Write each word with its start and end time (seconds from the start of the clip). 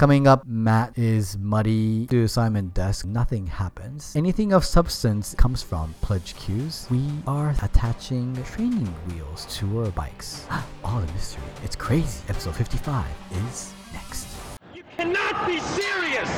Coming 0.00 0.26
up, 0.26 0.46
Matt 0.46 0.96
is 0.96 1.36
muddy 1.36 2.06
to 2.06 2.22
assignment 2.22 2.72
desk. 2.72 3.04
Nothing 3.04 3.46
happens. 3.46 4.16
Anything 4.16 4.54
of 4.54 4.64
substance 4.64 5.34
comes 5.34 5.62
from 5.62 5.94
pledge 6.00 6.34
queues. 6.36 6.86
We 6.90 7.06
are 7.26 7.54
attaching 7.62 8.34
training 8.44 8.94
wheels 9.06 9.44
to 9.58 9.80
our 9.80 9.90
bikes. 9.90 10.46
All 10.84 11.02
the 11.02 11.12
mystery. 11.12 11.42
It's 11.62 11.76
crazy. 11.76 12.22
Episode 12.30 12.56
55 12.56 13.04
is 13.46 13.74
next. 13.92 14.26
You 14.74 14.84
cannot 14.96 15.46
be 15.46 15.58
serious! 15.60 16.30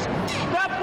That 0.50 0.81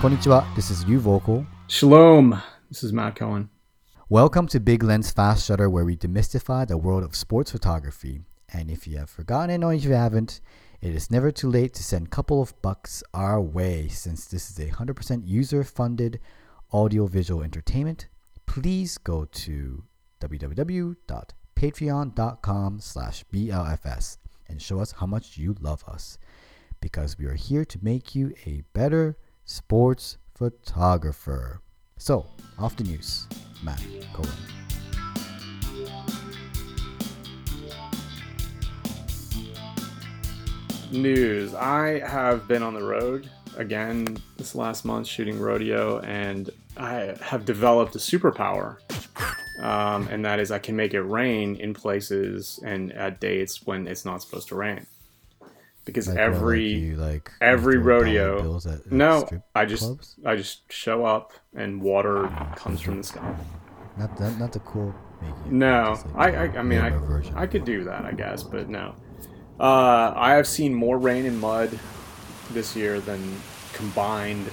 Konnichiwa, 0.00 0.44
this 0.56 0.70
is 0.70 0.82
Yu 0.84 0.98
Vocal. 0.98 1.44
Shalom. 1.66 2.40
This 2.70 2.82
is 2.82 2.90
Matt 2.90 3.16
Cohen. 3.16 3.50
Welcome 4.08 4.46
to 4.46 4.58
Big 4.58 4.82
Lens 4.82 5.10
Fast 5.10 5.44
Shutter, 5.44 5.68
where 5.68 5.84
we 5.84 5.94
demystify 5.94 6.66
the 6.66 6.78
world 6.78 7.04
of 7.04 7.14
sports 7.14 7.50
photography. 7.50 8.22
And 8.50 8.70
if 8.70 8.86
you 8.86 8.96
have 8.96 9.10
forgotten 9.10 9.62
or 9.62 9.74
if 9.74 9.84
you 9.84 9.92
haven't, 9.92 10.40
it 10.80 10.94
is 10.94 11.10
never 11.10 11.30
too 11.30 11.50
late 11.50 11.74
to 11.74 11.82
send 11.82 12.06
a 12.06 12.08
couple 12.08 12.40
of 12.40 12.54
bucks 12.62 13.02
our 13.12 13.42
way 13.42 13.88
since 13.88 14.24
this 14.24 14.50
is 14.50 14.58
a 14.58 14.68
100% 14.72 15.28
user 15.28 15.62
funded 15.64 16.18
audiovisual 16.72 17.42
entertainment. 17.42 18.08
Please 18.46 18.96
go 18.96 19.26
to 19.26 19.84
www.patreon.com 20.22 22.80
slash 22.80 23.24
BLFS 23.30 24.16
and 24.48 24.62
show 24.62 24.80
us 24.80 24.92
how 24.92 25.04
much 25.04 25.36
you 25.36 25.54
love 25.60 25.84
us 25.86 26.16
because 26.80 27.18
we 27.18 27.26
are 27.26 27.34
here 27.34 27.66
to 27.66 27.78
make 27.82 28.14
you 28.14 28.32
a 28.46 28.62
better 28.72 29.18
sports 29.50 30.16
photographer. 30.32 31.60
So, 31.98 32.24
off 32.56 32.76
the 32.76 32.84
news. 32.84 33.26
Matt 33.64 33.82
Cohen. 34.12 34.30
News. 40.92 41.52
I 41.54 41.98
have 42.08 42.46
been 42.46 42.62
on 42.62 42.74
the 42.74 42.82
road 42.82 43.28
again 43.56 44.16
this 44.36 44.54
last 44.54 44.84
month 44.84 45.08
shooting 45.08 45.40
rodeo, 45.40 45.98
and 46.00 46.50
I 46.76 47.16
have 47.20 47.44
developed 47.44 47.96
a 47.96 47.98
superpower. 47.98 48.76
Um, 49.60 50.08
and 50.08 50.24
that 50.24 50.38
is 50.38 50.50
I 50.50 50.58
can 50.58 50.74
make 50.74 50.94
it 50.94 51.02
rain 51.02 51.56
in 51.56 51.74
places 51.74 52.60
and 52.64 52.92
at 52.92 53.20
dates 53.20 53.66
when 53.66 53.86
it's 53.88 54.04
not 54.04 54.22
supposed 54.22 54.48
to 54.48 54.54
rain. 54.54 54.86
Because 55.90 56.08
Like, 56.08 56.16
what, 56.18 56.26
like 56.26 56.34
every 56.36 56.66
you, 56.68 56.96
like, 56.96 57.30
every 57.40 57.78
rodeo 57.78 58.56
at- 58.58 58.66
at 58.66 58.92
no 58.92 59.28
i 59.54 59.64
just 59.64 59.82
clubs? 59.82 60.16
i 60.24 60.36
just 60.36 60.70
show 60.72 61.04
up 61.04 61.32
and 61.54 61.82
water 61.82 62.28
comes 62.56 62.80
from 62.80 62.98
the 62.98 63.04
sky 63.04 63.34
not 63.98 64.16
that, 64.18 64.38
not 64.38 64.52
the 64.52 64.60
cool 64.60 64.94
making. 65.20 65.58
no 65.58 65.94
just 65.94 66.06
like 66.14 66.34
i 66.34 66.46
the 66.46 66.56
i, 66.56 66.60
I 66.60 66.62
mean 66.62 66.80
version. 67.00 67.34
I, 67.36 67.42
I 67.42 67.46
could 67.46 67.64
do 67.64 67.84
that 67.84 68.04
i 68.04 68.12
guess 68.12 68.42
but 68.42 68.68
no 68.68 68.94
uh 69.58 70.12
i 70.16 70.30
have 70.32 70.46
seen 70.46 70.72
more 70.74 70.96
rain 70.98 71.26
and 71.26 71.38
mud 71.40 71.78
this 72.52 72.74
year 72.76 73.00
than 73.00 73.20
combined 73.72 74.46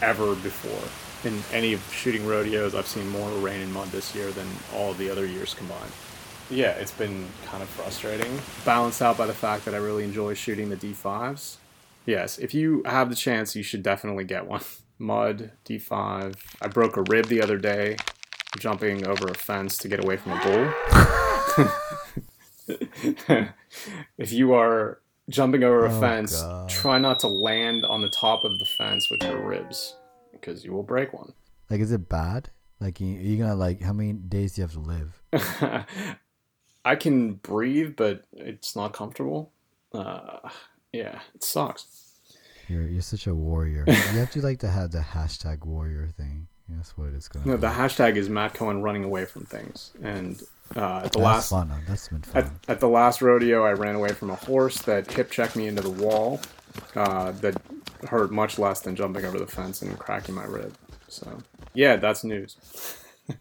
ever 0.00 0.34
before 0.36 0.88
in 1.28 1.38
any 1.52 1.72
of 1.72 1.80
shooting 1.92 2.26
rodeos 2.26 2.74
i've 2.74 2.86
seen 2.86 3.08
more 3.08 3.30
rain 3.38 3.60
and 3.62 3.72
mud 3.72 3.88
this 3.88 4.14
year 4.14 4.30
than 4.32 4.46
all 4.74 4.92
the 4.94 5.08
other 5.10 5.24
years 5.26 5.54
combined 5.54 5.92
yeah 6.52 6.70
it's 6.72 6.92
been 6.92 7.26
kind 7.46 7.62
of 7.62 7.68
frustrating 7.68 8.38
balanced 8.64 9.00
out 9.02 9.16
by 9.16 9.26
the 9.26 9.32
fact 9.34 9.64
that 9.64 9.74
i 9.74 9.78
really 9.78 10.04
enjoy 10.04 10.34
shooting 10.34 10.68
the 10.70 10.76
d5s 10.76 11.56
Yes, 12.04 12.36
if 12.38 12.52
you 12.52 12.82
have 12.84 13.10
the 13.10 13.14
chance, 13.14 13.54
you 13.54 13.62
should 13.62 13.84
definitely 13.84 14.24
get 14.24 14.44
one. 14.48 14.62
Mud, 14.98 15.52
D5. 15.64 16.34
I 16.60 16.66
broke 16.66 16.96
a 16.96 17.02
rib 17.02 17.26
the 17.26 17.40
other 17.40 17.56
day 17.58 17.96
jumping 18.58 19.06
over 19.06 19.28
a 19.28 19.34
fence 19.34 19.78
to 19.78 19.86
get 19.88 20.02
away 20.02 20.16
from 20.16 20.32
a 20.32 20.42
bull. 20.42 21.68
if 24.18 24.32
you 24.32 24.52
are 24.54 25.00
jumping 25.28 25.62
over 25.62 25.86
a 25.86 25.94
Oh, 25.96 26.00
fence, 26.00 26.40
God. 26.42 26.68
try 26.68 26.98
not 26.98 27.20
to 27.20 27.28
land 27.28 27.84
on 27.86 28.02
the 28.02 28.08
top 28.08 28.44
of 28.44 28.58
the 28.58 28.64
fence 28.64 29.08
with 29.08 29.22
your 29.22 29.38
ribs 29.46 29.94
because 30.32 30.64
you 30.64 30.72
will 30.72 30.82
break 30.82 31.12
one. 31.12 31.32
Like, 31.70 31.80
is 31.80 31.92
it 31.92 32.08
bad? 32.08 32.50
Like, 32.80 33.00
you, 33.00 33.06
you're 33.06 33.46
gonna 33.46 33.54
like 33.58 33.80
how 33.80 33.92
many 33.92 34.12
days 34.12 34.54
do 34.54 34.62
you 34.62 34.66
have 34.66 34.72
to 34.72 34.80
live? 34.80 35.22
I 36.84 36.96
can 36.96 37.34
breathe, 37.34 37.94
but 37.96 38.24
it's 38.32 38.74
not 38.74 38.92
comfortable. 38.92 39.52
Uh, 39.94 40.48
yeah, 40.92 41.20
it 41.34 41.44
sucks. 41.44 41.86
You're 42.68 42.88
you're 42.88 43.02
such 43.02 43.26
a 43.26 43.34
warrior. 43.34 43.84
you 43.86 43.94
have 43.94 44.30
to 44.32 44.40
like 44.40 44.60
to 44.60 44.68
have 44.68 44.90
the 44.90 45.00
hashtag 45.00 45.64
warrior 45.64 46.08
thing. 46.16 46.48
That's 46.68 46.96
what 46.96 47.08
it's 47.12 47.28
gonna. 47.28 47.46
No, 47.46 47.56
be. 47.56 47.60
the 47.62 47.68
hashtag 47.68 48.16
is 48.16 48.28
Matt 48.28 48.54
Cohen 48.54 48.82
running 48.82 49.04
away 49.04 49.24
from 49.24 49.44
things. 49.44 49.90
And 50.02 50.42
uh, 50.74 51.02
at 51.04 51.12
the 51.12 51.18
That's 51.18 51.24
last 51.24 51.50
fun. 51.50 51.72
That's 51.86 52.08
been 52.08 52.22
fun. 52.22 52.44
at, 52.44 52.52
at 52.68 52.80
the 52.80 52.88
last 52.88 53.20
rodeo, 53.20 53.64
I 53.64 53.72
ran 53.72 53.94
away 53.94 54.12
from 54.12 54.30
a 54.30 54.36
horse 54.36 54.80
that 54.82 55.10
hip 55.10 55.30
checked 55.30 55.56
me 55.56 55.66
into 55.66 55.82
the 55.82 55.90
wall. 55.90 56.40
Uh, 56.96 57.32
that 57.32 57.60
hurt 58.08 58.30
much 58.32 58.58
less 58.58 58.80
than 58.80 58.96
jumping 58.96 59.26
over 59.26 59.38
the 59.38 59.46
fence 59.46 59.82
and 59.82 59.98
cracking 59.98 60.34
my 60.34 60.44
rib. 60.44 60.74
So 61.08 61.42
yeah, 61.74 61.96
that's 61.96 62.24
news. 62.24 62.56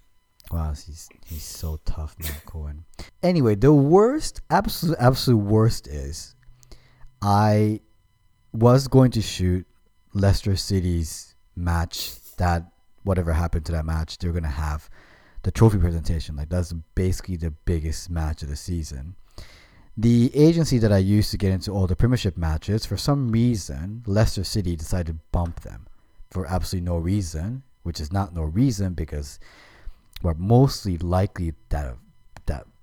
Wow, 0.51 0.72
he's 0.72 1.07
he's 1.25 1.46
so 1.46 1.80
tough, 1.85 2.18
Matt 2.19 2.46
Cohen. 2.46 2.84
Anyway, 3.24 3.56
the 3.56 3.74
worst, 3.74 4.42
absolute, 4.50 4.98
absolute 5.00 5.38
worst 5.38 5.88
is, 5.88 6.36
I 7.22 7.82
was 8.52 8.88
going 8.88 9.12
to 9.12 9.22
shoot 9.22 9.66
Leicester 10.14 10.56
City's 10.56 11.36
match. 11.56 12.14
That 12.38 12.72
whatever 13.04 13.34
happened 13.34 13.66
to 13.68 13.72
that 13.74 13.86
match, 13.86 14.18
they're 14.18 14.31
gonna 14.31 14.48
have 14.48 14.90
the 15.44 15.52
trophy 15.52 15.78
presentation. 15.78 16.36
Like 16.36 16.50
that's 16.50 16.74
basically 16.96 17.38
the 17.38 17.52
biggest 17.52 18.10
match 18.10 18.42
of 18.42 18.50
the 18.50 18.56
season. 18.56 19.16
The 19.98 20.31
agency 20.34 20.78
that 20.80 20.92
I 20.92 20.98
used 20.98 21.31
to 21.31 21.38
get 21.38 21.52
into 21.52 21.72
all 21.72 21.86
the 21.86 21.96
Premiership 21.96 22.38
matches, 22.38 22.86
for 22.86 22.98
some 22.98 23.31
reason, 23.31 24.04
Leicester 24.08 24.44
City 24.44 24.76
decided 24.76 25.08
to 25.08 25.20
bump 25.31 25.62
them 25.62 25.86
for 26.31 26.48
absolutely 26.48 26.86
no 26.86 26.98
reason, 26.98 27.64
which 27.84 28.00
is 28.00 28.12
not 28.12 28.34
no 28.34 28.44
reason 28.44 28.94
because 28.94 29.40
what 30.22 30.40
mostly 30.40 30.98
likely 30.98 31.54
that 31.70 31.98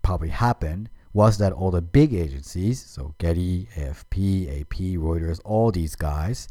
probably 0.08 0.30
happened 0.30 0.88
was 1.12 1.36
that 1.36 1.52
all 1.52 1.70
the 1.70 1.82
big 1.82 2.14
agencies, 2.14 2.82
so 2.82 3.14
Getty, 3.18 3.68
AFP, 3.76 4.62
AP, 4.62 4.76
Reuters, 4.96 5.38
all 5.44 5.70
these 5.70 5.94
guys, 5.94 6.48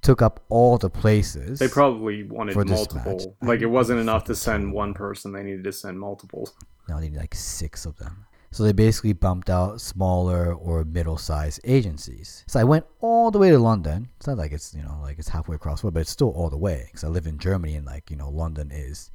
took 0.00 0.22
up 0.22 0.42
all 0.48 0.78
the 0.78 0.88
places. 0.88 1.58
They 1.58 1.68
probably 1.68 2.22
wanted 2.22 2.56
multiple. 2.56 3.36
Like 3.42 3.60
it 3.60 3.66
wasn't 3.66 4.00
enough 4.00 4.24
to 4.24 4.34
send 4.34 4.72
one 4.72 4.94
person; 4.94 5.32
they 5.32 5.42
needed 5.42 5.64
to 5.64 5.72
send 5.72 6.00
multiples. 6.00 6.54
now 6.88 6.98
they 6.98 7.10
need 7.10 7.18
like 7.18 7.34
six 7.34 7.84
of 7.84 7.98
them. 7.98 8.24
So 8.50 8.62
they 8.62 8.72
basically 8.72 9.12
bumped 9.12 9.50
out 9.50 9.82
smaller 9.82 10.54
or 10.54 10.82
middle-sized 10.84 11.60
agencies. 11.64 12.44
So 12.46 12.58
I 12.58 12.64
went 12.64 12.86
all 13.00 13.30
the 13.30 13.38
way 13.38 13.50
to 13.50 13.58
London. 13.58 14.08
It's 14.16 14.26
not 14.26 14.38
like 14.38 14.52
it's 14.52 14.74
you 14.74 14.82
know 14.82 14.98
like 15.02 15.18
it's 15.18 15.28
halfway 15.28 15.56
across 15.56 15.82
the 15.82 15.88
world, 15.88 15.94
but 15.94 16.00
it's 16.00 16.16
still 16.18 16.30
all 16.30 16.48
the 16.48 16.56
way 16.56 16.84
because 16.86 17.04
I 17.04 17.08
live 17.08 17.26
in 17.26 17.36
Germany 17.36 17.74
and 17.74 17.84
like 17.84 18.10
you 18.10 18.16
know 18.16 18.30
London 18.30 18.70
is 18.70 19.10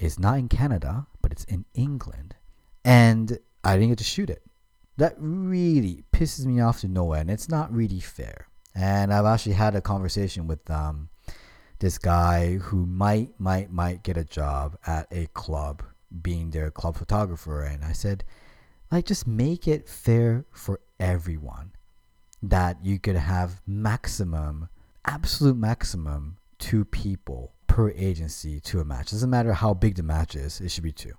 is 0.00 0.18
not 0.18 0.38
in 0.38 0.48
Canada, 0.48 1.06
but 1.20 1.30
it's 1.30 1.44
in 1.44 1.64
England, 1.74 2.34
and 2.84 3.38
I 3.64 3.74
didn't 3.74 3.90
get 3.90 3.98
to 3.98 4.04
shoot 4.04 4.30
it. 4.30 4.42
That 4.96 5.14
really 5.18 6.04
pisses 6.12 6.46
me 6.46 6.60
off 6.60 6.80
to 6.80 6.88
no 6.88 7.12
end. 7.12 7.30
It's 7.30 7.48
not 7.48 7.72
really 7.72 8.00
fair. 8.00 8.46
And 8.74 9.12
I've 9.12 9.26
actually 9.26 9.54
had 9.54 9.74
a 9.74 9.80
conversation 9.80 10.46
with 10.46 10.68
um, 10.70 11.08
this 11.78 11.98
guy 11.98 12.56
who 12.56 12.86
might, 12.86 13.38
might, 13.38 13.70
might 13.70 14.02
get 14.02 14.16
a 14.16 14.24
job 14.24 14.76
at 14.86 15.06
a 15.10 15.26
club, 15.34 15.82
being 16.22 16.50
their 16.50 16.70
club 16.70 16.96
photographer. 16.96 17.62
And 17.62 17.84
I 17.84 17.92
said, 17.92 18.24
like, 18.90 19.06
just 19.06 19.26
make 19.26 19.66
it 19.66 19.88
fair 19.88 20.44
for 20.52 20.80
everyone 21.00 21.72
that 22.42 22.84
you 22.84 22.98
could 22.98 23.16
have 23.16 23.62
maximum, 23.66 24.68
absolute 25.04 25.56
maximum, 25.56 26.36
two 26.58 26.84
people 26.84 27.52
per 27.66 27.90
agency 27.90 28.60
to 28.60 28.80
a 28.80 28.84
match. 28.84 29.10
Doesn't 29.10 29.30
matter 29.30 29.52
how 29.52 29.74
big 29.74 29.96
the 29.96 30.02
match 30.02 30.36
is, 30.36 30.60
it 30.60 30.70
should 30.70 30.84
be 30.84 30.92
two. 30.92 31.14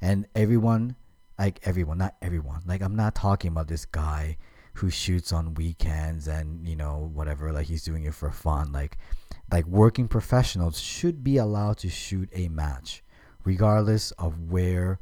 And 0.00 0.26
everyone, 0.34 0.96
like 1.38 1.60
everyone, 1.64 1.98
not 1.98 2.16
everyone, 2.22 2.62
like 2.66 2.82
I'm 2.82 2.96
not 2.96 3.14
talking 3.14 3.50
about 3.50 3.68
this 3.68 3.84
guy 3.84 4.36
who 4.74 4.90
shoots 4.90 5.32
on 5.32 5.54
weekends 5.54 6.28
and 6.28 6.66
you 6.66 6.76
know 6.76 7.10
whatever, 7.12 7.52
like 7.52 7.66
he's 7.66 7.82
doing 7.82 8.04
it 8.04 8.14
for 8.14 8.30
fun. 8.30 8.72
Like, 8.72 8.98
like 9.50 9.66
working 9.66 10.08
professionals 10.08 10.78
should 10.80 11.24
be 11.24 11.36
allowed 11.36 11.78
to 11.78 11.88
shoot 11.88 12.28
a 12.32 12.48
match, 12.48 13.02
regardless 13.44 14.12
of 14.12 14.50
where 14.50 15.00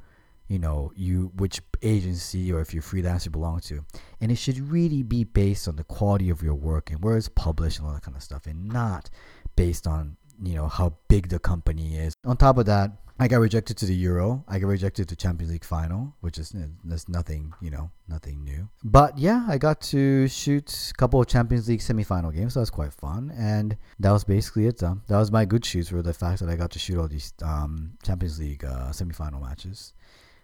you 0.49 0.59
know 0.59 0.93
you 0.95 1.33
which 1.37 1.61
agency 1.83 2.53
or 2.53 2.61
if 2.61 2.73
you're 2.73 2.83
freelancer 2.83 3.31
belong 3.31 3.61
to 3.61 3.85
and 4.21 4.31
it 4.31 4.37
should 4.37 4.59
really 4.59 5.03
be 5.03 5.25
based 5.25 5.67
on 5.67 5.77
the 5.77 5.85
quality 5.85 6.31
of 6.31 6.43
your 6.43 6.55
work 6.55 6.91
and 6.91 7.03
where 7.03 7.17
it's 7.17 7.29
published 7.29 7.79
and 7.79 7.87
all 7.89 7.93
that 7.93 8.03
kind 8.03 8.17
of 8.17 8.23
stuff 8.23 8.47
and 8.47 8.69
not 8.69 9.11
based 9.57 9.87
on 9.87 10.17
you 10.43 10.55
know 10.55 10.69
how 10.69 10.95
big 11.09 11.29
the 11.29 11.39
company 11.39 11.97
is 11.97 12.15
on 12.25 12.37
top 12.37 12.59
of 12.59 12.67
that 12.67 12.93
I 13.19 13.29
got 13.29 13.39
rejected 13.39 13.79
to 13.79 13.87
the 13.87 13.95
Euro. 13.95 14.45
I 14.47 14.59
got 14.59 14.67
rejected 14.67 15.09
to 15.09 15.17
Champions 15.17 15.51
League 15.51 15.65
final, 15.65 16.15
which 16.21 16.37
is 16.37 16.55
there's 16.85 17.09
nothing, 17.09 17.55
you 17.63 17.71
know, 17.71 17.91
nothing 18.09 18.45
new. 18.45 18.69
But 18.85 19.19
yeah, 19.19 19.47
I 19.49 19.57
got 19.57 19.81
to 19.83 20.29
shoot 20.29 20.91
a 20.91 20.95
couple 20.95 21.21
of 21.21 21.27
Champions 21.27 21.67
League 21.69 21.81
semifinal 21.81 22.35
games. 22.35 22.53
So 22.55 22.61
that 22.61 22.63
was 22.63 22.71
quite 22.71 22.93
fun, 22.93 23.33
and 23.35 23.77
that 24.01 24.11
was 24.11 24.25
basically 24.25 24.67
it. 24.67 24.79
That 24.79 24.99
was 25.09 25.33
my 25.33 25.47
good 25.47 25.65
shoots 25.65 25.89
for 25.89 26.03
the 26.03 26.13
fact 26.13 26.41
that 26.41 26.51
I 26.51 26.57
got 26.57 26.71
to 26.73 26.79
shoot 26.79 26.99
all 26.99 27.09
these 27.09 27.33
um, 27.43 27.93
Champions 28.03 28.39
League 28.39 28.65
uh, 28.65 28.91
semifinal 28.91 29.41
matches. 29.41 29.95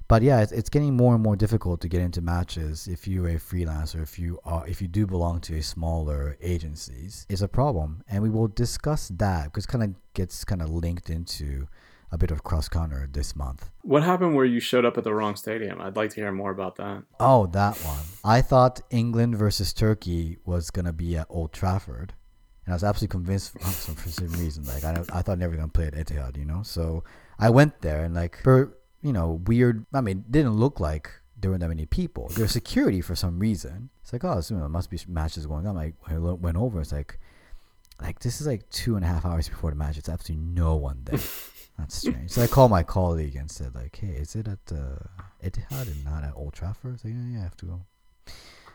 But 0.08 0.22
yeah, 0.22 0.40
it's, 0.40 0.52
it's 0.52 0.68
getting 0.68 0.96
more 0.96 1.14
and 1.14 1.22
more 1.22 1.36
difficult 1.36 1.80
to 1.82 1.88
get 1.88 2.00
into 2.00 2.20
matches 2.20 2.86
if 2.86 3.06
you're 3.06 3.28
a 3.28 3.34
freelancer, 3.34 4.02
if 4.02 4.18
you 4.18 4.38
are, 4.44 4.66
if 4.66 4.82
you 4.82 4.88
do 4.88 5.06
belong 5.06 5.40
to 5.42 5.56
a 5.56 5.62
smaller 5.62 6.36
agencies. 6.40 7.26
It's 7.28 7.42
a 7.42 7.48
problem, 7.48 8.02
and 8.08 8.22
we 8.22 8.30
will 8.30 8.48
discuss 8.48 9.08
that 9.08 9.44
because 9.44 9.66
kind 9.66 9.84
of 9.84 9.94
gets 10.14 10.44
kind 10.44 10.62
of 10.62 10.70
linked 10.70 11.10
into 11.10 11.66
a 12.12 12.18
bit 12.18 12.30
of 12.30 12.44
cross 12.44 12.68
counter 12.68 13.08
this 13.10 13.34
month. 13.34 13.70
What 13.80 14.02
happened 14.02 14.36
where 14.36 14.44
you 14.44 14.60
showed 14.60 14.84
up 14.84 14.98
at 14.98 15.04
the 15.04 15.14
wrong 15.14 15.34
stadium? 15.34 15.80
I'd 15.80 15.96
like 15.96 16.10
to 16.10 16.16
hear 16.16 16.30
more 16.30 16.50
about 16.50 16.76
that. 16.76 17.04
Oh, 17.18 17.46
that 17.46 17.78
one. 17.78 18.04
I 18.22 18.42
thought 18.42 18.82
England 18.90 19.36
versus 19.36 19.72
Turkey 19.72 20.36
was 20.44 20.70
gonna 20.70 20.92
be 20.92 21.16
at 21.16 21.26
Old 21.30 21.54
Trafford, 21.54 22.12
and 22.66 22.74
I 22.74 22.76
was 22.76 22.84
absolutely 22.84 23.12
convinced 23.12 23.52
for 23.52 23.60
some, 23.64 23.94
for 23.94 24.10
some 24.10 24.32
reason. 24.32 24.64
Like 24.66 24.84
I, 24.84 25.02
I 25.12 25.22
thought 25.22 25.38
never 25.38 25.56
gonna 25.56 25.68
play 25.68 25.86
at 25.86 25.94
Etihad, 25.94 26.36
you 26.36 26.44
know. 26.44 26.62
So 26.62 27.02
I 27.38 27.48
went 27.48 27.80
there, 27.80 28.04
and 28.04 28.14
like 28.14 28.38
for 28.42 28.76
you 29.00 29.12
know 29.12 29.40
weird. 29.46 29.86
I 29.94 30.02
mean, 30.02 30.24
didn't 30.30 30.56
look 30.56 30.78
like 30.78 31.10
there 31.40 31.50
weren't 31.50 31.62
that 31.62 31.68
many 31.68 31.86
people. 31.86 32.28
There 32.28 32.44
was 32.44 32.52
security 32.52 33.00
for 33.00 33.16
some 33.16 33.38
reason. 33.38 33.88
It's 34.02 34.12
like 34.12 34.22
oh, 34.22 34.42
so 34.42 34.54
there 34.54 34.68
must 34.68 34.90
be 34.90 34.98
matches 35.08 35.46
going 35.46 35.66
on. 35.66 35.74
Like 35.74 35.94
I 36.06 36.18
went 36.18 36.58
over, 36.58 36.82
it's 36.82 36.92
like 36.92 37.18
like 38.02 38.18
this 38.20 38.40
is 38.40 38.46
like 38.46 38.68
two 38.68 38.96
and 38.96 39.04
a 39.04 39.08
half 39.08 39.24
hours 39.24 39.48
before 39.48 39.70
the 39.70 39.76
match. 39.76 39.96
It's 39.96 40.10
absolutely 40.10 40.44
no 40.46 40.76
one 40.76 41.02
there. 41.04 41.18
That's 41.82 41.96
strange. 41.96 42.30
so 42.30 42.42
I 42.42 42.46
called 42.46 42.70
my 42.70 42.84
colleague 42.84 43.34
and 43.34 43.50
said, 43.50 43.74
like, 43.74 43.96
hey, 43.96 44.08
is 44.08 44.36
it 44.36 44.46
at 44.46 44.58
uh, 44.70 44.98
Etihad 45.44 45.88
and 45.88 46.04
not 46.04 46.22
at 46.22 46.32
Old 46.36 46.52
Trafford? 46.52 47.00
So, 47.00 47.08
yeah, 47.08 47.16
yeah, 47.32 47.40
I 47.40 47.42
have 47.42 47.56
to 47.58 47.66
go. 47.66 47.80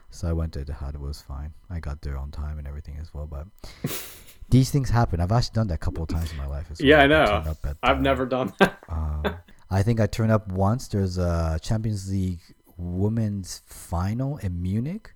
So 0.10 0.28
I 0.28 0.34
went 0.34 0.54
to 0.54 0.66
Etihad. 0.66 0.96
It 0.96 1.02
was 1.02 1.22
fine. 1.22 1.54
I 1.70 1.80
got 1.80 2.02
there 2.02 2.18
on 2.18 2.32
time 2.32 2.58
and 2.58 2.68
everything 2.68 2.98
as 3.00 3.14
well. 3.14 3.28
But 3.28 3.48
these 4.50 4.72
things 4.72 4.90
happen. 4.90 5.22
I've 5.22 5.32
actually 5.32 5.56
done 5.56 5.68
that 5.68 5.76
a 5.76 5.78
couple 5.78 6.04
of 6.04 6.10
times 6.10 6.32
in 6.32 6.38
my 6.38 6.48
life 6.48 6.68
as 6.70 6.80
well. 6.80 6.90
Yeah, 6.90 7.02
I 7.02 7.08
know. 7.08 7.44
At, 7.64 7.78
I've 7.82 7.98
uh, 7.98 8.02
never 8.02 8.26
done 8.26 8.54
that. 8.60 8.80
uh, 8.90 9.30
I 9.70 9.84
think 9.84 10.00
I 10.02 10.08
turned 10.08 10.32
up 10.32 10.50
once. 10.50 10.88
There's 10.90 11.18
a 11.18 11.60
Champions 11.62 12.10
League 12.12 12.42
women's 12.78 13.62
final 13.66 14.38
in 14.38 14.62
Munich. 14.62 15.14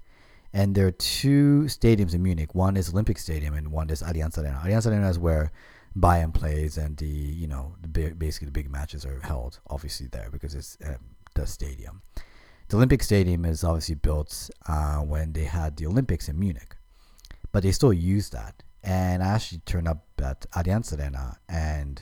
And 0.54 0.76
there 0.76 0.88
are 0.88 0.92
two 0.92 1.64
stadiums 1.68 2.14
in 2.14 2.22
Munich. 2.22 2.54
One 2.54 2.76
is 2.76 2.90
Olympic 2.90 3.18
Stadium 3.18 3.54
and 3.54 3.72
one 3.72 3.90
is 3.90 4.02
Allianz 4.02 4.38
Arena. 4.38 4.62
Allianz 4.64 4.86
Arena 4.86 5.10
is 5.10 5.18
where 5.18 5.52
Bayern 5.98 6.34
plays 6.34 6.78
and 6.78 6.98
the 6.98 7.06
you 7.06 7.48
know 7.48 7.76
the 7.82 7.88
big, 7.88 8.18
basically 8.18 8.46
the 8.46 8.52
big 8.52 8.70
matches 8.70 9.06
are 9.06 9.20
held 9.22 9.60
obviously 9.70 10.08
there 10.08 10.30
because 10.32 10.56
it's 10.56 10.78
um, 10.86 10.98
the 11.36 11.46
stadium. 11.46 12.02
The 12.70 12.78
Olympic 12.78 13.04
Stadium 13.04 13.44
is 13.44 13.66
obviously 13.66 13.96
built 13.96 14.50
uh, 14.66 15.00
when 15.00 15.34
they 15.34 15.44
had 15.44 15.76
the 15.76 15.88
Olympics 15.88 16.30
in 16.30 16.40
Munich, 16.40 16.78
but 17.52 17.64
they 17.64 17.74
still 17.74 17.92
use 17.92 18.30
that. 18.30 18.64
And 18.82 19.22
I 19.22 19.28
actually 19.28 19.60
turned 19.66 19.90
up 19.90 20.06
at 20.24 20.50
Allianz 20.52 20.98
Arena, 20.98 21.38
and 21.50 22.02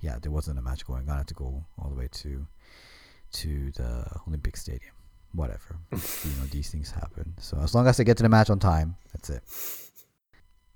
yeah, 0.00 0.18
there 0.20 0.32
wasn't 0.32 0.58
a 0.58 0.62
match 0.62 0.86
going 0.86 1.10
on. 1.10 1.14
I 1.14 1.18
had 1.18 1.28
to 1.28 1.34
go 1.34 1.66
all 1.78 1.90
the 1.90 1.94
way 1.94 2.08
to 2.10 2.46
to 3.32 3.70
the 3.72 4.06
Olympic 4.26 4.56
Stadium. 4.56 4.94
Whatever, 5.34 5.78
you 5.92 6.30
know, 6.40 6.46
these 6.50 6.70
things 6.70 6.90
happen. 6.90 7.34
So 7.38 7.58
as 7.58 7.74
long 7.74 7.86
as 7.86 8.00
I 8.00 8.04
get 8.04 8.16
to 8.16 8.22
the 8.22 8.30
match 8.30 8.48
on 8.48 8.58
time, 8.58 8.96
that's 9.12 9.28
it. 9.28 9.42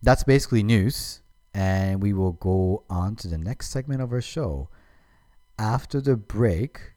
That's 0.02 0.24
basically 0.24 0.62
news 0.62 1.22
and 1.56 2.02
we 2.02 2.12
will 2.12 2.32
go 2.32 2.84
on 2.90 3.16
to 3.16 3.28
the 3.28 3.38
next 3.38 3.70
segment 3.70 4.02
of 4.02 4.12
our 4.12 4.20
show 4.20 4.68
after 5.58 6.02
the 6.02 6.14
break, 6.14 6.92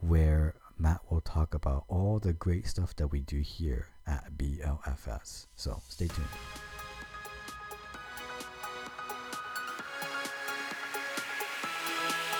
where 0.00 0.56
Matt 0.76 1.02
will 1.08 1.20
talk 1.20 1.54
about 1.54 1.84
all 1.86 2.18
the 2.18 2.32
great 2.32 2.66
stuff 2.66 2.96
that 2.96 3.06
we 3.06 3.20
do 3.20 3.38
here 3.38 3.86
at 4.08 4.36
BLFS. 4.36 5.46
So 5.54 5.80
stay 5.88 6.08
tuned. 6.08 6.26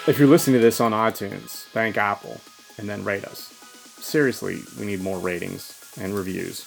If 0.09 0.19
you're 0.19 0.26
listening 0.26 0.59
to 0.59 0.65
this 0.65 0.81
on 0.81 0.91
iTunes, 0.91 1.67
thank 1.67 1.97
Apple 1.97 2.41
and 2.76 2.88
then 2.88 3.05
rate 3.05 3.25
us. 3.25 3.53
Seriously, 4.00 4.62
we 4.81 4.87
need 4.87 5.00
more 5.00 5.21
ratings 5.21 5.94
and 6.00 6.12
reviews. 6.12 6.67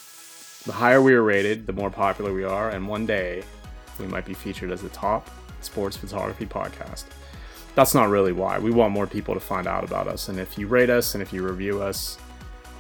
The 0.66 0.72
higher 0.72 1.02
we 1.02 1.16
are 1.16 1.24
rated, 1.24 1.68
the 1.68 1.74
more 1.74 1.90
popular 1.90 2.32
we 2.34 2.46
are, 2.46 2.70
and 2.70 2.88
one 2.88 3.06
day 3.06 3.44
we 4.00 4.08
might 4.08 4.26
be 4.26 4.34
featured 4.34 4.72
as 4.72 4.82
the 4.82 4.90
top 4.90 5.30
sports 5.62 5.98
photography 5.98 6.46
podcast. 6.46 7.06
That's 7.76 7.96
not 7.96 8.10
really 8.10 8.34
why. 8.34 8.60
We 8.60 8.72
want 8.72 8.94
more 8.94 9.08
people 9.08 9.34
to 9.34 9.40
find 9.40 9.68
out 9.68 9.84
about 9.84 10.08
us. 10.08 10.30
And 10.30 10.40
if 10.40 10.58
you 10.58 10.68
rate 10.68 10.90
us 10.90 11.16
and 11.16 11.24
if 11.24 11.34
you 11.34 11.44
review 11.44 11.82
us, 11.82 12.18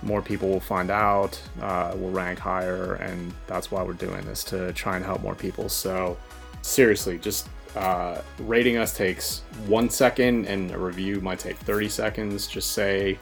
more 0.04 0.22
people 0.22 0.50
will 0.50 0.60
find 0.60 0.92
out, 0.92 1.42
uh, 1.62 1.94
will 1.96 2.12
rank 2.12 2.38
higher. 2.38 2.96
And 2.96 3.34
that's 3.48 3.72
why 3.72 3.82
we're 3.82 3.94
doing 3.94 4.24
this 4.26 4.44
to 4.46 4.72
try 4.74 4.96
and 4.96 5.04
help 5.04 5.22
more 5.22 5.36
people. 5.36 5.70
So, 5.70 6.18
seriously, 6.62 7.18
just 7.18 7.48
uh, 7.76 8.22
rating 8.40 8.78
us 8.78 8.96
takes 8.96 9.42
one 9.66 9.90
second 9.90 10.46
and 10.46 10.70
a 10.72 10.78
review 10.78 11.22
might 11.22 11.40
take 11.40 11.58
30 11.58 11.90
seconds. 11.90 12.48
Just 12.48 12.72
say, 12.74 13.18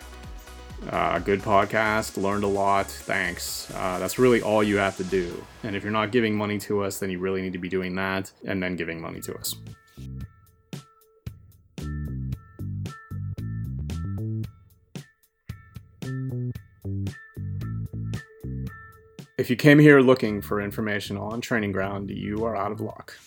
uh, 0.89 1.19
good 1.19 1.41
podcast, 1.41 2.21
learned 2.21 2.43
a 2.43 2.47
lot, 2.47 2.87
thanks. 2.87 3.71
Uh, 3.75 3.99
that's 3.99 4.17
really 4.17 4.41
all 4.41 4.63
you 4.63 4.77
have 4.77 4.97
to 4.97 5.03
do. 5.03 5.45
And 5.63 5.75
if 5.75 5.83
you're 5.83 5.91
not 5.91 6.11
giving 6.11 6.35
money 6.35 6.57
to 6.59 6.83
us, 6.83 6.99
then 6.99 7.09
you 7.09 7.19
really 7.19 7.41
need 7.41 7.53
to 7.53 7.59
be 7.59 7.69
doing 7.69 7.95
that 7.95 8.31
and 8.45 8.61
then 8.61 8.75
giving 8.75 8.99
money 8.99 9.21
to 9.21 9.35
us. 9.35 9.55
If 19.37 19.49
you 19.49 19.55
came 19.55 19.79
here 19.79 20.01
looking 20.01 20.41
for 20.41 20.61
information 20.61 21.17
on 21.17 21.41
Training 21.41 21.71
Ground, 21.71 22.11
you 22.11 22.45
are 22.45 22.55
out 22.55 22.71
of 22.71 22.79
luck. 22.79 23.17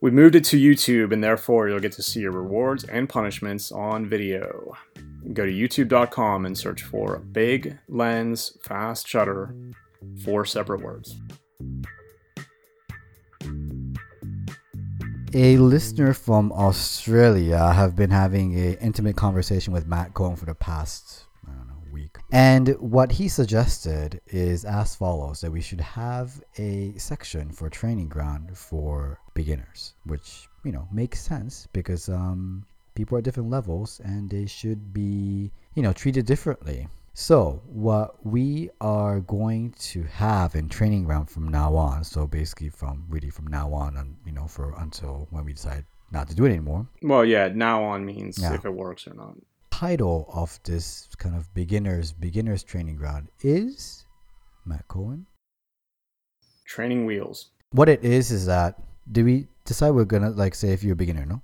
We 0.00 0.10
moved 0.10 0.34
it 0.34 0.44
to 0.44 0.60
YouTube, 0.60 1.12
and 1.12 1.24
therefore 1.24 1.68
you'll 1.68 1.80
get 1.80 1.92
to 1.92 2.02
see 2.02 2.20
your 2.20 2.30
rewards 2.30 2.84
and 2.84 3.08
punishments 3.08 3.72
on 3.72 4.06
video 4.06 4.76
go 5.32 5.44
to 5.44 5.52
youtube.com 5.52 6.46
and 6.46 6.56
search 6.56 6.82
for 6.82 7.18
big 7.18 7.78
lens 7.88 8.56
fast 8.62 9.06
shutter 9.08 9.54
four 10.24 10.44
separate 10.44 10.82
words. 10.82 11.16
A 15.34 15.58
listener 15.58 16.14
from 16.14 16.52
australia. 16.52 17.72
Have 17.72 17.96
been 17.96 18.10
having 18.10 18.54
an 18.54 18.74
intimate 18.80 19.16
conversation 19.16 19.72
with 19.72 19.86
matt 19.86 20.14
cohen 20.14 20.36
for 20.36 20.46
the 20.46 20.54
past 20.54 21.26
and 22.32 22.68
what 22.80 23.12
he 23.12 23.28
suggested 23.28 24.20
is 24.26 24.64
as 24.64 24.96
follows 24.96 25.40
that 25.40 25.50
we 25.52 25.60
should 25.60 25.80
have 25.80 26.42
a 26.58 26.92
section 26.96 27.52
for 27.52 27.70
training 27.70 28.08
ground 28.08 28.56
for 28.56 29.20
beginners 29.34 29.94
which 30.04 30.48
you 30.64 30.72
know 30.72 30.88
makes 30.92 31.20
sense 31.20 31.68
because 31.72 32.08
um 32.08 32.64
people 32.96 33.16
are 33.16 33.18
at 33.18 33.24
different 33.24 33.50
levels 33.50 34.00
and 34.04 34.28
they 34.28 34.46
should 34.46 34.92
be, 34.92 35.52
you 35.74 35.82
know, 35.82 35.92
treated 35.92 36.26
differently. 36.26 36.88
So, 37.14 37.62
what 37.66 38.26
we 38.26 38.68
are 38.80 39.20
going 39.20 39.72
to 39.92 40.02
have 40.02 40.54
in 40.54 40.68
training 40.68 41.04
ground 41.04 41.30
from 41.30 41.48
now 41.48 41.74
on, 41.74 42.04
so 42.04 42.26
basically 42.26 42.68
from 42.68 43.06
really 43.08 43.30
from 43.30 43.46
now 43.46 43.72
on, 43.72 43.96
and 43.96 44.16
you 44.26 44.32
know, 44.32 44.46
for 44.46 44.74
until 44.78 45.26
when 45.30 45.44
we 45.46 45.54
decide 45.54 45.86
not 46.10 46.28
to 46.28 46.34
do 46.34 46.44
it 46.44 46.50
anymore. 46.50 46.86
Well, 47.02 47.24
yeah, 47.24 47.48
now 47.48 47.82
on 47.84 48.04
means 48.04 48.38
yeah. 48.38 48.52
if 48.52 48.66
it 48.66 48.74
works 48.74 49.06
or 49.06 49.14
not. 49.14 49.34
Title 49.70 50.28
of 50.32 50.58
this 50.64 51.08
kind 51.16 51.34
of 51.34 51.52
beginners 51.54 52.12
beginners 52.12 52.62
training 52.62 52.96
ground 52.96 53.28
is 53.40 54.04
Matt 54.66 54.86
Cohen. 54.88 55.26
Training 56.66 57.06
wheels. 57.06 57.50
What 57.70 57.88
it 57.88 58.04
is 58.04 58.30
is 58.30 58.44
that 58.44 58.82
do 59.10 59.24
we 59.24 59.48
decide 59.64 59.92
we're 59.92 60.04
gonna 60.04 60.30
like 60.30 60.54
say 60.54 60.74
if 60.74 60.84
you're 60.84 60.92
a 60.92 60.96
beginner, 60.96 61.24
no? 61.24 61.40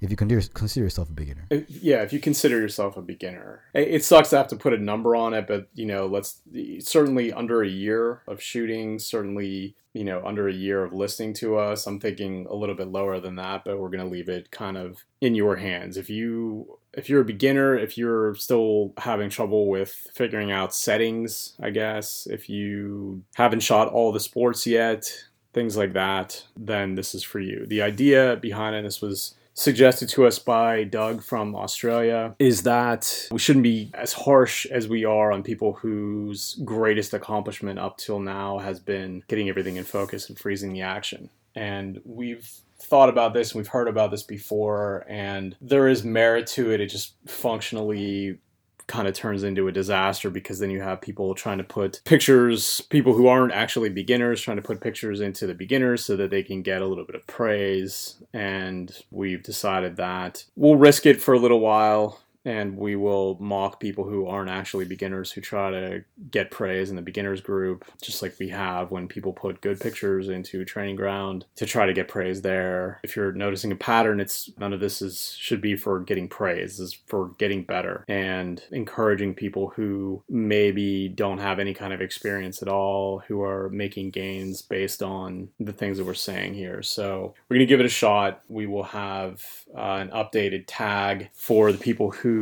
If 0.00 0.10
you 0.10 0.16
consider 0.16 0.42
consider 0.52 0.84
yourself 0.84 1.08
a 1.08 1.12
beginner. 1.12 1.46
Yeah, 1.68 2.02
if 2.02 2.12
you 2.12 2.20
consider 2.20 2.60
yourself 2.60 2.96
a 2.96 3.02
beginner, 3.02 3.62
it 3.72 4.04
sucks 4.04 4.30
to 4.30 4.36
have 4.36 4.48
to 4.48 4.56
put 4.56 4.74
a 4.74 4.78
number 4.78 5.16
on 5.16 5.32
it, 5.32 5.46
but 5.46 5.68
you 5.74 5.86
know, 5.86 6.06
let's 6.06 6.42
certainly 6.80 7.32
under 7.32 7.62
a 7.62 7.68
year 7.68 8.22
of 8.26 8.42
shooting, 8.42 8.98
certainly 8.98 9.74
you 9.94 10.04
know 10.04 10.22
under 10.24 10.48
a 10.48 10.52
year 10.52 10.84
of 10.84 10.92
listening 10.92 11.32
to 11.34 11.56
us. 11.56 11.86
I'm 11.86 11.98
thinking 11.98 12.46
a 12.50 12.54
little 12.54 12.74
bit 12.74 12.88
lower 12.88 13.20
than 13.20 13.36
that, 13.36 13.64
but 13.64 13.78
we're 13.78 13.88
gonna 13.88 14.06
leave 14.06 14.28
it 14.28 14.50
kind 14.50 14.76
of 14.76 15.04
in 15.20 15.34
your 15.34 15.56
hands. 15.56 15.96
If 15.96 16.10
you 16.10 16.78
if 16.92 17.08
you're 17.08 17.22
a 17.22 17.26
beginner, 17.26 17.76
if 17.76 17.96
you're 17.96 18.34
still 18.34 18.92
having 18.98 19.30
trouble 19.30 19.68
with 19.68 20.06
figuring 20.14 20.50
out 20.50 20.74
settings, 20.74 21.54
I 21.60 21.70
guess, 21.70 22.26
if 22.30 22.48
you 22.48 23.22
haven't 23.34 23.60
shot 23.60 23.88
all 23.88 24.12
the 24.12 24.20
sports 24.20 24.66
yet, 24.66 25.10
things 25.54 25.76
like 25.76 25.94
that, 25.94 26.44
then 26.54 26.96
this 26.96 27.14
is 27.14 27.22
for 27.22 27.40
you. 27.40 27.64
The 27.66 27.80
idea 27.80 28.36
behind 28.36 28.76
it, 28.76 28.82
this 28.82 29.00
was 29.00 29.34
suggested 29.56 30.08
to 30.10 30.26
us 30.26 30.38
by 30.38 30.84
Doug 30.84 31.22
from 31.22 31.56
Australia 31.56 32.36
is 32.38 32.62
that 32.64 33.26
we 33.32 33.38
shouldn't 33.38 33.62
be 33.62 33.90
as 33.94 34.12
harsh 34.12 34.66
as 34.66 34.86
we 34.86 35.04
are 35.04 35.32
on 35.32 35.42
people 35.42 35.72
whose 35.72 36.60
greatest 36.64 37.14
accomplishment 37.14 37.78
up 37.78 37.96
till 37.96 38.20
now 38.20 38.58
has 38.58 38.78
been 38.78 39.24
getting 39.28 39.48
everything 39.48 39.76
in 39.76 39.84
focus 39.84 40.28
and 40.28 40.38
freezing 40.38 40.72
the 40.72 40.82
action. 40.82 41.30
And 41.54 42.00
we've 42.04 42.48
thought 42.78 43.08
about 43.08 43.32
this 43.32 43.52
and 43.52 43.58
we've 43.58 43.68
heard 43.68 43.88
about 43.88 44.10
this 44.10 44.22
before 44.22 45.06
and 45.08 45.56
there 45.62 45.88
is 45.88 46.04
merit 46.04 46.46
to 46.46 46.70
it 46.70 46.80
it 46.80 46.88
just 46.88 47.14
functionally 47.26 48.38
kind 48.86 49.08
of 49.08 49.14
turns 49.14 49.42
into 49.42 49.68
a 49.68 49.72
disaster 49.72 50.30
because 50.30 50.58
then 50.58 50.70
you 50.70 50.80
have 50.80 51.00
people 51.00 51.34
trying 51.34 51.58
to 51.58 51.64
put 51.64 52.00
pictures, 52.04 52.80
people 52.82 53.14
who 53.14 53.26
aren't 53.26 53.52
actually 53.52 53.88
beginners, 53.88 54.40
trying 54.40 54.56
to 54.56 54.62
put 54.62 54.80
pictures 54.80 55.20
into 55.20 55.46
the 55.46 55.54
beginners 55.54 56.04
so 56.04 56.16
that 56.16 56.30
they 56.30 56.42
can 56.42 56.62
get 56.62 56.82
a 56.82 56.86
little 56.86 57.04
bit 57.04 57.16
of 57.16 57.26
praise. 57.26 58.16
And 58.32 58.96
we've 59.10 59.42
decided 59.42 59.96
that 59.96 60.44
we'll 60.54 60.76
risk 60.76 61.06
it 61.06 61.20
for 61.20 61.34
a 61.34 61.38
little 61.38 61.60
while 61.60 62.20
and 62.46 62.76
we 62.76 62.94
will 62.94 63.36
mock 63.40 63.80
people 63.80 64.04
who 64.04 64.26
aren't 64.26 64.48
actually 64.48 64.84
beginners 64.84 65.32
who 65.32 65.40
try 65.40 65.70
to 65.70 66.04
get 66.30 66.50
praise 66.50 66.90
in 66.90 66.96
the 66.96 67.02
beginners 67.02 67.40
group 67.40 67.84
just 68.00 68.22
like 68.22 68.34
we 68.38 68.48
have 68.48 68.92
when 68.92 69.08
people 69.08 69.32
put 69.32 69.60
good 69.60 69.80
pictures 69.80 70.28
into 70.28 70.64
training 70.64 70.96
ground 70.96 71.44
to 71.56 71.66
try 71.66 71.84
to 71.84 71.92
get 71.92 72.08
praise 72.08 72.42
there. 72.42 73.00
If 73.02 73.16
you're 73.16 73.32
noticing 73.32 73.72
a 73.72 73.76
pattern 73.76 74.20
it's 74.20 74.50
none 74.58 74.72
of 74.72 74.80
this 74.80 75.02
is 75.02 75.34
should 75.38 75.60
be 75.60 75.76
for 75.76 76.00
getting 76.00 76.28
praise 76.28 76.78
is 76.78 76.92
for 76.92 77.30
getting 77.38 77.64
better 77.64 78.04
and 78.08 78.62
encouraging 78.70 79.34
people 79.34 79.72
who 79.74 80.22
maybe 80.28 81.08
don't 81.08 81.38
have 81.38 81.58
any 81.58 81.74
kind 81.74 81.92
of 81.92 82.00
experience 82.00 82.62
at 82.62 82.68
all 82.68 83.18
who 83.26 83.42
are 83.42 83.68
making 83.70 84.10
gains 84.10 84.62
based 84.62 85.02
on 85.02 85.48
the 85.58 85.72
things 85.72 85.98
that 85.98 86.04
we're 86.04 86.14
saying 86.14 86.54
here. 86.54 86.80
So 86.82 87.34
we're 87.48 87.56
going 87.56 87.66
to 87.66 87.72
give 87.72 87.80
it 87.80 87.86
a 87.86 87.88
shot. 87.88 88.42
We 88.48 88.66
will 88.66 88.84
have 88.84 89.42
uh, 89.76 89.80
an 89.80 90.10
updated 90.10 90.64
tag 90.68 91.30
for 91.34 91.72
the 91.72 91.78
people 91.78 92.12
who 92.12 92.35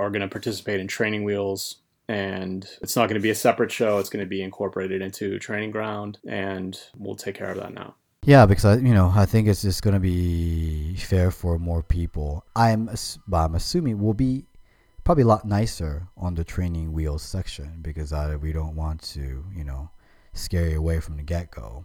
are 0.00 0.10
going 0.10 0.22
to 0.22 0.28
participate 0.28 0.80
in 0.80 0.88
training 0.88 1.24
wheels 1.24 1.76
and 2.08 2.66
it's 2.82 2.96
not 2.96 3.08
going 3.08 3.20
to 3.20 3.20
be 3.20 3.30
a 3.30 3.34
separate 3.34 3.72
show 3.72 3.98
it's 3.98 4.10
going 4.10 4.24
to 4.24 4.28
be 4.28 4.42
incorporated 4.42 5.00
into 5.00 5.38
training 5.38 5.70
ground 5.70 6.18
and 6.28 6.78
we'll 6.98 7.14
take 7.16 7.34
care 7.34 7.50
of 7.50 7.56
that 7.56 7.72
now 7.72 7.94
Yeah, 8.26 8.46
because 8.46 8.64
I, 8.64 8.76
you 8.76 8.94
know, 8.94 9.12
I 9.14 9.26
think 9.26 9.48
it's 9.48 9.60
just 9.60 9.82
gonna 9.82 10.00
be 10.00 10.96
fair 10.96 11.30
for 11.30 11.58
more 11.58 11.82
people. 11.82 12.44
I'm, 12.56 12.88
I'm 13.32 13.54
assuming 13.54 14.00
we'll 14.00 14.14
be 14.14 14.46
probably 15.04 15.24
a 15.24 15.26
lot 15.26 15.44
nicer 15.44 16.08
on 16.16 16.34
the 16.34 16.44
training 16.44 16.94
wheels 16.94 17.22
section 17.22 17.80
because 17.82 18.12
I, 18.12 18.36
we 18.36 18.52
don't 18.52 18.76
want 18.76 19.02
to, 19.14 19.44
you 19.54 19.64
know, 19.64 19.90
scare 20.32 20.68
you 20.70 20.78
away 20.78 21.00
from 21.00 21.16
the 21.18 21.22
get 21.22 21.50
go. 21.50 21.84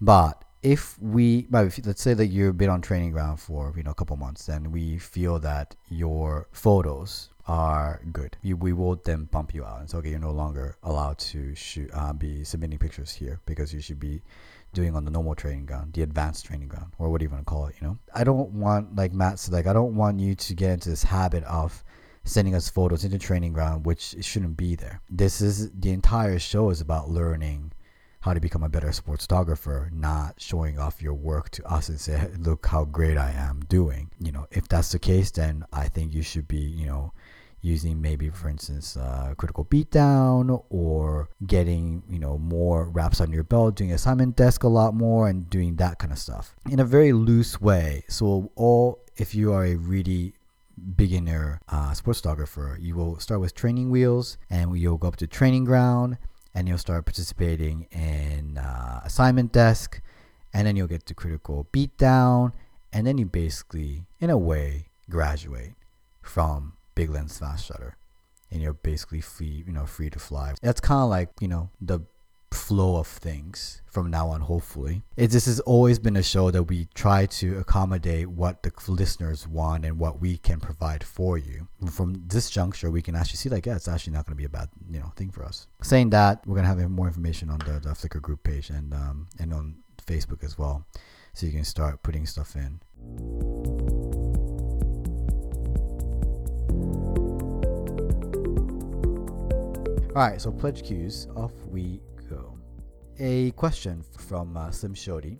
But 0.00 0.42
if 0.62 0.98
we, 1.00 1.46
if, 1.52 1.86
let's 1.86 2.02
say 2.02 2.14
that 2.14 2.26
you've 2.26 2.58
been 2.58 2.70
on 2.70 2.82
training 2.82 3.12
ground 3.12 3.40
for 3.40 3.72
you 3.76 3.82
know 3.82 3.90
a 3.90 3.94
couple 3.94 4.16
months, 4.16 4.48
and 4.48 4.72
we 4.72 4.98
feel 4.98 5.38
that 5.40 5.74
your 5.88 6.48
photos 6.52 7.30
are 7.46 8.00
good, 8.12 8.36
we 8.42 8.72
will 8.72 8.96
then 9.04 9.24
bump 9.24 9.54
you 9.54 9.64
out 9.64 9.80
and 9.80 9.90
say, 9.90 9.98
okay, 9.98 10.10
you're 10.10 10.18
no 10.18 10.30
longer 10.30 10.76
allowed 10.82 11.18
to 11.18 11.54
shoot, 11.54 11.90
uh, 11.94 12.12
be 12.12 12.44
submitting 12.44 12.78
pictures 12.78 13.12
here 13.12 13.40
because 13.46 13.72
you 13.72 13.80
should 13.80 13.98
be 13.98 14.22
doing 14.72 14.94
on 14.94 15.04
the 15.04 15.10
normal 15.10 15.34
training 15.34 15.66
ground, 15.66 15.92
the 15.94 16.02
advanced 16.02 16.46
training 16.46 16.68
ground, 16.68 16.92
or 16.98 17.10
what 17.10 17.18
do 17.18 17.24
you 17.24 17.30
want 17.30 17.40
to 17.40 17.44
call 17.50 17.66
it? 17.66 17.74
You 17.80 17.88
know, 17.88 17.98
I 18.14 18.24
don't 18.24 18.50
want 18.52 18.94
like 18.94 19.12
Matt 19.12 19.38
said, 19.38 19.54
like 19.54 19.66
I 19.66 19.72
don't 19.72 19.96
want 19.96 20.20
you 20.20 20.34
to 20.34 20.54
get 20.54 20.70
into 20.70 20.90
this 20.90 21.02
habit 21.02 21.42
of 21.44 21.82
sending 22.24 22.54
us 22.54 22.68
photos 22.68 23.02
into 23.04 23.18
training 23.18 23.54
ground, 23.54 23.86
which 23.86 24.14
shouldn't 24.20 24.56
be 24.56 24.74
there. 24.74 25.00
This 25.08 25.40
is 25.40 25.70
the 25.72 25.90
entire 25.90 26.38
show 26.38 26.70
is 26.70 26.80
about 26.82 27.08
learning 27.08 27.72
how 28.20 28.34
to 28.34 28.40
become 28.40 28.62
a 28.62 28.68
better 28.68 28.92
sports 28.92 29.24
photographer, 29.24 29.90
not 29.92 30.34
showing 30.40 30.78
off 30.78 31.00
your 31.00 31.14
work 31.14 31.48
to 31.50 31.66
us 31.66 31.88
and 31.88 31.98
say, 31.98 32.30
look 32.38 32.66
how 32.66 32.84
great 32.84 33.16
I 33.16 33.32
am 33.32 33.60
doing. 33.68 34.10
You 34.20 34.32
know, 34.32 34.46
if 34.50 34.68
that's 34.68 34.92
the 34.92 34.98
case, 34.98 35.30
then 35.30 35.64
I 35.72 35.88
think 35.88 36.12
you 36.12 36.22
should 36.22 36.46
be, 36.46 36.58
you 36.58 36.86
know, 36.86 37.12
using 37.62 38.00
maybe, 38.00 38.28
for 38.30 38.48
instance, 38.48 38.96
uh, 38.96 39.34
critical 39.36 39.64
beatdown 39.64 40.64
or 40.70 41.28
getting, 41.46 42.02
you 42.08 42.18
know, 42.18 42.38
more 42.38 42.88
wraps 42.90 43.20
on 43.20 43.32
your 43.32 43.42
belt, 43.42 43.76
doing 43.76 43.92
assignment 43.92 44.36
desk 44.36 44.64
a 44.64 44.68
lot 44.68 44.94
more 44.94 45.28
and 45.28 45.48
doing 45.48 45.76
that 45.76 45.98
kind 45.98 46.12
of 46.12 46.18
stuff 46.18 46.54
in 46.70 46.80
a 46.80 46.84
very 46.84 47.12
loose 47.12 47.60
way. 47.60 48.04
So 48.08 48.50
all, 48.54 49.00
if 49.16 49.34
you 49.34 49.52
are 49.52 49.64
a 49.64 49.76
really 49.76 50.34
beginner 50.96 51.60
uh, 51.68 51.92
sports 51.92 52.20
photographer, 52.20 52.78
you 52.80 52.94
will 52.94 53.18
start 53.18 53.40
with 53.40 53.54
training 53.54 53.90
wheels 53.90 54.38
and 54.48 54.78
you'll 54.78 54.98
go 54.98 55.08
up 55.08 55.16
to 55.16 55.26
training 55.26 55.64
ground 55.64 56.16
and 56.54 56.68
you'll 56.68 56.78
start 56.78 57.04
participating 57.04 57.86
in 57.90 58.58
uh, 58.58 59.00
assignment 59.04 59.52
desk 59.52 60.00
and 60.52 60.66
then 60.66 60.76
you'll 60.76 60.86
get 60.86 61.06
to 61.06 61.14
critical 61.14 61.66
beatdown 61.72 62.52
and 62.92 63.06
then 63.06 63.18
you 63.18 63.26
basically 63.26 64.04
in 64.18 64.30
a 64.30 64.38
way 64.38 64.86
graduate 65.08 65.74
from 66.22 66.74
big 66.94 67.10
lens 67.10 67.38
fast 67.38 67.66
shutter. 67.66 67.96
And 68.50 68.60
you're 68.60 68.72
basically 68.72 69.20
free 69.20 69.64
you 69.66 69.72
know 69.72 69.86
free 69.86 70.10
to 70.10 70.18
fly. 70.18 70.54
That's 70.60 70.80
kind 70.80 71.02
of 71.02 71.08
like 71.08 71.30
you 71.40 71.46
know 71.46 71.70
the 71.80 72.00
flow 72.54 72.96
of 72.96 73.06
things 73.06 73.82
from 73.86 74.10
now 74.10 74.28
on 74.28 74.40
hopefully. 74.40 75.02
It 75.16 75.28
this 75.28 75.46
has 75.46 75.60
always 75.60 75.98
been 75.98 76.16
a 76.16 76.22
show 76.22 76.50
that 76.50 76.64
we 76.64 76.88
try 76.94 77.26
to 77.26 77.58
accommodate 77.58 78.28
what 78.28 78.62
the 78.62 78.72
listeners 78.88 79.46
want 79.46 79.84
and 79.84 79.98
what 79.98 80.20
we 80.20 80.36
can 80.36 80.60
provide 80.60 81.04
for 81.04 81.38
you. 81.38 81.68
From 81.90 82.22
this 82.26 82.50
juncture 82.50 82.90
we 82.90 83.02
can 83.02 83.14
actually 83.14 83.36
see 83.36 83.48
like 83.48 83.66
yeah 83.66 83.76
it's 83.76 83.88
actually 83.88 84.12
not 84.14 84.26
going 84.26 84.36
to 84.36 84.38
be 84.38 84.44
a 84.44 84.48
bad 84.48 84.68
you 84.90 84.98
know 84.98 85.12
thing 85.16 85.30
for 85.30 85.44
us. 85.44 85.66
Saying 85.82 86.10
that 86.10 86.46
we're 86.46 86.54
going 86.54 86.64
to 86.64 86.80
have 86.80 86.90
more 86.90 87.06
information 87.06 87.50
on 87.50 87.58
the, 87.60 87.80
the 87.80 87.90
flickr 87.90 88.20
group 88.20 88.42
page 88.42 88.70
and 88.70 88.92
um 88.94 89.28
and 89.38 89.52
on 89.52 89.76
facebook 90.04 90.44
as 90.44 90.58
well. 90.58 90.84
So 91.34 91.46
you 91.46 91.52
can 91.52 91.64
start 91.64 92.02
putting 92.02 92.26
stuff 92.26 92.56
in. 92.56 92.80
All 100.16 100.26
right 100.26 100.40
so 100.40 100.50
pledge 100.50 100.82
cues 100.84 101.28
off 101.36 101.52
we 101.68 102.00
a 103.20 103.50
question 103.50 104.02
from 104.16 104.56
uh, 104.56 104.70
Slim 104.70 104.94
Shody. 104.94 105.36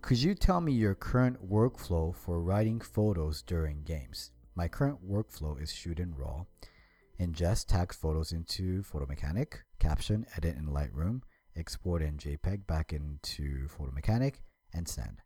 Could 0.00 0.22
you 0.22 0.34
tell 0.34 0.60
me 0.62 0.72
your 0.72 0.94
current 0.94 1.36
workflow 1.46 2.14
for 2.14 2.40
writing 2.40 2.80
photos 2.80 3.42
during 3.42 3.82
games? 3.82 4.30
My 4.54 4.68
current 4.68 5.06
workflow 5.06 5.60
is 5.60 5.70
shoot 5.70 6.00
in 6.00 6.14
RAW, 6.14 6.46
ingest 7.20 7.66
tag 7.66 7.92
photos 7.92 8.32
into 8.32 8.82
Photo 8.82 9.04
Mechanic, 9.06 9.60
caption, 9.78 10.24
edit 10.34 10.56
in 10.56 10.68
Lightroom, 10.68 11.20
export 11.54 12.00
in 12.00 12.16
JPEG 12.16 12.66
back 12.66 12.94
into 12.94 13.68
Photo 13.68 13.92
Mechanic, 13.92 14.40
and 14.72 14.88
send. 14.88 15.20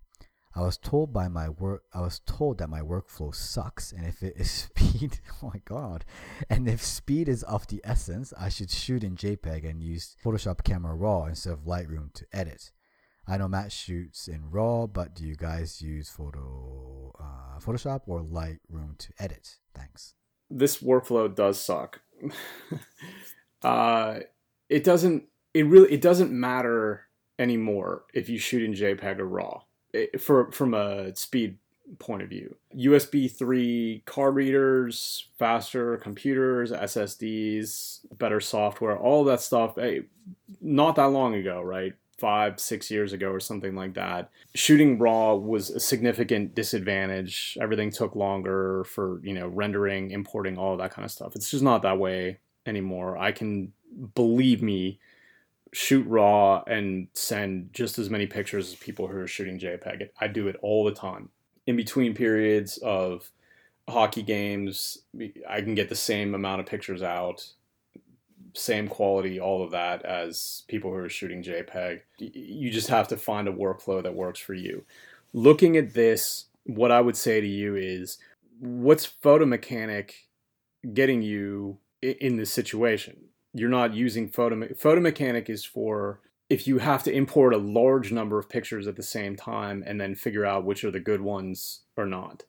I 0.55 0.61
was 0.61 0.77
told 0.77 1.13
by 1.13 1.29
my 1.29 1.49
work 1.49 1.85
I 1.95 2.01
was 2.01 2.21
told 2.27 2.59
that 2.59 2.69
my 2.69 2.81
workflow 2.81 3.35
sucks 3.35 3.93
and 3.93 4.07
if 4.07 4.23
it 4.23 4.35
is 4.37 4.51
speed 4.69 5.21
oh 5.43 5.51
my 5.55 5.61
god 5.65 6.05
and 6.51 6.69
if 6.69 6.83
speed 6.83 7.29
is 7.29 7.43
of 7.45 7.67
the 7.69 7.81
essence 7.85 8.33
I 8.39 8.49
should 8.49 8.71
shoot 8.71 9.03
in 9.05 9.17
JPEG 9.17 9.69
and 9.69 9.83
use 9.83 10.17
Photoshop 10.25 10.65
Camera 10.65 10.95
Raw 10.95 11.25
instead 11.27 11.53
of 11.53 11.61
Lightroom 11.65 12.13
to 12.15 12.27
edit. 12.33 12.71
I 13.27 13.37
know 13.39 13.49
Matt 13.49 13.71
shoots 13.71 14.27
in 14.27 14.51
RAW, 14.51 14.87
but 14.87 15.15
do 15.15 15.25
you 15.25 15.37
guys 15.37 15.81
use 15.81 16.11
photo 16.11 17.13
uh, 17.21 17.59
Photoshop 17.61 18.03
or 18.07 18.21
Lightroom 18.21 18.99
to 18.99 19.13
edit? 19.19 19.59
Thanks. 19.75 20.15
this 20.51 20.79
workflow 20.83 21.33
does 21.35 21.59
suck. 21.61 22.01
uh, 23.63 24.21
it 24.69 24.85
doesn't. 24.85 25.25
It 25.55 25.67
really. 25.67 25.93
It 25.93 26.01
doesn't 26.01 26.33
matter 26.33 27.07
anymore 27.39 28.05
if 28.13 28.29
you 28.29 28.39
shoot 28.39 28.63
in 28.63 28.75
JPEG 28.75 29.19
or 29.19 29.27
RAW. 29.27 29.63
It, 29.93 30.21
for 30.21 30.51
from 30.53 30.75
a 30.75 31.15
speed 31.17 31.59
point 31.99 32.23
of 32.23 32.29
view, 32.29 32.57
USB 32.77 33.31
three 33.31 34.03
card 34.07 34.35
readers, 34.35 35.29
faster 35.39 35.97
computers, 35.99 36.73
SSDs, 36.73 38.01
better 38.19 38.41
software, 38.41 38.97
all 38.97 39.25
that 39.25 39.41
stuff. 39.41 39.75
Hey, 39.77 40.03
not 40.61 40.97
that 40.97 41.07
long 41.07 41.35
ago, 41.35 41.61
right? 41.61 41.95
Five, 42.19 42.61
six 42.61 42.91
years 42.91 43.13
ago, 43.13 43.31
or 43.31 43.41
something 43.41 43.75
like 43.75 43.95
that. 43.95 44.31
Shooting 44.55 44.99
RAW 44.99 45.35
was 45.35 45.71
a 45.71 45.81
significant 45.81 46.55
disadvantage. 46.55 47.59
Everything 47.61 47.91
took 47.91 48.15
longer 48.15 48.85
for 48.85 49.21
you 49.25 49.35
know 49.35 49.49
rendering, 49.49 50.13
importing, 50.13 50.57
all 50.57 50.77
that 50.77 50.93
kind 50.93 51.05
of 51.05 51.11
stuff. 51.11 51.35
It's 51.35 51.51
just 51.51 51.65
not 51.65 51.83
that 51.83 51.99
way 51.99 52.39
anymore. 52.65 53.19
I 53.19 53.33
can 53.33 53.73
believe 54.15 54.63
me 54.63 55.01
shoot 55.73 56.07
raw 56.07 56.63
and 56.67 57.09
send 57.15 57.73
just 57.73 57.99
as 57.99 58.11
many 58.11 58.27
pictures 58.27 58.69
as 58.69 58.75
people 58.77 59.07
who 59.07 59.19
are 59.19 59.27
shooting 59.27 59.59
JPEG. 59.59 60.11
I 60.21 60.29
do 60.29 60.49
it 60.49 60.57
all 60.63 60.85
the 60.85 60.93
time. 60.93 61.31
In 61.67 61.77
between 61.77 62.15
periods 62.15 62.79
of 62.79 63.31
hockey 63.89 64.23
games, 64.23 64.99
I 65.49 65.61
can 65.63 65.75
get 65.75 65.89
the 65.89 65.95
same 65.95 66.35
amount 66.35 66.61
of 66.61 66.67
pictures 66.67 67.03
out, 67.03 67.47
same 68.55 68.87
quality, 68.87 69.41
all 69.41 69.65
of 69.65 69.71
that 69.71 70.05
as 70.05 70.65
people 70.69 70.91
who 70.91 70.99
are 70.99 71.09
shooting 71.09 71.43
JPEG. 71.43 72.01
You 72.19 72.71
just 72.71 72.89
have 72.89 73.09
to 73.09 73.17
find 73.17 73.49
a 73.49 73.53
workflow 73.53 74.03
that 74.03 74.15
works 74.15 74.41
for 74.41 74.55
you. 74.55 74.85
Looking 75.33 75.77
at 75.79 75.95
this, 75.95 76.47
what 76.65 76.93
I 76.93 77.01
would 77.01 77.17
say 77.17 77.41
to 77.41 77.47
you 77.47 77.77
is 77.77 78.19
what's 78.61 79.07
photo 79.07 79.47
mechanic 79.47 80.29
getting 80.93 81.23
you 81.23 81.79
in 82.03 82.37
this 82.37 82.53
situation? 82.53 83.17
You're 83.55 83.69
not 83.69 83.95
using 83.95 84.29
photo 84.29 84.69
photo 84.75 85.01
mechanic 85.01 85.51
is 85.51 85.65
for 85.65 86.21
if 86.49 86.67
you 86.67 86.79
have 86.79 87.03
to 87.03 87.13
import 87.13 87.55
a 87.55 87.59
large 87.59 88.13
number 88.13 88.39
of 88.39 88.49
pictures 88.49 88.87
at 88.87 88.97
the 88.97 89.03
same 89.03 89.37
time 89.37 89.83
and 89.87 90.01
then 90.01 90.15
figure 90.15 90.45
out 90.45 90.65
which 90.65 90.85
are 90.85 90.91
the 90.91 91.01
good 91.01 91.21
ones 91.23 91.81
or 91.97 92.05
not. 92.05 92.43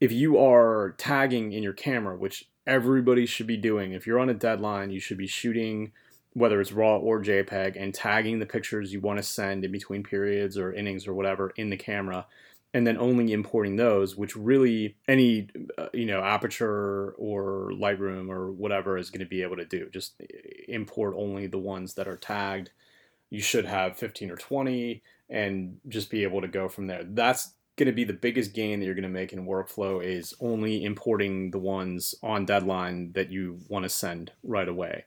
If 0.00 0.10
you 0.10 0.38
are 0.38 0.94
tagging 0.96 1.52
in 1.52 1.62
your 1.62 1.72
camera, 1.72 2.16
which 2.16 2.48
everybody 2.66 3.26
should 3.26 3.46
be 3.46 3.56
doing, 3.56 3.92
if 3.92 4.06
you're 4.06 4.18
on 4.18 4.30
a 4.30 4.34
deadline, 4.34 4.90
you 4.90 5.00
should 5.00 5.18
be 5.18 5.26
shooting 5.26 5.92
whether 6.32 6.60
it's 6.60 6.72
raw 6.72 6.96
or 6.96 7.22
JPEG 7.22 7.80
and 7.80 7.94
tagging 7.94 8.38
the 8.38 8.46
pictures 8.46 8.92
you 8.92 9.00
want 9.00 9.18
to 9.18 9.22
send 9.22 9.64
in 9.64 9.72
between 9.72 10.02
periods 10.02 10.58
or 10.58 10.72
innings 10.72 11.06
or 11.06 11.14
whatever 11.14 11.52
in 11.56 11.70
the 11.70 11.76
camera 11.76 12.26
and 12.76 12.86
then 12.86 12.98
only 12.98 13.32
importing 13.32 13.76
those 13.76 14.16
which 14.16 14.36
really 14.36 14.96
any 15.08 15.48
uh, 15.78 15.86
you 15.94 16.04
know 16.04 16.20
aperture 16.20 17.12
or 17.12 17.70
lightroom 17.72 18.28
or 18.28 18.52
whatever 18.52 18.98
is 18.98 19.08
going 19.08 19.20
to 19.20 19.26
be 19.26 19.42
able 19.42 19.56
to 19.56 19.64
do 19.64 19.88
just 19.90 20.20
import 20.68 21.14
only 21.16 21.46
the 21.46 21.58
ones 21.58 21.94
that 21.94 22.06
are 22.06 22.18
tagged 22.18 22.70
you 23.30 23.40
should 23.40 23.64
have 23.64 23.96
15 23.96 24.30
or 24.30 24.36
20 24.36 25.02
and 25.30 25.78
just 25.88 26.10
be 26.10 26.22
able 26.22 26.42
to 26.42 26.48
go 26.48 26.68
from 26.68 26.86
there 26.86 27.02
that's 27.02 27.54
going 27.76 27.86
to 27.86 27.92
be 27.92 28.04
the 28.04 28.12
biggest 28.12 28.52
gain 28.52 28.78
that 28.78 28.84
you're 28.84 28.94
going 28.94 29.02
to 29.02 29.08
make 29.08 29.32
in 29.32 29.46
workflow 29.46 30.04
is 30.04 30.34
only 30.40 30.84
importing 30.84 31.50
the 31.52 31.58
ones 31.58 32.14
on 32.22 32.44
deadline 32.44 33.10
that 33.12 33.30
you 33.30 33.58
want 33.68 33.84
to 33.84 33.88
send 33.88 34.32
right 34.42 34.68
away 34.68 35.04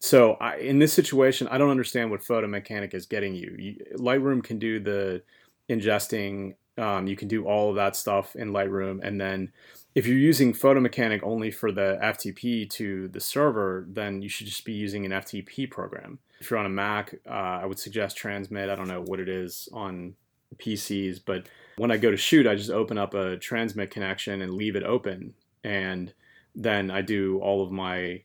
so 0.00 0.34
I, 0.34 0.58
in 0.58 0.78
this 0.78 0.92
situation, 0.92 1.48
I 1.48 1.58
don't 1.58 1.70
understand 1.70 2.12
what 2.12 2.22
Photo 2.22 2.46
Mechanic 2.46 2.94
is 2.94 3.06
getting 3.06 3.34
you. 3.34 3.56
you 3.58 3.76
Lightroom 3.96 4.44
can 4.44 4.60
do 4.60 4.78
the 4.78 5.22
ingesting. 5.68 6.54
Um, 6.78 7.06
you 7.06 7.16
can 7.16 7.28
do 7.28 7.44
all 7.44 7.70
of 7.70 7.76
that 7.76 7.96
stuff 7.96 8.36
in 8.36 8.52
Lightroom, 8.52 9.00
and 9.02 9.20
then 9.20 9.52
if 9.94 10.06
you're 10.06 10.16
using 10.16 10.52
Photo 10.52 10.80
Mechanic 10.80 11.22
only 11.24 11.50
for 11.50 11.72
the 11.72 11.98
FTP 12.02 12.70
to 12.70 13.08
the 13.08 13.20
server, 13.20 13.84
then 13.88 14.22
you 14.22 14.28
should 14.28 14.46
just 14.46 14.64
be 14.64 14.72
using 14.72 15.04
an 15.04 15.12
FTP 15.12 15.70
program. 15.70 16.18
If 16.40 16.50
you're 16.50 16.58
on 16.60 16.66
a 16.66 16.70
Mac, 16.70 17.14
uh, 17.26 17.30
I 17.62 17.66
would 17.66 17.78
suggest 17.78 18.16
Transmit. 18.16 18.70
I 18.70 18.76
don't 18.76 18.88
know 18.88 19.02
what 19.02 19.18
it 19.18 19.28
is 19.28 19.68
on 19.72 20.14
PCs, 20.56 21.20
but 21.24 21.48
when 21.76 21.90
I 21.90 21.96
go 21.96 22.10
to 22.10 22.16
shoot, 22.16 22.46
I 22.46 22.54
just 22.54 22.70
open 22.70 22.96
up 22.96 23.14
a 23.14 23.36
Transmit 23.38 23.90
connection 23.90 24.40
and 24.40 24.54
leave 24.54 24.76
it 24.76 24.84
open, 24.84 25.34
and 25.64 26.12
then 26.54 26.90
I 26.90 27.02
do 27.02 27.38
all 27.40 27.62
of 27.62 27.70
my 27.70 28.22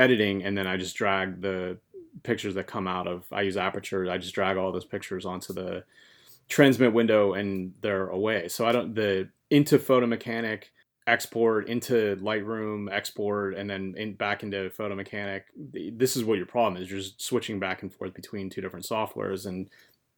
editing 0.00 0.42
and 0.42 0.56
then 0.56 0.66
I 0.66 0.76
just 0.76 0.96
drag 0.96 1.42
the 1.42 1.76
pictures 2.22 2.54
that 2.54 2.66
come 2.66 2.88
out 2.88 3.06
of 3.06 3.24
I 3.30 3.42
use 3.42 3.56
aperture 3.56 4.10
I 4.10 4.18
just 4.18 4.34
drag 4.34 4.56
all 4.56 4.72
those 4.72 4.84
pictures 4.84 5.24
onto 5.24 5.52
the 5.52 5.84
transmit 6.50 6.92
window 6.92 7.32
and 7.32 7.72
they're 7.80 8.08
away. 8.08 8.48
So 8.48 8.66
I 8.66 8.72
don't 8.72 8.94
the 8.94 9.30
into 9.48 9.78
photo 9.78 10.06
mechanic 10.06 10.72
export 11.06 11.68
into 11.68 12.16
Lightroom 12.16 12.92
export 12.92 13.54
and 13.54 13.70
then 13.70 13.94
in, 13.96 14.14
back 14.14 14.42
into 14.42 14.70
photo 14.70 14.94
mechanic 14.94 15.46
this 15.56 16.16
is 16.16 16.24
what 16.24 16.36
your 16.36 16.46
problem 16.46 16.80
is. 16.80 16.90
You're 16.90 17.00
just 17.00 17.22
switching 17.22 17.58
back 17.58 17.82
and 17.82 17.92
forth 17.92 18.12
between 18.12 18.50
two 18.50 18.60
different 18.60 18.84
softwares 18.84 19.46
and 19.46 19.70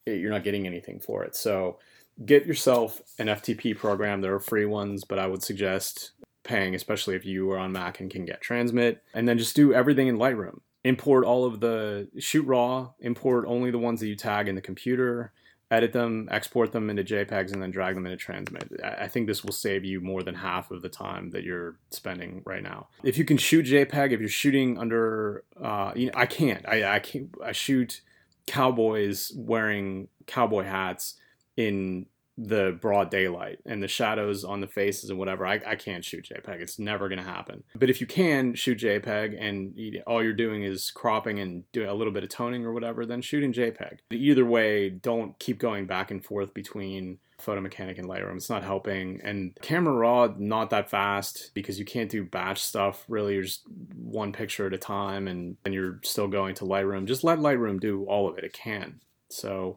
you're 0.07 0.33
not 0.33 0.43
getting 0.43 0.67
anything 0.67 0.99
for 0.99 1.23
it. 1.23 1.37
So 1.37 1.79
get 2.27 2.47
yourself 2.47 3.01
an 3.19 3.29
FTP 3.29 3.77
program. 3.77 4.21
There 4.21 4.35
are 4.35 4.41
free 4.41 4.67
ones 4.67 5.05
but 5.05 5.19
I 5.19 5.27
would 5.27 5.43
suggest 5.43 6.13
paying, 6.43 6.75
especially 6.75 7.15
if 7.15 7.25
you 7.25 7.51
are 7.53 7.59
on 7.59 7.73
Mac 7.73 8.01
and 8.01 8.11
can 8.11 8.25
get 8.25 8.41
transmit. 8.41 9.03
And 9.15 9.29
then 9.29 9.39
just 9.39 9.55
do 9.55 9.73
everything 9.73 10.09
in 10.09 10.19
Lightroom. 10.19 10.61
Import 10.85 11.25
all 11.25 11.45
of 11.45 11.61
the 11.61 12.09
shoot 12.19 12.45
raw, 12.45 12.91
import 13.01 13.45
only 13.47 13.71
the 13.71 13.79
ones 13.79 14.01
that 14.01 14.09
you 14.09 14.17
tag 14.17 14.49
in 14.49 14.57
the 14.57 14.61
computer, 14.61 15.33
edit 15.73 15.93
them, 15.95 16.29
export 16.31 16.71
them 16.71 16.91
into 16.91 17.03
JPEGs, 17.03 17.53
and 17.53 17.63
then 17.63 17.71
drag 17.71 17.95
them 17.95 18.05
into 18.05 18.19
transmit. 18.19 18.71
I 18.85 19.09
think 19.09 19.27
this 19.27 19.43
will 19.43 19.55
save 19.55 19.85
you 19.85 20.01
more 20.01 20.23
than 20.23 20.35
half 20.35 20.71
of 20.71 20.83
the 20.83 20.91
time 20.91 21.31
that 21.31 21.43
you're 21.43 21.77
spending 21.91 22.43
right 22.45 22.63
now. 22.63 22.89
If 23.03 23.17
you 23.17 23.25
can 23.25 23.39
shoot 23.39 23.67
JPEG, 23.67 24.13
if 24.13 24.21
you're 24.21 24.29
shooting 24.29 24.79
under, 24.79 25.45
uh, 25.61 25.93
you 25.97 26.07
know, 26.07 26.13
I 26.15 26.27
can't. 26.27 26.65
I, 26.69 26.97
I 26.97 26.99
can't. 26.99 27.35
I 27.43 27.53
shoot 27.53 28.03
cowboys 28.47 29.33
wearing 29.35 30.09
cowboy 30.27 30.65
hats 30.65 31.15
in 31.57 32.07
the 32.39 32.79
broad 32.81 33.11
daylight 33.11 33.59
and 33.67 33.83
the 33.83 33.89
shadows 33.89 34.45
on 34.45 34.61
the 34.61 34.67
faces 34.67 35.11
and 35.11 35.19
whatever, 35.19 35.47
I, 35.47 35.61
I 35.67 35.77
can't 35.77 36.05
shoot 36.05 36.29
JPEG. 36.33 36.61
It's 36.61 36.79
never 36.79 37.09
going 37.09 37.19
to 37.19 37.25
happen. 37.25 37.63
But 37.75 37.91
if 37.91 38.01
you 38.01 38.07
can 38.07 38.55
shoot 38.55 38.79
JPEG 38.79 39.37
and 39.39 39.75
all 40.07 40.23
you're 40.23 40.33
doing 40.33 40.63
is 40.63 40.91
cropping 40.91 41.39
and 41.41 41.71
doing 41.73 41.89
a 41.89 41.95
little 41.95 42.13
bit 42.13 42.23
of 42.25 42.31
toning 42.31 42.65
or 42.65 42.73
whatever, 42.73 43.05
then 43.05 43.21
shooting 43.21 43.53
JPEG. 43.53 43.99
Either 44.11 44.47
way, 44.47 44.89
don't 44.89 45.39
keep 45.39 45.59
going 45.59 45.87
back 45.87 46.11
and 46.11 46.25
forth 46.25 46.55
between 46.55 47.19
photo 47.43 47.61
mechanic 47.61 47.99
and 47.99 48.09
lightroom 48.09 48.37
it's 48.37 48.49
not 48.49 48.63
helping 48.63 49.21
and 49.25 49.59
camera 49.63 49.93
raw 49.93 50.29
not 50.39 50.71
that 50.71 50.89
fast 50.89 51.51
because 51.55 51.77
you 51.77 51.85
can't 51.85 52.09
do 52.09 52.25
batch 52.25 52.63
stuff 52.63 53.05
really 53.09 53.35
you're 53.35 53.43
just 53.43 53.65
one 53.97 54.33
picture 54.33 54.69
at 54.69 54.73
a 54.73 54.79
time 54.79 55.27
and 55.27 55.57
then 55.65 55.73
you're 55.73 55.99
still 56.05 56.29
going 56.29 56.55
to 56.55 56.65
lightroom 56.65 57.05
just 57.05 57.25
let 57.25 57.41
lightroom 57.41 57.81
do 57.81 58.05
all 58.05 58.29
of 58.29 58.39
it 58.39 58.45
it 58.45 58.53
can 58.53 59.01
so 59.29 59.77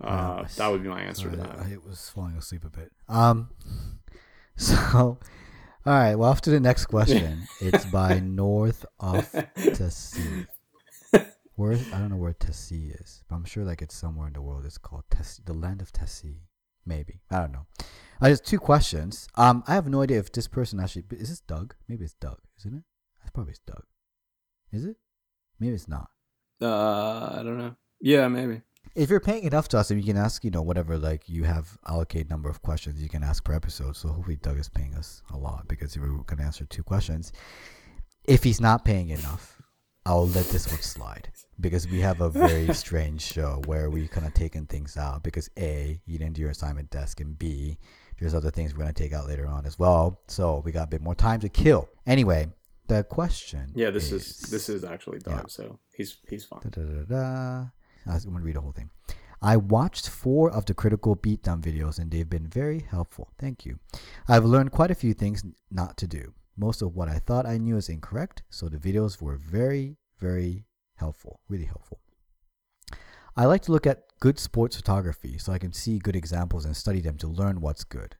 uh, 0.00 0.44
that 0.56 0.68
would 0.68 0.82
be 0.82 0.88
my 0.88 1.00
answer 1.00 1.22
Sorry, 1.22 1.36
to 1.36 1.42
that. 1.42 1.58
I 1.58 1.76
was 1.86 2.10
falling 2.10 2.36
asleep 2.36 2.64
a 2.64 2.70
bit. 2.70 2.92
Um, 3.08 3.50
so, 4.56 4.76
all 4.86 5.18
right. 5.84 6.14
Well, 6.14 6.30
after 6.30 6.50
the 6.50 6.60
next 6.60 6.86
question, 6.86 7.46
it's 7.60 7.84
by 7.86 8.20
North 8.20 8.84
of 9.00 9.30
Tessie. 9.74 10.46
Where 11.54 11.72
I 11.72 11.98
don't 11.98 12.10
know 12.10 12.18
where 12.18 12.34
Tessie 12.34 12.90
is, 13.00 13.24
but 13.30 13.36
I'm 13.36 13.46
sure 13.46 13.64
like 13.64 13.80
it's 13.80 13.94
somewhere 13.94 14.26
in 14.26 14.34
the 14.34 14.42
world. 14.42 14.66
It's 14.66 14.76
called 14.76 15.04
Tessie, 15.10 15.42
the 15.46 15.54
land 15.54 15.80
of 15.80 15.90
Tessie. 15.90 16.42
Maybe 16.84 17.20
I 17.30 17.38
don't 17.38 17.52
know. 17.52 17.64
I 18.20 18.28
just 18.28 18.44
two 18.44 18.58
questions. 18.58 19.26
Um, 19.36 19.64
I 19.66 19.72
have 19.72 19.88
no 19.88 20.02
idea 20.02 20.18
if 20.18 20.30
this 20.30 20.48
person 20.48 20.78
actually 20.80 21.04
is 21.12 21.30
this 21.30 21.40
Doug. 21.40 21.74
Maybe 21.88 22.04
it's 22.04 22.12
Doug, 22.12 22.40
isn't 22.58 22.76
it? 22.76 22.82
That's 23.20 23.30
probably 23.30 23.52
it's 23.52 23.60
Doug. 23.60 23.84
Is 24.70 24.84
it? 24.84 24.96
Maybe 25.58 25.74
it's 25.74 25.88
not. 25.88 26.10
Uh, 26.60 27.38
I 27.38 27.42
don't 27.42 27.56
know. 27.56 27.74
Yeah, 28.02 28.28
maybe. 28.28 28.60
If 28.96 29.10
you're 29.10 29.20
paying 29.20 29.44
enough 29.44 29.68
to 29.68 29.78
us, 29.78 29.90
you 29.90 30.02
can 30.02 30.16
ask, 30.16 30.42
you 30.42 30.50
know, 30.50 30.62
whatever, 30.62 30.96
like 30.96 31.28
you 31.28 31.44
have 31.44 31.76
allocate 31.86 32.30
number 32.30 32.48
of 32.48 32.62
questions 32.62 33.02
you 33.02 33.10
can 33.10 33.22
ask 33.22 33.44
per 33.44 33.52
episode. 33.52 33.94
So 33.94 34.08
hopefully 34.08 34.36
Doug 34.36 34.58
is 34.58 34.70
paying 34.70 34.94
us 34.94 35.22
a 35.34 35.36
lot 35.36 35.68
because 35.68 35.98
we're 35.98 36.06
going 36.06 36.38
to 36.38 36.44
answer 36.44 36.64
two 36.64 36.82
questions. 36.82 37.32
If 38.24 38.42
he's 38.42 38.58
not 38.58 38.86
paying 38.86 39.10
enough, 39.10 39.60
I'll 40.06 40.28
let 40.28 40.46
this 40.46 40.66
one 40.70 40.80
slide 40.80 41.28
because 41.60 41.86
we 41.86 42.00
have 42.00 42.22
a 42.22 42.30
very 42.30 42.72
strange 42.74 43.20
show 43.20 43.60
where 43.66 43.90
we 43.90 44.08
kind 44.08 44.26
of 44.26 44.32
taken 44.32 44.64
things 44.64 44.96
out 44.96 45.22
because 45.22 45.50
A, 45.58 46.00
you 46.06 46.18
didn't 46.18 46.32
do 46.32 46.40
your 46.40 46.52
assignment 46.52 46.88
desk, 46.88 47.20
and 47.20 47.38
B, 47.38 47.76
there's 48.18 48.34
other 48.34 48.50
things 48.50 48.72
we're 48.72 48.84
going 48.84 48.94
to 48.94 49.02
take 49.02 49.12
out 49.12 49.26
later 49.26 49.46
on 49.46 49.66
as 49.66 49.78
well. 49.78 50.22
So 50.26 50.62
we 50.64 50.72
got 50.72 50.84
a 50.84 50.90
bit 50.90 51.02
more 51.02 51.14
time 51.14 51.40
to 51.40 51.50
kill. 51.50 51.90
Anyway, 52.06 52.48
the 52.86 53.04
question. 53.04 53.72
Yeah, 53.74 53.90
this 53.90 54.10
is, 54.10 54.26
is 54.26 54.38
this 54.50 54.68
is 54.70 54.84
actually 54.84 55.18
Doug, 55.18 55.34
yeah. 55.34 55.42
so 55.48 55.78
he's 55.94 56.16
he's 56.28 56.46
fine. 56.46 56.60
Da, 56.62 56.70
da, 56.70 57.02
da, 57.04 57.64
I'm 58.06 58.18
going 58.30 58.42
to 58.42 58.46
read 58.46 58.56
the 58.56 58.60
whole 58.60 58.72
thing. 58.72 58.90
I 59.42 59.56
watched 59.56 60.08
four 60.08 60.50
of 60.50 60.64
the 60.64 60.74
critical 60.74 61.14
beatdown 61.16 61.60
videos 61.60 61.98
and 61.98 62.10
they've 62.10 62.28
been 62.28 62.46
very 62.46 62.80
helpful. 62.80 63.28
Thank 63.38 63.66
you. 63.66 63.78
I've 64.28 64.44
learned 64.44 64.72
quite 64.72 64.90
a 64.90 64.94
few 64.94 65.12
things 65.12 65.44
not 65.70 65.96
to 65.98 66.06
do. 66.06 66.32
Most 66.56 66.80
of 66.80 66.96
what 66.96 67.08
I 67.08 67.18
thought 67.18 67.44
I 67.46 67.58
knew 67.58 67.76
is 67.76 67.90
incorrect, 67.90 68.42
so 68.48 68.68
the 68.68 68.78
videos 68.78 69.20
were 69.20 69.36
very, 69.36 69.98
very 70.18 70.64
helpful, 70.94 71.40
really 71.48 71.66
helpful. 71.66 72.00
I 73.36 73.44
like 73.44 73.60
to 73.62 73.72
look 73.72 73.86
at 73.86 74.04
good 74.20 74.38
sports 74.38 74.76
photography 74.76 75.36
so 75.36 75.52
I 75.52 75.58
can 75.58 75.74
see 75.74 75.98
good 75.98 76.16
examples 76.16 76.64
and 76.64 76.74
study 76.74 77.00
them 77.00 77.18
to 77.18 77.28
learn 77.28 77.60
what's 77.60 77.84
good. 77.84 78.16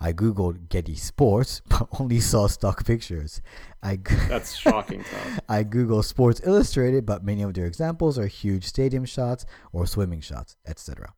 I 0.00 0.12
googled 0.12 0.68
Getty 0.68 0.94
Sports, 0.94 1.60
but 1.68 1.88
only 1.98 2.20
saw 2.20 2.46
stock 2.46 2.84
pictures. 2.84 3.42
I 3.82 3.98
That's 4.28 4.56
shocking. 4.56 5.04
Tough. 5.04 5.40
I 5.48 5.64
googled 5.64 6.04
Sports 6.04 6.40
Illustrated, 6.44 7.06
but 7.06 7.24
many 7.24 7.42
of 7.42 7.54
their 7.54 7.66
examples 7.66 8.18
are 8.18 8.26
huge 8.26 8.64
stadium 8.64 9.04
shots 9.04 9.46
or 9.72 9.86
swimming 9.86 10.20
shots, 10.20 10.56
etc. 10.66 11.12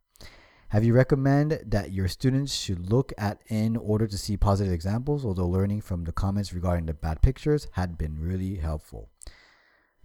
Have 0.69 0.85
you 0.85 0.93
recommend 0.93 1.59
that 1.65 1.91
your 1.91 2.07
students 2.07 2.53
should 2.55 2.89
look 2.89 3.11
at 3.17 3.41
in 3.47 3.75
order 3.75 4.07
to 4.07 4.17
see 4.17 4.37
positive 4.37 4.71
examples? 4.71 5.25
Although 5.25 5.47
learning 5.47 5.81
from 5.81 6.05
the 6.05 6.13
comments 6.13 6.53
regarding 6.53 6.85
the 6.85 6.93
bad 6.93 7.21
pictures 7.21 7.67
had 7.73 7.97
been 7.97 8.17
really 8.17 8.55
helpful. 8.55 9.09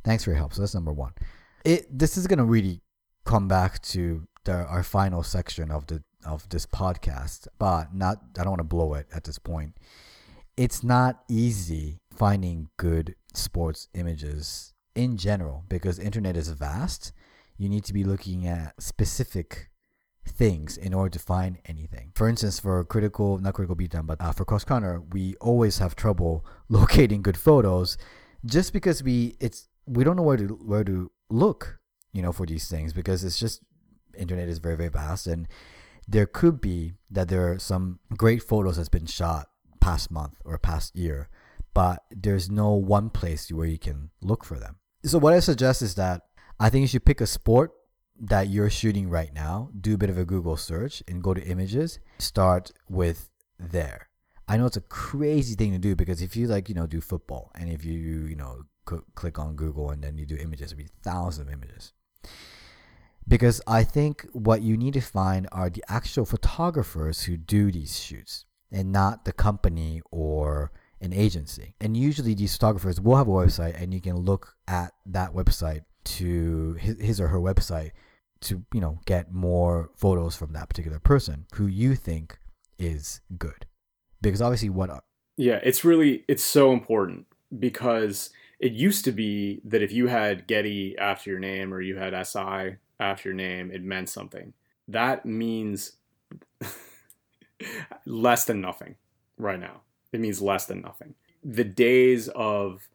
Thanks 0.03 0.25
for 0.25 0.31
your 0.31 0.39
help. 0.39 0.55
So 0.55 0.63
that's 0.63 0.75
number 0.75 0.93
one. 0.93 1.13
It 1.65 1.87
this 1.97 2.17
is 2.17 2.27
gonna 2.27 2.45
really 2.45 2.81
come 3.25 3.47
back 3.47 3.81
to 3.83 4.27
the, 4.43 4.65
our 4.67 4.83
final 4.83 5.23
section 5.23 5.71
of 5.71 5.87
the 5.87 6.03
of 6.27 6.49
this 6.49 6.67
podcast, 6.67 7.49
but 7.59 7.95
not 7.95 8.19
I 8.39 8.43
don't 8.43 8.51
want 8.51 8.61
to 8.61 8.65
blow 8.65 8.95
it 8.95 9.07
at 9.13 9.25
this 9.25 9.39
point. 9.39 9.77
It's 10.57 10.83
not 10.83 11.23
easy 11.29 12.01
finding 12.15 12.69
good 12.77 13.15
sports 13.35 13.89
images 13.95 14.75
in 14.95 15.17
general 15.17 15.65
because 15.69 15.99
internet 15.99 16.37
is 16.37 16.49
vast. 16.49 17.13
You 17.59 17.69
need 17.69 17.85
to 17.85 17.93
be 17.93 18.05
looking 18.05 18.47
at 18.47 18.81
specific 18.83 19.71
things 20.27 20.77
in 20.77 20.93
order 20.93 21.11
to 21.11 21.19
find 21.19 21.59
anything. 21.67 22.13
For 22.15 22.29
instance, 22.29 22.59
for 22.59 22.85
critical, 22.85 23.39
not 23.39 23.55
critical 23.55 23.77
beatdown, 23.77 24.07
but 24.07 24.21
uh, 24.21 24.33
for 24.33 24.45
cross 24.45 24.65
counter, 24.65 25.01
we 25.13 25.37
always 25.41 25.79
have 25.79 25.95
trouble 25.95 26.45
locating 26.69 27.23
good 27.23 27.37
photos, 27.37 27.97
just 28.45 28.73
because 28.73 29.03
we 29.03 29.37
it's 29.41 29.69
we 29.87 30.05
don't 30.05 30.17
know 30.17 30.23
where 30.23 30.37
to 30.37 30.47
where 30.47 30.85
to 30.85 31.11
look, 31.31 31.79
you 32.13 32.23
know, 32.23 32.33
for 32.33 32.47
these 32.47 32.69
things 32.69 32.93
because 32.93 33.25
it's 33.25 33.39
just 33.39 33.63
internet 34.17 34.49
is 34.49 34.59
very 34.59 34.77
very 34.77 34.89
vast 34.89 35.27
and 35.27 35.47
there 36.09 36.27
could 36.27 36.61
be 36.61 36.95
that 37.11 37.29
there 37.29 37.53
are 37.53 37.59
some 37.59 37.99
great 38.17 38.43
photos 38.43 38.77
that's 38.77 38.89
been 38.89 39.07
shot 39.07 39.49
past 39.81 40.11
month 40.11 40.41
or 40.45 40.59
past 40.59 40.97
year, 40.97 41.29
but 41.75 42.05
there's 42.11 42.51
no 42.51 42.73
one 42.73 43.11
place 43.11 43.51
where 43.51 43.67
you 43.67 43.79
can 43.79 44.11
look 44.21 44.45
for 44.45 44.59
them. 44.59 44.77
So 45.05 45.19
what 45.19 45.35
I 45.35 45.41
suggest 45.41 45.83
is 45.83 45.95
that 45.97 46.23
I 46.59 46.71
think 46.71 46.83
you 46.83 46.89
should 46.89 47.05
pick 47.05 47.21
a 47.21 47.27
sport 47.27 47.73
that 48.19 48.49
you're 48.49 48.71
shooting 48.71 49.11
right 49.11 49.33
now, 49.35 49.71
do 49.79 49.95
a 49.95 49.99
bit 49.99 50.11
of 50.11 50.19
a 50.19 50.25
Google 50.25 50.57
search 50.57 51.03
and 51.07 51.23
go 51.23 51.35
to 51.35 51.43
images. 51.43 51.99
Start 52.19 52.73
with 52.89 53.29
there. 53.59 54.09
I 54.49 54.57
know 54.57 54.67
it's 54.67 54.77
a 54.77 54.83
crazy 54.83 55.55
thing 55.55 55.73
to 55.73 55.79
do 55.79 55.97
because 55.97 56.23
if 56.23 56.37
you 56.37 56.47
like, 56.47 56.69
you 56.69 56.75
know, 56.75 56.87
do 56.87 57.01
football 57.01 57.51
and 57.57 57.69
if 57.69 57.85
you, 57.85 57.99
you 58.27 58.37
know, 58.37 58.63
cl- 58.89 59.05
click 59.15 59.39
on 59.39 59.57
Google 59.57 59.91
and 59.91 60.03
then 60.03 60.17
you 60.17 60.25
do 60.25 60.37
images, 60.37 60.73
it'll 60.73 60.79
be 60.79 60.89
thousands 61.03 61.49
of 61.49 61.53
images. 61.53 61.93
Because 63.29 63.61
I 63.67 63.83
think 63.83 64.27
what 64.33 64.63
you 64.63 64.77
need 64.77 64.95
to 64.95 65.01
find 65.01 65.49
are 65.51 65.69
the 65.69 65.85
actual 65.89 66.25
photographers 66.25 67.23
who 67.23 67.37
do 67.37 67.73
these 67.73 67.99
shoots 67.99 68.45
and 68.71 68.93
not 68.93 69.25
the 69.25 69.33
company 69.33 70.01
or 70.11 70.71
an 71.01 71.13
agency. 71.13 71.75
And 71.81 71.97
usually 71.97 72.35
these 72.35 72.55
photographers 72.55 73.01
will 73.01 73.17
have 73.17 73.29
a 73.29 73.33
website 73.33 73.81
and 73.81 73.93
you 73.93 74.01
can 74.01 74.17
look 74.17 74.55
at 74.69 74.93
that 75.07 75.35
website 75.35 75.83
to 76.05 76.75
his, 76.75 77.21
or 77.21 77.29
her 77.29 77.39
website 77.39 77.91
to, 78.43 78.65
you 78.73 78.81
know, 78.81 79.01
get 79.07 79.33
more 79.33 79.91
photos 79.97 80.37
from 80.37 80.53
that 80.53 80.69
particular 80.69 81.01
person 81.01 81.47
who 81.55 81.67
you 81.67 81.97
think 81.97 82.39
is 82.79 83.21
good. 83.37 83.67
Because 84.21 84.41
obviously 84.41 84.71
what 84.71 84.91
Yeah, 85.37 85.61
it's 85.63 85.85
really 85.85 86.25
it's 86.29 86.45
so 86.45 86.73
important 86.73 87.27
because 87.59 88.31
it 88.59 88.73
used 88.73 89.05
to 89.05 89.13
be 89.13 89.61
that 89.65 89.83
if 89.83 89.93
you 89.93 90.07
had 90.07 90.47
Getty 90.47 90.97
after 90.97 91.31
your 91.31 91.39
name 91.39 91.75
or 91.75 91.81
you 91.81 91.97
had 91.97 92.15
SI 92.27 92.77
after 92.99 93.31
your 93.31 93.37
name, 93.37 93.71
it 93.71 93.83
meant 93.83 94.09
something. 94.09 94.53
That 94.89 95.27
means 95.27 95.93
less 98.07 98.45
than 98.45 98.61
nothing 98.61 98.97
right 99.39 99.61
now. 99.61 99.83
It 100.13 100.21
means 100.21 100.41
less 100.41 100.67
than 100.67 100.81
nothing. 100.81 101.15
The 101.45 101.65
days 101.65 102.29
of 102.29 102.89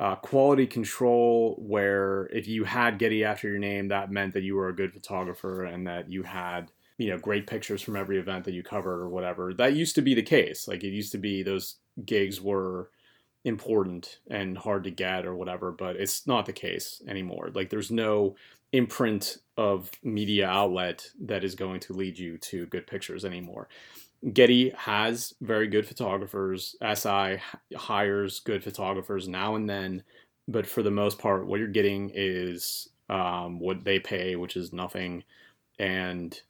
uh, 0.00 0.16
quality 0.16 0.66
control, 0.66 1.56
where 1.58 2.26
if 2.26 2.46
you 2.46 2.64
had 2.64 2.98
Getty 2.98 3.24
after 3.24 3.48
your 3.48 3.58
name, 3.58 3.88
that 3.88 4.10
meant 4.10 4.34
that 4.34 4.42
you 4.42 4.54
were 4.54 4.68
a 4.68 4.76
good 4.76 4.92
photographer 4.92 5.64
and 5.64 5.86
that 5.86 6.10
you 6.10 6.22
had 6.22 6.70
you 6.98 7.10
know 7.10 7.18
great 7.18 7.46
pictures 7.46 7.80
from 7.80 7.96
every 7.96 8.18
event 8.18 8.44
that 8.44 8.54
you 8.54 8.62
covered 8.62 9.00
or 9.00 9.08
whatever. 9.08 9.54
That 9.54 9.74
used 9.74 9.94
to 9.94 10.02
be 10.02 10.14
the 10.14 10.22
case. 10.22 10.68
Like 10.68 10.84
it 10.84 10.90
used 10.90 11.12
to 11.12 11.18
be 11.18 11.42
those 11.42 11.76
gigs 12.04 12.40
were 12.40 12.90
important 13.44 14.18
and 14.28 14.58
hard 14.58 14.84
to 14.84 14.90
get 14.90 15.24
or 15.24 15.34
whatever, 15.34 15.72
but 15.72 15.96
it's 15.96 16.26
not 16.26 16.46
the 16.46 16.52
case 16.52 17.00
anymore. 17.08 17.50
Like 17.54 17.70
there's 17.70 17.90
no 17.90 18.36
imprint 18.72 19.38
of 19.56 19.90
media 20.02 20.46
outlet 20.46 21.10
that 21.20 21.44
is 21.44 21.54
going 21.54 21.80
to 21.80 21.92
lead 21.92 22.18
you 22.18 22.38
to 22.38 22.66
good 22.66 22.86
pictures 22.86 23.24
anymore. 23.24 23.68
Getty 24.32 24.70
has 24.76 25.34
very 25.40 25.68
good 25.68 25.86
photographers. 25.86 26.76
SI 26.94 27.38
hires 27.76 28.40
good 28.40 28.64
photographers 28.64 29.28
now 29.28 29.54
and 29.54 29.68
then, 29.68 30.02
but 30.48 30.66
for 30.66 30.82
the 30.82 30.90
most 30.90 31.18
part, 31.18 31.46
what 31.46 31.60
you're 31.60 31.68
getting 31.68 32.10
is 32.14 32.88
um, 33.08 33.58
what 33.58 33.84
they 33.84 33.98
pay, 33.98 34.36
which 34.36 34.56
is 34.56 34.72
nothing, 34.72 35.22
and 35.78 36.40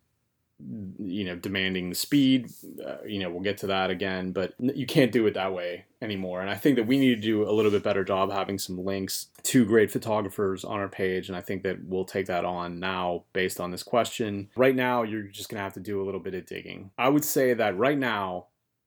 you 0.98 1.24
know 1.24 1.36
demanding 1.36 1.88
the 1.88 1.94
speed. 1.94 2.50
Uh, 2.84 2.96
you 3.06 3.20
know 3.20 3.30
we'll 3.30 3.42
get 3.42 3.58
to 3.58 3.68
that 3.68 3.90
again 3.90 4.32
but 4.32 4.54
you 4.58 4.86
can't 4.86 5.12
do 5.12 5.26
it 5.26 5.34
that 5.34 5.52
way 5.52 5.84
anymore. 6.02 6.40
And 6.40 6.50
i 6.50 6.54
think 6.54 6.76
that 6.76 6.86
we 6.86 6.98
need 6.98 7.14
to 7.14 7.20
do 7.20 7.48
a 7.48 7.52
little 7.52 7.70
bit 7.70 7.82
better 7.82 8.04
job 8.04 8.32
having 8.32 8.58
some 8.58 8.84
links 8.84 9.26
to 9.44 9.64
great 9.64 9.90
photographers 9.90 10.64
on 10.64 10.80
our 10.80 10.88
page 10.88 11.28
and 11.28 11.36
i 11.36 11.40
think 11.40 11.62
that 11.62 11.84
we'll 11.84 12.04
take 12.04 12.26
that 12.26 12.44
on 12.44 12.80
now 12.80 13.24
based 13.32 13.60
on 13.60 13.70
this 13.70 13.82
question. 13.82 14.48
Right 14.56 14.74
now 14.74 15.02
you're 15.02 15.22
just 15.22 15.48
going 15.48 15.58
to 15.58 15.64
have 15.64 15.74
to 15.74 15.80
do 15.80 16.02
a 16.02 16.04
little 16.04 16.20
bit 16.20 16.34
of 16.34 16.46
digging. 16.46 16.90
I 16.98 17.08
would 17.08 17.24
say 17.24 17.54
that 17.54 17.78
right 17.78 17.98
now 17.98 18.46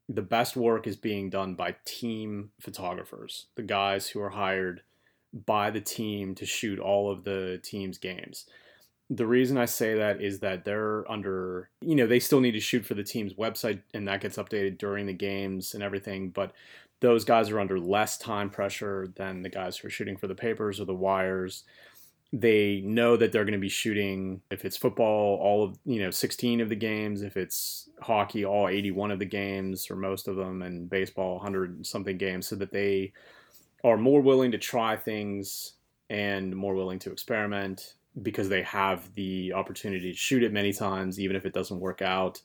the 0.10 0.22
best 0.22 0.56
work 0.58 0.88
is 0.88 0.96
being 0.98 1.30
done 1.30 1.56
by 1.56 1.76
team 1.86 2.52
photographers 2.60 3.48
the 3.56 3.62
guys 3.62 4.10
who 4.10 4.22
are 4.22 4.32
hired 4.32 4.82
by 5.46 5.72
the 5.72 5.80
team 5.80 6.36
to 6.36 6.46
shoot 6.46 6.80
all 6.80 7.10
of 7.10 7.24
the 7.24 7.60
team's 7.64 7.98
games 7.98 8.46
the 9.14 9.28
reason 9.28 9.58
I 9.58 9.66
say 9.66 9.96
that 9.96 10.22
is 10.22 10.40
that 10.40 10.64
they're 10.64 11.10
under, 11.12 11.70
you 11.82 11.96
know, 11.96 12.08
they 12.08 12.20
still 12.20 12.40
need 12.40 12.54
to 12.54 12.62
shoot 12.62 12.86
for 12.86 12.94
the 12.94 13.04
team's 13.04 13.34
website 13.34 13.82
and 13.94 14.08
that 14.08 14.22
gets 14.22 14.38
updated 14.38 14.78
during 14.78 15.06
the 15.06 15.14
games 15.14 15.74
and 15.74 15.84
everything, 15.84 16.30
but 16.30 16.54
those 17.02 17.26
guys 17.26 17.50
are 17.50 17.60
under 17.60 17.78
less 17.78 18.18
time 18.18 18.50
pressure 18.50 19.10
than 19.18 19.42
the 19.42 19.50
guys 19.50 19.76
who 19.76 19.90
are 19.90 19.92
shooting 19.92 20.16
for 20.16 20.28
the 20.28 20.36
papers 20.36 20.80
or 20.80 20.86
the 20.86 20.94
wires. 20.94 21.66
They 22.32 22.82
know 22.86 23.18
that 23.18 23.34
they're 23.34 23.44
going 23.44 23.52
to 23.52 23.60
be 23.60 23.68
shooting, 23.68 24.42
if 24.50 24.64
it's 24.64 24.78
football, 24.78 25.38
all 25.42 25.66
of, 25.66 25.78
you 25.84 26.02
know, 26.02 26.12
16 26.12 26.62
of 26.62 26.70
the 26.70 26.76
games, 26.76 27.22
if 27.22 27.36
it's 27.36 27.90
hockey, 28.02 28.46
all 28.46 28.70
81 28.70 29.12
of 29.12 29.20
the 29.20 29.26
games 29.26 29.92
or 29.92 29.98
most 29.98 30.30
of 30.30 30.38
them, 30.38 30.62
and 30.62 30.90
baseball, 30.90 31.34
100 31.34 31.86
something 31.86 32.18
games, 32.18 32.48
so 32.48 32.56
that 32.56 32.72
they 32.72 33.12
are 33.84 33.98
more 33.98 34.22
willing 34.22 34.52
to 34.52 34.58
try 34.58 34.96
things 34.96 35.74
and 36.10 36.56
more 36.56 36.76
willing 36.76 37.00
to 37.00 37.12
experiment 37.12 37.96
because 38.22 38.50
they 38.50 38.64
have 38.64 39.14
the 39.14 39.54
opportunity 39.54 40.12
to 40.12 40.18
shoot 40.18 40.44
it 40.44 40.52
many 40.52 40.74
times, 40.74 41.20
even 41.20 41.36
if 41.36 41.46
it 41.46 41.54
doesn't 41.54 41.80
work 41.80 42.02
out 42.02 42.42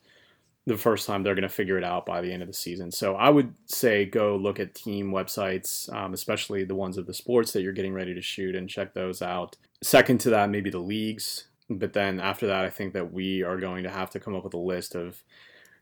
the 0.66 0.76
first 0.76 1.06
time, 1.06 1.22
they're 1.22 1.34
going 1.34 1.42
to 1.42 1.48
figure 1.48 1.78
it 1.78 1.84
out 1.84 2.04
by 2.04 2.20
the 2.20 2.32
end 2.32 2.42
of 2.42 2.48
the 2.48 2.54
season. 2.54 2.90
So 2.90 3.14
I 3.14 3.30
would 3.30 3.54
say 3.66 4.04
go 4.04 4.36
look 4.36 4.58
at 4.58 4.74
team 4.74 5.12
websites, 5.12 5.92
um, 5.94 6.12
especially 6.12 6.64
the 6.64 6.74
ones 6.74 6.98
of 6.98 7.06
the 7.06 7.14
sports 7.14 7.52
that 7.52 7.62
you're 7.62 7.72
getting 7.72 7.94
ready 7.94 8.14
to 8.14 8.20
shoot, 8.20 8.56
and 8.56 8.68
check 8.68 8.92
those 8.92 9.22
out. 9.22 9.56
Second 9.82 10.18
to 10.20 10.30
that, 10.30 10.50
maybe 10.50 10.70
the 10.70 10.78
leagues. 10.78 11.46
But 11.70 11.92
then 11.92 12.20
after 12.20 12.48
that, 12.48 12.64
I 12.64 12.70
think 12.70 12.94
that 12.94 13.12
we 13.12 13.42
are 13.42 13.58
going 13.58 13.84
to 13.84 13.90
have 13.90 14.10
to 14.10 14.20
come 14.20 14.34
up 14.34 14.44
with 14.44 14.54
a 14.54 14.58
list 14.58 14.96
of 14.96 15.22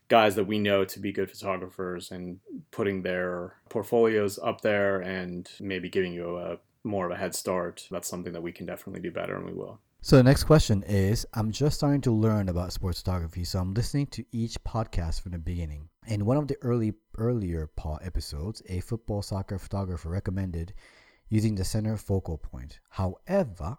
guys 0.07 0.35
that 0.35 0.45
we 0.45 0.59
know 0.59 0.85
to 0.85 0.99
be 0.99 1.11
good 1.11 1.31
photographers 1.31 2.11
and 2.11 2.39
putting 2.69 3.01
their 3.01 3.55
portfolios 3.69 4.37
up 4.43 4.61
there 4.61 4.99
and 4.99 5.49
maybe 5.59 5.89
giving 5.89 6.13
you 6.13 6.37
a 6.37 6.57
more 6.85 7.05
of 7.05 7.11
a 7.11 7.17
head 7.17 7.35
start. 7.35 7.87
That's 7.91 8.07
something 8.07 8.33
that 8.33 8.41
we 8.43 8.51
can 8.51 8.65
definitely 8.65 9.01
do 9.01 9.11
better, 9.11 9.35
and 9.35 9.45
we 9.45 9.53
will. 9.53 9.79
So 10.01 10.17
the 10.17 10.23
next 10.23 10.43
question 10.43 10.83
is 10.83 11.25
I'm 11.33 11.51
just 11.51 11.77
starting 11.77 12.01
to 12.01 12.11
learn 12.11 12.49
about 12.49 12.71
sports 12.71 13.01
photography, 13.01 13.43
so 13.43 13.59
I'm 13.59 13.73
listening 13.73 14.07
to 14.07 14.23
each 14.31 14.63
podcast 14.63 15.21
from 15.21 15.31
the 15.31 15.39
beginning. 15.39 15.89
In 16.05 16.25
one 16.25 16.37
of 16.37 16.47
the 16.47 16.57
early 16.61 16.93
earlier 17.17 17.67
pod 17.75 18.01
episodes, 18.03 18.61
a 18.69 18.81
football 18.81 19.23
soccer 19.23 19.57
photographer 19.57 20.09
recommended 20.09 20.73
using 21.29 21.55
the 21.55 21.65
center 21.65 21.97
focal 21.97 22.37
point. 22.37 22.79
However, 22.89 23.77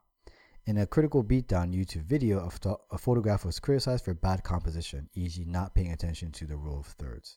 in 0.66 0.78
a 0.78 0.86
critical 0.86 1.22
beatdown 1.22 1.72
YouTube 1.72 2.02
video, 2.02 2.40
a, 2.40 2.76
a 2.94 2.98
photograph 2.98 3.44
was 3.44 3.60
criticized 3.60 4.04
for 4.04 4.14
bad 4.14 4.42
composition, 4.42 5.08
e.g., 5.14 5.44
not 5.46 5.76
paying 5.76 5.92
attention 5.92 6.32
to 6.32 6.46
the 6.46 6.56
rule 6.56 6.80
of 6.80 6.86
thirds. 6.86 7.36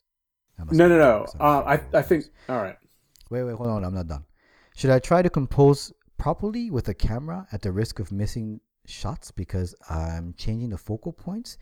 No, 0.71 0.87
no, 0.87 0.97
no. 0.97 1.25
Uh, 1.39 1.61
I, 1.63 1.97
I 1.97 2.01
think, 2.01 2.25
all 2.49 2.57
right. 2.61 2.77
Wait, 3.29 3.43
wait, 3.43 3.55
hold 3.55 3.69
on. 3.69 3.83
I'm 3.83 3.93
not 3.93 4.07
done. 4.07 4.25
Should 4.79 4.91
I 4.91 4.99
try 4.99 5.21
to 5.21 5.29
compose 5.29 5.91
properly 6.17 6.71
with 6.71 6.87
a 6.87 6.93
camera 6.93 7.45
at 7.51 7.63
the 7.63 7.69
risk 7.73 7.99
of 7.99 8.13
missing 8.13 8.61
shots 8.85 9.29
because 9.29 9.75
I'm 9.89 10.33
changing 10.37 10.69
the 10.69 10.77
focal 10.77 11.11
points? 11.11 11.57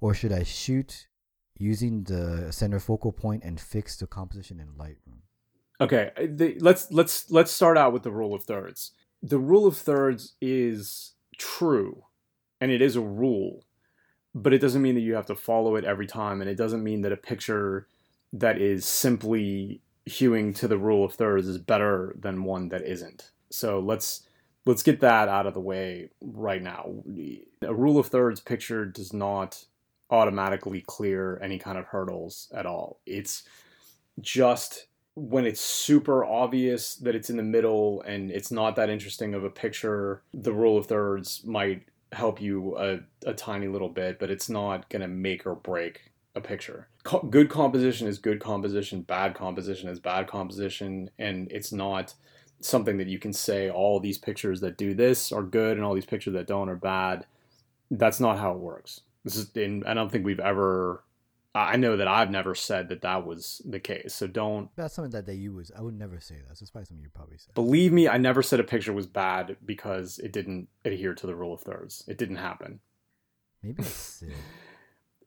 Or 0.00 0.14
should 0.14 0.32
I 0.32 0.42
shoot 0.42 1.06
using 1.56 2.02
the 2.02 2.50
center 2.50 2.80
focal 2.80 3.12
point 3.12 3.44
and 3.44 3.60
fix 3.60 3.96
the 3.96 4.08
composition 4.08 4.58
in 4.58 4.66
Lightroom? 4.70 5.20
Okay, 5.80 6.10
the, 6.26 6.56
let's 6.58 6.90
let's 6.90 7.30
let's 7.30 7.52
start 7.52 7.78
out 7.78 7.92
with 7.92 8.02
the 8.02 8.10
rule 8.10 8.34
of 8.34 8.42
thirds. 8.42 8.90
The 9.22 9.38
rule 9.38 9.68
of 9.68 9.76
thirds 9.76 10.34
is 10.40 11.12
true, 11.38 12.02
and 12.60 12.72
it 12.72 12.82
is 12.82 12.96
a 12.96 13.00
rule, 13.00 13.64
but 14.34 14.52
it 14.52 14.58
doesn't 14.58 14.82
mean 14.82 14.96
that 14.96 15.02
you 15.02 15.14
have 15.14 15.26
to 15.26 15.36
follow 15.36 15.76
it 15.76 15.84
every 15.84 16.08
time, 16.08 16.40
and 16.40 16.50
it 16.50 16.56
doesn't 16.56 16.82
mean 16.82 17.02
that 17.02 17.12
a 17.12 17.16
picture 17.16 17.86
that 18.32 18.60
is 18.60 18.84
simply 18.84 19.82
hewing 20.06 20.54
to 20.54 20.68
the 20.68 20.78
rule 20.78 21.04
of 21.04 21.14
thirds 21.14 21.48
is 21.48 21.58
better 21.58 22.14
than 22.18 22.44
one 22.44 22.68
that 22.68 22.86
isn't. 22.86 23.30
So 23.50 23.80
let's 23.80 24.22
let's 24.64 24.82
get 24.82 25.00
that 25.00 25.28
out 25.28 25.46
of 25.46 25.54
the 25.54 25.60
way 25.60 26.10
right 26.20 26.62
now. 26.62 26.90
A 27.62 27.74
rule 27.74 27.98
of 27.98 28.06
thirds 28.06 28.40
picture 28.40 28.84
does 28.84 29.12
not 29.12 29.64
automatically 30.10 30.82
clear 30.86 31.38
any 31.42 31.58
kind 31.58 31.76
of 31.78 31.86
hurdles 31.86 32.48
at 32.54 32.66
all. 32.66 33.00
It's 33.06 33.42
just 34.20 34.86
when 35.14 35.46
it's 35.46 35.60
super 35.60 36.24
obvious 36.24 36.94
that 36.96 37.14
it's 37.14 37.30
in 37.30 37.36
the 37.36 37.42
middle 37.42 38.02
and 38.02 38.30
it's 38.30 38.52
not 38.52 38.76
that 38.76 38.90
interesting 38.90 39.34
of 39.34 39.44
a 39.44 39.50
picture, 39.50 40.22
the 40.34 40.52
rule 40.52 40.76
of 40.76 40.86
thirds 40.86 41.42
might 41.44 41.82
help 42.12 42.40
you 42.40 42.76
a, 42.76 43.00
a 43.24 43.32
tiny 43.32 43.66
little 43.66 43.88
bit, 43.88 44.18
but 44.18 44.30
it's 44.30 44.48
not 44.48 44.88
going 44.90 45.02
to 45.02 45.08
make 45.08 45.46
or 45.46 45.54
break 45.54 46.12
a 46.36 46.40
picture. 46.40 46.88
Co- 47.02 47.22
good 47.22 47.48
composition 47.48 48.06
is 48.06 48.18
good 48.18 48.40
composition, 48.40 49.02
bad 49.02 49.34
composition 49.34 49.88
is 49.88 49.98
bad 49.98 50.28
composition, 50.28 51.10
and 51.18 51.50
it's 51.50 51.72
not 51.72 52.14
something 52.60 52.98
that 52.98 53.08
you 53.08 53.18
can 53.18 53.32
say 53.32 53.70
all 53.70 53.98
these 53.98 54.18
pictures 54.18 54.60
that 54.60 54.78
do 54.78 54.94
this 54.94 55.32
are 55.32 55.42
good 55.42 55.76
and 55.76 55.84
all 55.84 55.94
these 55.94 56.06
pictures 56.06 56.34
that 56.34 56.46
don't 56.46 56.68
are 56.68 56.76
bad. 56.76 57.26
That's 57.90 58.20
not 58.20 58.38
how 58.38 58.52
it 58.52 58.58
works. 58.58 59.00
This 59.24 59.36
is, 59.36 59.50
and 59.56 59.84
I 59.84 59.94
don't 59.94 60.10
think 60.10 60.24
we've 60.24 60.40
ever. 60.40 61.02
I 61.54 61.76
know 61.76 61.96
that 61.96 62.06
I've 62.06 62.30
never 62.30 62.54
said 62.54 62.90
that 62.90 63.00
that 63.00 63.26
was 63.26 63.62
the 63.64 63.80
case. 63.80 64.14
So 64.14 64.26
don't 64.26 64.68
That's 64.76 64.92
something 64.92 65.12
that 65.12 65.24
they 65.24 65.34
use. 65.34 65.72
I 65.76 65.80
would 65.80 65.98
never 65.98 66.20
say 66.20 66.34
that. 66.46 66.58
So 66.58 66.64
it's 66.64 66.70
probably 66.70 66.84
something 66.84 67.02
you 67.02 67.08
probably 67.14 67.38
say. 67.38 67.50
believe 67.54 67.94
me. 67.94 68.08
I 68.08 68.18
never 68.18 68.42
said 68.42 68.60
a 68.60 68.64
picture 68.64 68.92
was 68.92 69.06
bad 69.06 69.56
because 69.64 70.18
it 70.18 70.32
didn't 70.32 70.68
adhere 70.84 71.14
to 71.14 71.26
the 71.26 71.34
rule 71.34 71.54
of 71.54 71.62
thirds. 71.62 72.04
It 72.06 72.18
didn't 72.18 72.36
happen. 72.36 72.80
Maybe 73.62 73.82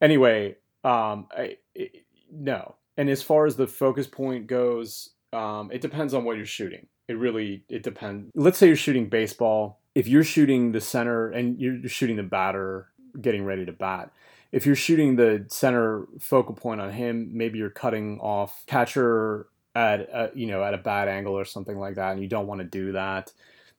anyway, 0.02 0.56
um, 0.84 1.28
I, 1.32 1.58
it, 1.76 2.06
no. 2.32 2.76
And 2.98 3.10
as 3.10 3.22
far 3.24 3.46
as 3.46 3.56
the 3.56 3.68
focus 3.68 4.08
point 4.08 4.48
goes, 4.48 5.12
um, 5.34 5.72
it 5.72 5.82
depends 5.82 6.14
on 6.14 6.24
what 6.24 6.38
you're 6.38 6.46
shooting. 6.46 6.88
It 7.08 7.18
really 7.18 7.64
it 7.70 7.84
depends. 7.84 8.30
Let's 8.36 8.58
say 8.58 8.68
you're 8.68 8.76
shooting 8.76 9.10
baseball. 9.10 9.80
if 9.96 10.08
you're 10.08 10.24
shooting 10.24 10.72
the 10.72 10.82
center 10.82 11.30
and 11.30 11.60
you're 11.60 11.88
shooting 11.90 12.16
the 12.16 12.24
batter 12.24 12.90
getting 13.20 13.44
ready 13.44 13.66
to 13.66 13.72
bat, 13.72 14.12
if 14.52 14.66
you're 14.66 14.76
shooting 14.76 15.16
the 15.16 15.46
center 15.50 16.06
focal 16.20 16.56
point 16.56 16.82
on 16.82 16.92
him, 16.92 17.30
maybe 17.34 17.58
you're 17.58 17.70
cutting 17.70 18.20
off 18.20 18.64
catcher 18.68 19.48
at 19.76 20.02
a, 20.02 20.32
you 20.34 20.48
know 20.48 20.64
at 20.64 20.74
a 20.74 20.78
bad 20.78 21.08
angle 21.08 21.38
or 21.38 21.46
something 21.46 21.78
like 21.78 21.96
that, 21.96 22.14
and 22.14 22.22
you 22.22 22.28
don't 22.28 22.48
want 22.48 22.60
to 22.60 22.66
do 22.66 22.92
that. 22.94 23.32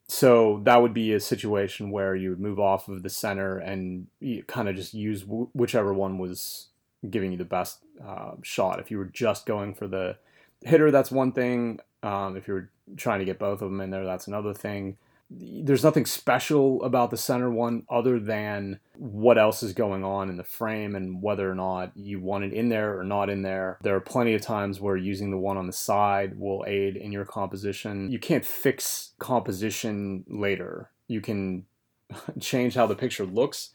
So 0.09 0.61
that 0.65 0.83
would 0.83 0.93
be 0.93 1.13
a 1.13 1.21
situation 1.21 1.93
where 1.93 2.17
you 2.17 2.31
would 2.31 2.41
move 2.41 2.59
off 2.59 2.89
of 2.89 3.05
the 3.05 3.11
center 3.11 3.59
and 3.59 4.09
kind 4.49 4.69
of 4.69 4.75
just 4.75 4.93
use 4.93 5.23
w- 5.23 5.49
whichever 5.53 5.95
one 5.95 6.19
was 6.19 6.69
giving 7.09 7.33
you 7.33 7.39
the 7.39 7.45
best 7.45 7.79
uh, 8.05 8.33
shot. 8.43 8.81
If 8.81 8.91
you 8.91 8.99
were 8.99 9.07
just 9.07 9.47
going 9.47 9.75
for 9.75 9.87
the 9.87 10.17
hitter, 10.63 10.91
that's 10.91 11.11
one 11.11 11.33
thing. 11.33 11.81
Um, 12.03 12.37
if 12.37 12.49
you 12.49 12.55
were 12.55 12.71
trying 12.97 13.21
to 13.21 13.25
get 13.25 13.39
both 13.39 13.63
of 13.63 13.71
them 13.71 13.81
in 13.81 13.91
there, 13.91 14.05
that's 14.05 14.27
another 14.27 14.55
thing 14.55 14.97
there's 15.31 15.85
nothing 15.85 16.07
special 16.07 16.83
about 16.83 17.11
the 17.11 17.17
center 17.17 17.51
one 17.51 17.85
other 17.89 18.19
than 18.19 18.81
what 18.97 19.39
else 19.39 19.63
is 19.63 19.73
going 19.73 20.03
on 20.03 20.29
in 20.29 20.37
the 20.37 20.45
frame 20.45 20.97
and 20.97 21.23
whether 21.23 21.51
or 21.51 21.55
not 21.55 21.93
you 21.95 22.21
want 22.21 22.45
it 22.45 22.53
in 22.53 22.69
there 22.69 22.99
or 22.99 23.05
not 23.05 23.31
in 23.31 23.43
there. 23.43 23.79
There 23.83 23.95
are 23.95 24.01
plenty 24.01 24.35
of 24.35 24.43
times 24.43 24.81
where 24.81 24.97
using 24.97 25.31
the 25.31 25.39
one 25.39 25.57
on 25.57 25.69
the 25.69 25.73
side 25.73 26.39
will 26.39 26.65
aid 26.67 26.97
in 26.97 27.13
your 27.13 27.25
composition. 27.25 28.11
You 28.11 28.19
can't 28.19 28.45
fix 28.45 29.13
composition 29.19 30.25
later. 30.29 30.91
You 31.07 31.21
can 31.21 31.67
change 32.41 32.75
how 32.75 32.87
the 32.87 32.97
picture 32.97 33.25
looks 33.25 33.71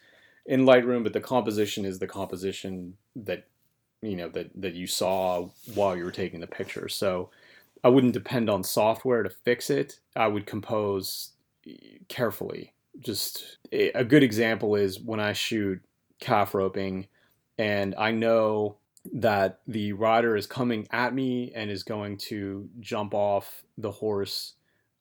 in 0.45 0.65
Lightroom, 0.65 1.03
but 1.03 1.13
the 1.13 1.21
composition 1.21 1.85
is 1.85 1.99
the 1.99 2.07
composition 2.07 2.97
that 3.15 3.47
you 4.01 4.15
know 4.15 4.29
that 4.29 4.49
that 4.55 4.73
you 4.73 4.87
saw 4.87 5.47
while 5.73 5.95
you 5.95 6.03
were 6.03 6.11
taking 6.11 6.39
the 6.39 6.47
picture. 6.47 6.87
So 6.87 7.29
I 7.83 7.89
wouldn't 7.89 8.13
depend 8.13 8.49
on 8.49 8.63
software 8.63 9.23
to 9.23 9.29
fix 9.29 9.69
it. 9.69 9.99
I 10.15 10.27
would 10.27 10.45
compose 10.45 11.31
eh, 11.67 11.97
carefully. 12.07 12.73
Just 12.99 13.57
eh, 13.71 13.91
a 13.95 14.03
good 14.03 14.23
example 14.23 14.75
is 14.75 14.99
when 14.99 15.19
I 15.19 15.33
shoot 15.33 15.81
calf 16.19 16.53
roping 16.55 17.07
and 17.57 17.95
I 17.97 18.11
know 18.11 18.77
that 19.13 19.59
the 19.67 19.93
rider 19.93 20.35
is 20.35 20.47
coming 20.47 20.87
at 20.91 21.13
me 21.13 21.51
and 21.55 21.69
is 21.69 21.83
going 21.83 22.17
to 22.17 22.67
jump 22.79 23.13
off 23.13 23.63
the 23.77 23.91
horse 23.91 24.53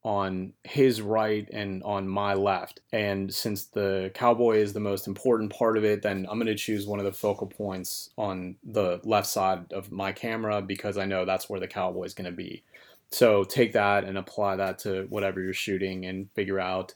on 0.05 0.53
his 0.65 1.01
right 1.01 1.49
and 1.51 1.83
on 1.83 2.07
my 2.07 2.35
left. 2.35 2.81
And 2.93 3.33
since 3.33 3.65
the 3.65 4.11
cowboy 4.15 4.59
is 4.59 4.75
the 4.75 4.81
most 4.81 5.07
important 5.07 5.51
part 5.51 5.79
of 5.79 5.85
it, 5.85 6.03
then 6.03 6.27
I'm 6.31 6.39
going 6.39 6.47
to 6.47 6.55
choose 6.55 6.87
one 6.87 6.99
of 6.99 7.07
the 7.07 7.13
focal 7.13 7.47
points 7.47 8.11
on 8.19 8.57
the 8.63 9.01
left 9.05 9.27
side 9.27 9.73
of 9.73 9.91
my 9.91 10.13
camera 10.13 10.61
because 10.61 10.99
I 10.99 11.07
know 11.07 11.25
that's 11.25 11.49
where 11.49 11.61
the 11.61 11.67
cowboy 11.67 12.05
is 12.05 12.13
going 12.13 12.31
to 12.31 12.37
be. 12.37 12.63
So 13.11 13.45
take 13.45 13.73
that 13.73 14.05
and 14.05 14.19
apply 14.19 14.57
that 14.57 14.79
to 14.81 15.07
whatever 15.09 15.41
you're 15.41 15.55
shooting 15.55 16.05
and 16.05 16.31
figure 16.35 16.61
out 16.61 16.95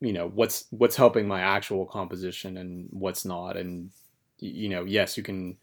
you 0.00 0.12
know 0.12 0.28
what's 0.28 0.64
what's 0.70 0.96
helping 0.96 1.28
my 1.28 1.40
actual 1.40 1.84
composition 1.84 2.56
and 2.56 2.88
what's 2.90 3.26
not 3.26 3.58
and 3.58 3.90
you 4.38 4.70
know 4.70 4.84
yes 4.84 5.18
you 5.18 5.22
can 5.22 5.54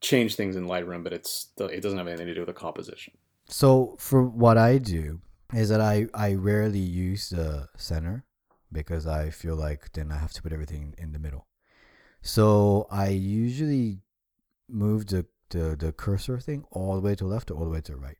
change 0.00 0.34
things 0.34 0.56
in 0.56 0.66
lightroom 0.66 1.04
but 1.04 1.12
it's 1.12 1.48
it 1.58 1.80
doesn't 1.80 1.98
have 1.98 2.08
anything 2.08 2.26
to 2.26 2.34
do 2.34 2.40
with 2.40 2.48
the 2.48 2.52
composition 2.52 3.12
so 3.46 3.94
for 3.98 4.24
what 4.24 4.58
i 4.58 4.76
do 4.76 5.20
is 5.52 5.68
that 5.68 5.80
i 5.80 6.06
i 6.14 6.32
rarely 6.34 6.78
use 6.78 7.30
the 7.30 7.68
center 7.76 8.24
because 8.72 9.06
i 9.06 9.30
feel 9.30 9.54
like 9.54 9.92
then 9.92 10.10
i 10.10 10.18
have 10.18 10.32
to 10.32 10.42
put 10.42 10.52
everything 10.52 10.94
in 10.98 11.12
the 11.12 11.18
middle 11.18 11.46
so 12.22 12.86
i 12.90 13.08
usually 13.08 13.98
move 14.68 15.06
the 15.06 15.26
the, 15.50 15.76
the 15.78 15.92
cursor 15.92 16.40
thing 16.40 16.64
all 16.70 16.94
the 16.94 17.00
way 17.00 17.14
to 17.14 17.24
the 17.24 17.30
left 17.30 17.50
or 17.50 17.54
all 17.54 17.64
the 17.64 17.70
way 17.70 17.80
to 17.80 17.92
the 17.92 17.98
right 17.98 18.16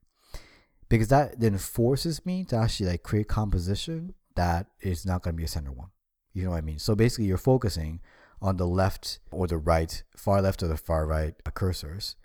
because 0.89 1.09
that 1.09 1.41
then 1.41 1.59
forces 1.59 2.25
me 2.25 2.45
to 2.45 2.57
actually 2.57 2.91
like 2.91 3.03
create 3.03 3.27
composition 3.27 4.15
that 4.35 4.67
is 4.81 5.07
not 5.07 5.23
going 5.23 5.35
to 5.35 5.39
be 5.39 5.45
a 5.45 5.49
center 5.49 5.73
one. 5.73 5.89
You 6.33 6.45
know 6.45 6.51
what 6.51 6.59
I 6.59 6.63
mean? 6.63 6.79
So 6.79 6.95
basically, 6.95 7.27
you're 7.27 7.39
focusing 7.39 8.01
on 8.43 8.57
the 8.57 8.67
left 8.67 9.21
or 9.31 9.47
the 9.47 9.57
right, 9.57 10.03
far 10.17 10.43
left 10.43 10.63
or 10.63 10.69
the 10.69 10.77
far 10.77 11.07
right 11.07 11.35
cursors. 11.55 12.17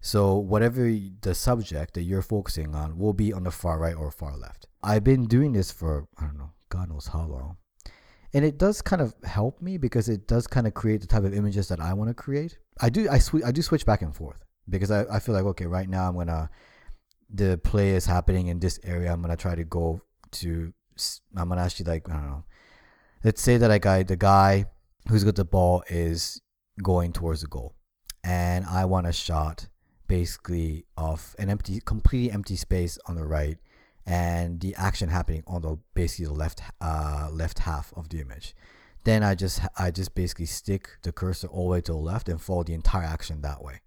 So 0.00 0.36
whatever 0.36 0.90
the 1.22 1.34
subject 1.34 1.94
that 1.94 2.02
you're 2.02 2.22
focusing 2.22 2.74
on 2.74 2.98
will 2.98 3.12
be 3.12 3.32
on 3.32 3.44
the 3.44 3.50
far 3.50 3.78
right 3.78 3.96
or 3.96 4.10
far 4.10 4.36
left. 4.36 4.66
I've 4.82 5.04
been 5.04 5.26
doing 5.26 5.52
this 5.52 5.72
for 5.72 6.06
I 6.18 6.26
don't 6.26 6.38
know, 6.38 6.52
God 6.68 6.90
knows 6.90 7.08
how 7.08 7.24
long. 7.24 7.56
And 8.32 8.44
it 8.44 8.58
does 8.58 8.82
kind 8.82 9.00
of 9.00 9.14
help 9.24 9.62
me 9.62 9.78
because 9.78 10.08
it 10.08 10.28
does 10.28 10.46
kind 10.46 10.66
of 10.66 10.74
create 10.74 11.00
the 11.00 11.06
type 11.06 11.24
of 11.24 11.34
images 11.34 11.68
that 11.68 11.80
I 11.80 11.94
want 11.94 12.08
to 12.08 12.14
create. 12.14 12.58
I 12.80 12.90
do 12.90 13.08
I 13.10 13.18
sw- 13.18 13.44
I 13.44 13.50
do 13.50 13.62
switch 13.62 13.86
back 13.86 14.02
and 14.02 14.14
forth 14.14 14.44
because 14.68 14.90
I, 14.90 15.04
I 15.10 15.20
feel 15.20 15.34
like 15.34 15.44
okay, 15.44 15.66
right 15.66 15.88
now 15.88 16.08
I'm 16.08 16.16
gonna 16.16 16.50
the 17.32 17.58
play 17.58 17.90
is 17.90 18.06
happening 18.06 18.48
in 18.48 18.60
this 18.60 18.78
area, 18.84 19.12
I'm 19.12 19.20
gonna 19.22 19.36
try 19.36 19.54
to 19.54 19.64
go 19.64 20.00
to. 20.32 20.72
I'm 21.36 21.48
gonna 21.48 21.62
actually 21.62 21.90
like 21.90 22.08
I 22.08 22.14
don't 22.14 22.26
know. 22.26 22.44
Let's 23.24 23.42
say 23.42 23.56
that 23.56 23.70
I 23.70 23.78
got 23.78 24.06
the 24.06 24.16
guy 24.16 24.66
who's 25.08 25.24
got 25.24 25.34
the 25.34 25.44
ball 25.44 25.82
is 25.88 26.40
going 26.82 27.12
towards 27.12 27.40
the 27.40 27.48
goal, 27.48 27.74
and 28.22 28.64
I 28.66 28.84
want 28.84 29.06
a 29.06 29.12
shot 29.12 29.68
basically 30.06 30.86
of 30.96 31.34
an 31.38 31.50
empty, 31.50 31.80
completely 31.84 32.30
empty 32.30 32.56
space 32.56 32.98
on 33.06 33.16
the 33.16 33.24
right, 33.24 33.58
and 34.04 34.60
the 34.60 34.74
action 34.76 35.08
happening 35.08 35.42
on 35.46 35.62
the 35.62 35.78
basically 35.94 36.26
the 36.26 36.32
left 36.32 36.60
uh 36.80 37.28
left 37.32 37.60
half 37.60 37.92
of 37.96 38.08
the 38.08 38.20
image. 38.20 38.54
Then 39.04 39.22
I 39.22 39.34
just 39.34 39.60
I 39.78 39.90
just 39.90 40.14
basically 40.14 40.46
stick 40.46 40.90
the 41.02 41.12
cursor 41.12 41.48
all 41.48 41.64
the 41.64 41.72
way 41.72 41.80
to 41.82 41.92
the 41.92 41.98
left 41.98 42.28
and 42.28 42.40
follow 42.40 42.64
the 42.64 42.74
entire 42.74 43.04
action 43.04 43.40
that 43.42 43.62
way 43.62 43.80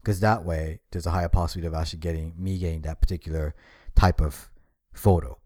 because 0.00 0.20
that 0.20 0.44
way 0.44 0.80
there's 0.90 1.06
a 1.06 1.10
higher 1.10 1.28
possibility 1.28 1.66
of 1.66 1.74
actually 1.74 1.98
getting 1.98 2.34
me 2.36 2.58
getting 2.58 2.82
that 2.82 3.00
particular 3.00 3.54
type 3.94 4.20
of 4.20 4.50
photo. 4.92 5.38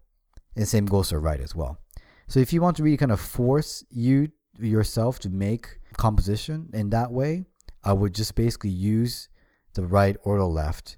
And 0.55 0.67
same 0.67 0.85
goes 0.85 1.09
to 1.09 1.19
right 1.19 1.39
as 1.39 1.53
well. 1.53 1.79
So 2.27 2.39
if 2.39 2.53
you 2.53 2.61
want 2.61 2.77
to 2.77 2.83
really 2.83 2.97
kind 2.97 3.11
of 3.11 3.19
force 3.19 3.83
you 3.89 4.29
yourself 4.57 5.19
to 5.19 5.29
make 5.29 5.79
composition 5.97 6.69
in 6.73 6.89
that 6.91 7.11
way, 7.11 7.45
I 7.83 7.93
would 7.93 8.15
just 8.15 8.35
basically 8.35 8.69
use 8.69 9.29
the 9.75 9.85
right 9.85 10.17
or 10.23 10.37
the 10.37 10.47
left. 10.47 10.97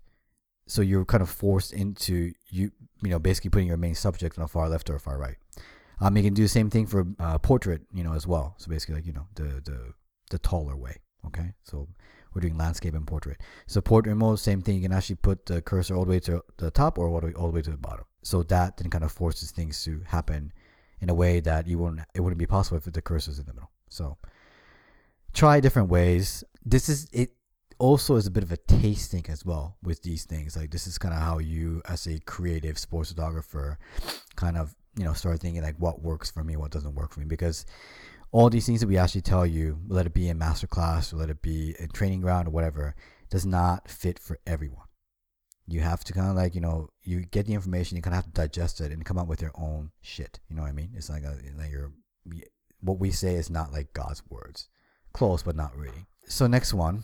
So 0.67 0.81
you're 0.81 1.05
kind 1.05 1.21
of 1.21 1.29
forced 1.29 1.73
into 1.73 2.33
you 2.49 2.71
you 3.01 3.09
know 3.09 3.19
basically 3.19 3.49
putting 3.49 3.67
your 3.67 3.77
main 3.77 3.95
subject 3.95 4.37
on 4.37 4.43
the 4.43 4.47
far 4.47 4.69
left 4.69 4.89
or 4.89 4.95
a 4.95 4.99
far 4.99 5.17
right. 5.17 5.35
Um, 5.99 6.15
you 6.15 6.23
can 6.23 6.33
do 6.33 6.43
the 6.43 6.49
same 6.49 6.69
thing 6.69 6.85
for 6.85 7.07
uh, 7.19 7.39
portrait, 7.39 7.81
you 7.91 8.03
know, 8.03 8.13
as 8.13 8.27
well. 8.27 8.55
So 8.57 8.69
basically, 8.69 8.95
like 8.95 9.05
you 9.05 9.13
know, 9.13 9.27
the 9.35 9.61
the 9.63 9.93
the 10.29 10.39
taller 10.39 10.75
way. 10.75 10.97
Okay, 11.25 11.53
so 11.63 11.87
we're 12.33 12.41
doing 12.41 12.57
landscape 12.57 12.93
and 12.93 13.07
portrait. 13.07 13.41
So 13.65 13.81
portrait 13.81 14.15
mode, 14.15 14.39
same 14.39 14.61
thing. 14.61 14.75
You 14.75 14.81
can 14.83 14.93
actually 14.93 15.15
put 15.15 15.45
the 15.47 15.61
cursor 15.61 15.95
all 15.95 16.05
the 16.05 16.11
way 16.11 16.19
to 16.21 16.43
the 16.57 16.71
top 16.71 16.97
or 16.97 17.07
all 17.07 17.19
the 17.19 17.27
way, 17.27 17.33
all 17.33 17.47
the 17.47 17.55
way 17.55 17.61
to 17.63 17.71
the 17.71 17.77
bottom. 17.77 18.05
So 18.21 18.43
that 18.43 18.77
then 18.77 18.89
kind 18.89 19.03
of 19.03 19.11
forces 19.11 19.51
things 19.51 19.83
to 19.85 20.01
happen 20.05 20.53
in 20.99 21.09
a 21.09 21.13
way 21.13 21.39
that 21.39 21.67
you 21.67 21.79
wouldn't 21.79 22.01
it 22.13 22.21
wouldn't 22.21 22.39
be 22.39 22.45
possible 22.45 22.77
if 22.77 22.83
the 22.83 23.01
cursor 23.01 23.31
is 23.31 23.39
in 23.39 23.45
the 23.45 23.53
middle. 23.53 23.71
So 23.89 24.17
try 25.33 25.59
different 25.59 25.89
ways. 25.89 26.43
This 26.63 26.89
is 26.89 27.07
it 27.11 27.31
also 27.79 28.15
is 28.15 28.27
a 28.27 28.31
bit 28.31 28.43
of 28.43 28.51
a 28.51 28.57
tasting 28.57 29.25
as 29.29 29.45
well 29.45 29.77
with 29.83 30.01
these 30.03 30.25
things. 30.25 30.55
Like 30.55 30.71
this 30.71 30.87
is 30.87 30.97
kind 30.97 31.13
of 31.13 31.21
how 31.21 31.39
you 31.39 31.81
as 31.85 32.07
a 32.07 32.19
creative 32.19 32.77
sports 32.77 33.11
photographer 33.11 33.77
kind 34.35 34.57
of, 34.57 34.75
you 34.97 35.03
know, 35.03 35.13
start 35.13 35.39
thinking 35.39 35.61
like 35.61 35.77
what 35.77 36.01
works 36.01 36.31
for 36.31 36.43
me, 36.43 36.55
what 36.55 36.71
doesn't 36.71 36.95
work 36.95 37.13
for 37.13 37.19
me 37.19 37.25
because 37.25 37.65
all 38.31 38.49
these 38.49 38.65
things 38.65 38.81
that 38.81 38.87
we 38.87 38.97
actually 38.97 39.21
tell 39.21 39.45
you, 39.45 39.79
let 39.87 40.05
it 40.05 40.13
be 40.13 40.29
in 40.29 40.39
masterclass 40.39 41.13
or 41.13 41.17
let 41.17 41.29
it 41.29 41.41
be 41.41 41.75
in 41.79 41.89
training 41.89 42.21
ground 42.21 42.47
or 42.47 42.51
whatever, 42.51 42.95
does 43.29 43.45
not 43.45 43.89
fit 43.89 44.19
for 44.19 44.39
everyone. 44.45 44.85
You 45.65 45.81
have 45.81 46.03
to 46.05 46.13
kind 46.13 46.29
of 46.29 46.35
like, 46.35 46.55
you 46.55 46.61
know, 46.61 46.89
you 47.03 47.25
get 47.25 47.45
the 47.45 47.53
information, 47.53 47.97
you 47.97 48.01
kind 48.01 48.13
of 48.13 48.23
have 48.23 48.33
to 48.33 48.41
digest 48.41 48.81
it 48.81 48.91
and 48.91 49.05
come 49.05 49.17
up 49.17 49.27
with 49.27 49.41
your 49.41 49.51
own 49.55 49.91
shit. 50.01 50.39
You 50.49 50.55
know 50.55 50.61
what 50.61 50.69
I 50.69 50.73
mean? 50.73 50.91
It's 50.95 51.09
like, 51.09 51.23
a, 51.23 51.37
like 51.57 51.71
your, 51.71 51.91
what 52.79 52.99
we 52.99 53.11
say 53.11 53.35
is 53.35 53.49
not 53.49 53.73
like 53.73 53.93
God's 53.93 54.23
words. 54.29 54.69
Close, 55.13 55.43
but 55.43 55.55
not 55.55 55.75
really. 55.75 56.05
So 56.25 56.47
next 56.47 56.73
one, 56.73 57.03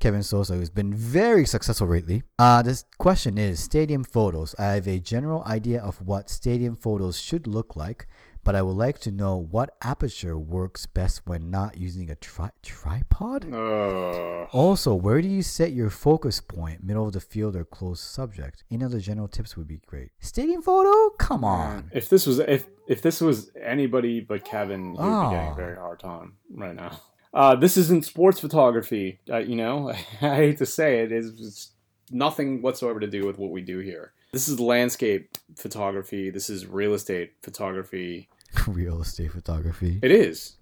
Kevin 0.00 0.22
Sosa, 0.22 0.54
who's 0.54 0.70
been 0.70 0.92
very 0.94 1.46
successful 1.46 1.86
lately. 1.88 2.22
Uh, 2.38 2.62
this 2.62 2.84
question 2.98 3.38
is 3.38 3.60
stadium 3.60 4.04
photos. 4.04 4.54
I 4.58 4.72
have 4.74 4.86
a 4.88 4.98
general 4.98 5.42
idea 5.44 5.80
of 5.80 6.00
what 6.02 6.28
stadium 6.28 6.76
photos 6.76 7.18
should 7.18 7.46
look 7.46 7.74
like, 7.76 8.06
but 8.42 8.54
I 8.54 8.60
would 8.60 8.76
like 8.76 8.98
to 9.00 9.10
know 9.10 9.36
what 9.38 9.70
aperture 9.80 10.36
works 10.36 10.84
best 10.84 11.22
when 11.26 11.50
not 11.50 11.78
using 11.78 12.10
a 12.10 12.16
tri- 12.16 12.50
tripod. 12.62 13.50
Uh, 13.50 14.46
Also, 14.52 14.94
where 14.94 15.22
do 15.22 15.28
you 15.28 15.42
set 15.42 15.72
your 15.72 15.88
focus 15.88 16.40
point, 16.40 16.84
middle 16.84 17.06
of 17.06 17.14
the 17.14 17.20
field 17.20 17.56
or 17.56 17.64
close 17.64 18.00
subject? 18.00 18.62
Any 18.70 18.84
other 18.84 19.00
general 19.00 19.28
tips 19.28 19.56
would 19.56 19.66
be 19.66 19.80
great. 19.86 20.10
Stadium 20.20 20.60
photo? 20.60 21.10
Come 21.18 21.44
on. 21.44 21.90
if 21.94 22.08
this 22.10 22.26
was 22.26 22.40
if 22.40 22.66
if 22.86 23.00
this 23.00 23.22
was 23.22 23.50
anybody 23.58 24.20
but 24.20 24.44
Kevin, 24.44 24.82
he 24.94 25.00
would 25.00 25.20
be 25.30 25.34
getting 25.34 25.48
Oh. 25.48 25.52
a 25.52 25.56
very 25.56 25.76
hard 25.76 26.00
time 26.00 26.34
right 26.50 26.74
now. 26.76 27.00
Uh, 27.34 27.56
this 27.56 27.76
isn't 27.76 28.04
sports 28.04 28.38
photography. 28.38 29.18
Uh, 29.28 29.38
you 29.38 29.56
know, 29.56 29.90
I 30.22 30.36
hate 30.36 30.58
to 30.58 30.66
say 30.66 31.00
it, 31.00 31.12
it's, 31.12 31.28
it's 31.40 31.70
nothing 32.10 32.62
whatsoever 32.62 33.00
to 33.00 33.08
do 33.08 33.26
with 33.26 33.38
what 33.38 33.50
we 33.50 33.60
do 33.60 33.80
here. 33.80 34.12
This 34.32 34.48
is 34.48 34.60
landscape 34.60 35.36
photography. 35.56 36.30
This 36.30 36.48
is 36.48 36.66
real 36.66 36.94
estate 36.94 37.34
photography. 37.42 38.28
Real 38.68 39.02
estate 39.02 39.32
photography. 39.32 39.98
It 40.00 40.12
is. 40.12 40.54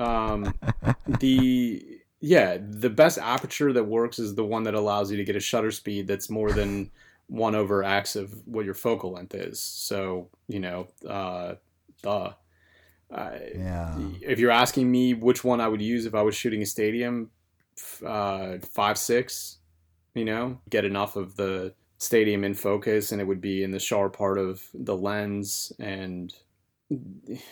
Um, 0.00 0.54
the 1.20 2.00
yeah, 2.20 2.56
the 2.58 2.88
best 2.88 3.18
aperture 3.18 3.70
that 3.74 3.84
works 3.84 4.18
is 4.18 4.34
the 4.34 4.44
one 4.44 4.62
that 4.64 4.74
allows 4.74 5.10
you 5.10 5.18
to 5.18 5.24
get 5.24 5.36
a 5.36 5.40
shutter 5.40 5.70
speed 5.70 6.06
that's 6.06 6.30
more 6.30 6.50
than 6.52 6.90
one 7.26 7.54
over 7.54 7.84
x 7.84 8.16
of 8.16 8.34
what 8.46 8.64
your 8.64 8.72
focal 8.72 9.12
length 9.12 9.34
is. 9.34 9.60
So 9.60 10.28
you 10.48 10.60
know, 10.60 10.88
uh, 11.06 11.56
duh. 12.02 12.32
Uh, 13.10 13.30
Yeah. 13.54 13.98
If 14.20 14.38
you're 14.38 14.50
asking 14.50 14.90
me 14.90 15.14
which 15.14 15.44
one 15.44 15.60
I 15.60 15.68
would 15.68 15.82
use 15.82 16.06
if 16.06 16.14
I 16.14 16.22
was 16.22 16.34
shooting 16.36 16.62
a 16.62 16.66
stadium, 16.66 17.30
uh, 18.04 18.58
five 18.72 18.98
six, 18.98 19.58
you 20.14 20.24
know, 20.24 20.58
get 20.68 20.84
enough 20.84 21.16
of 21.16 21.36
the 21.36 21.74
stadium 21.98 22.44
in 22.44 22.54
focus, 22.54 23.12
and 23.12 23.20
it 23.20 23.24
would 23.24 23.40
be 23.40 23.62
in 23.62 23.70
the 23.70 23.78
sharp 23.78 24.16
part 24.16 24.38
of 24.38 24.62
the 24.74 24.96
lens. 24.96 25.72
And 25.78 26.32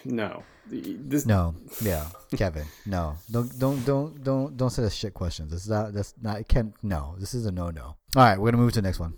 no, 0.04 0.42
this 0.68 1.26
No, 1.26 1.54
yeah, 1.82 2.06
Kevin. 2.36 2.66
No, 2.86 3.16
don't 3.30 3.58
don't 3.58 3.84
don't 3.84 4.24
don't 4.24 4.56
don't 4.56 4.70
say 4.70 4.82
the 4.82 4.90
shit 4.90 5.14
questions. 5.14 5.50
This 5.50 5.62
is 5.62 5.70
not 5.70 5.92
that's 5.92 6.14
not 6.20 6.40
it 6.40 6.48
can't. 6.48 6.74
No, 6.82 7.14
this 7.18 7.34
is 7.34 7.46
a 7.46 7.52
no 7.52 7.70
no. 7.70 7.82
All 7.82 7.96
right, 8.16 8.38
we're 8.38 8.50
gonna 8.50 8.62
move 8.62 8.72
to 8.72 8.80
the 8.80 8.86
next 8.88 9.00
one. 9.00 9.14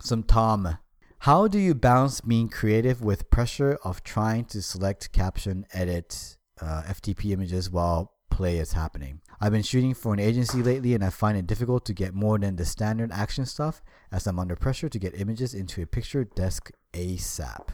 Some 0.00 0.22
Tom. 0.22 0.78
How 1.22 1.48
do 1.48 1.58
you 1.58 1.74
balance 1.74 2.20
being 2.20 2.48
creative 2.48 3.02
with 3.02 3.28
pressure 3.28 3.76
of 3.82 4.04
trying 4.04 4.44
to 4.46 4.62
select, 4.62 5.10
caption, 5.12 5.66
edit 5.72 6.36
uh, 6.60 6.82
FTP 6.86 7.32
images 7.32 7.70
while 7.70 8.12
play 8.30 8.58
is 8.58 8.72
happening? 8.72 9.20
I've 9.40 9.50
been 9.52 9.62
shooting 9.62 9.94
for 9.94 10.14
an 10.14 10.20
agency 10.20 10.62
lately, 10.62 10.94
and 10.94 11.04
I 11.04 11.10
find 11.10 11.36
it 11.36 11.46
difficult 11.46 11.84
to 11.86 11.92
get 11.92 12.14
more 12.14 12.38
than 12.38 12.54
the 12.54 12.64
standard 12.64 13.10
action 13.12 13.46
stuff, 13.46 13.82
as 14.12 14.28
I'm 14.28 14.38
under 14.38 14.54
pressure 14.54 14.88
to 14.88 14.98
get 14.98 15.20
images 15.20 15.54
into 15.54 15.82
a 15.82 15.86
picture 15.86 16.22
desk 16.22 16.70
ASAP. 16.92 17.70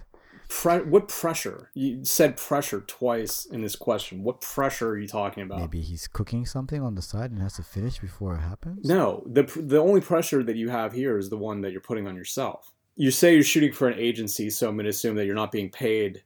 pre- 0.49 0.83
what 0.83 1.09
pressure? 1.09 1.71
You 1.75 2.05
said 2.05 2.39
pressure 2.39 2.81
twice 2.81 3.45
in 3.45 3.61
this 3.61 3.77
question. 3.77 4.23
What 4.23 4.41
pressure 4.41 4.91
are 4.91 4.99
you 4.99 5.07
talking 5.07 5.43
about? 5.43 5.61
Maybe 5.61 5.83
he's 5.83 6.09
cooking 6.09 6.47
something 6.47 6.83
on 6.83 6.95
the 6.95 7.03
side 7.03 7.31
and 7.31 7.41
has 7.41 7.55
to 7.55 7.63
finish 7.63 7.99
before 7.99 8.37
it 8.37 8.41
happens. 8.41 8.87
No, 8.87 9.23
the 9.27 9.43
the 9.43 9.79
only 9.79 10.01
pressure 10.01 10.43
that 10.43 10.57
you 10.57 10.71
have 10.71 10.93
here 10.95 11.19
is 11.19 11.29
the 11.29 11.39
one 11.39 11.61
that 11.61 11.73
you're 11.73 11.81
putting 11.81 12.07
on 12.07 12.17
yourself. 12.17 12.74
You 12.97 13.11
say 13.11 13.35
you're 13.35 13.43
shooting 13.43 13.73
for 13.73 13.89
an 13.89 13.99
agency, 13.99 14.51
so 14.51 14.69
I'm 14.69 14.77
going 14.77 14.85
to 14.85 14.91
assume 14.91 15.17
that 15.17 15.27
you're 15.27 15.35
not 15.35 15.53
being 15.53 15.71
paid 15.71 16.23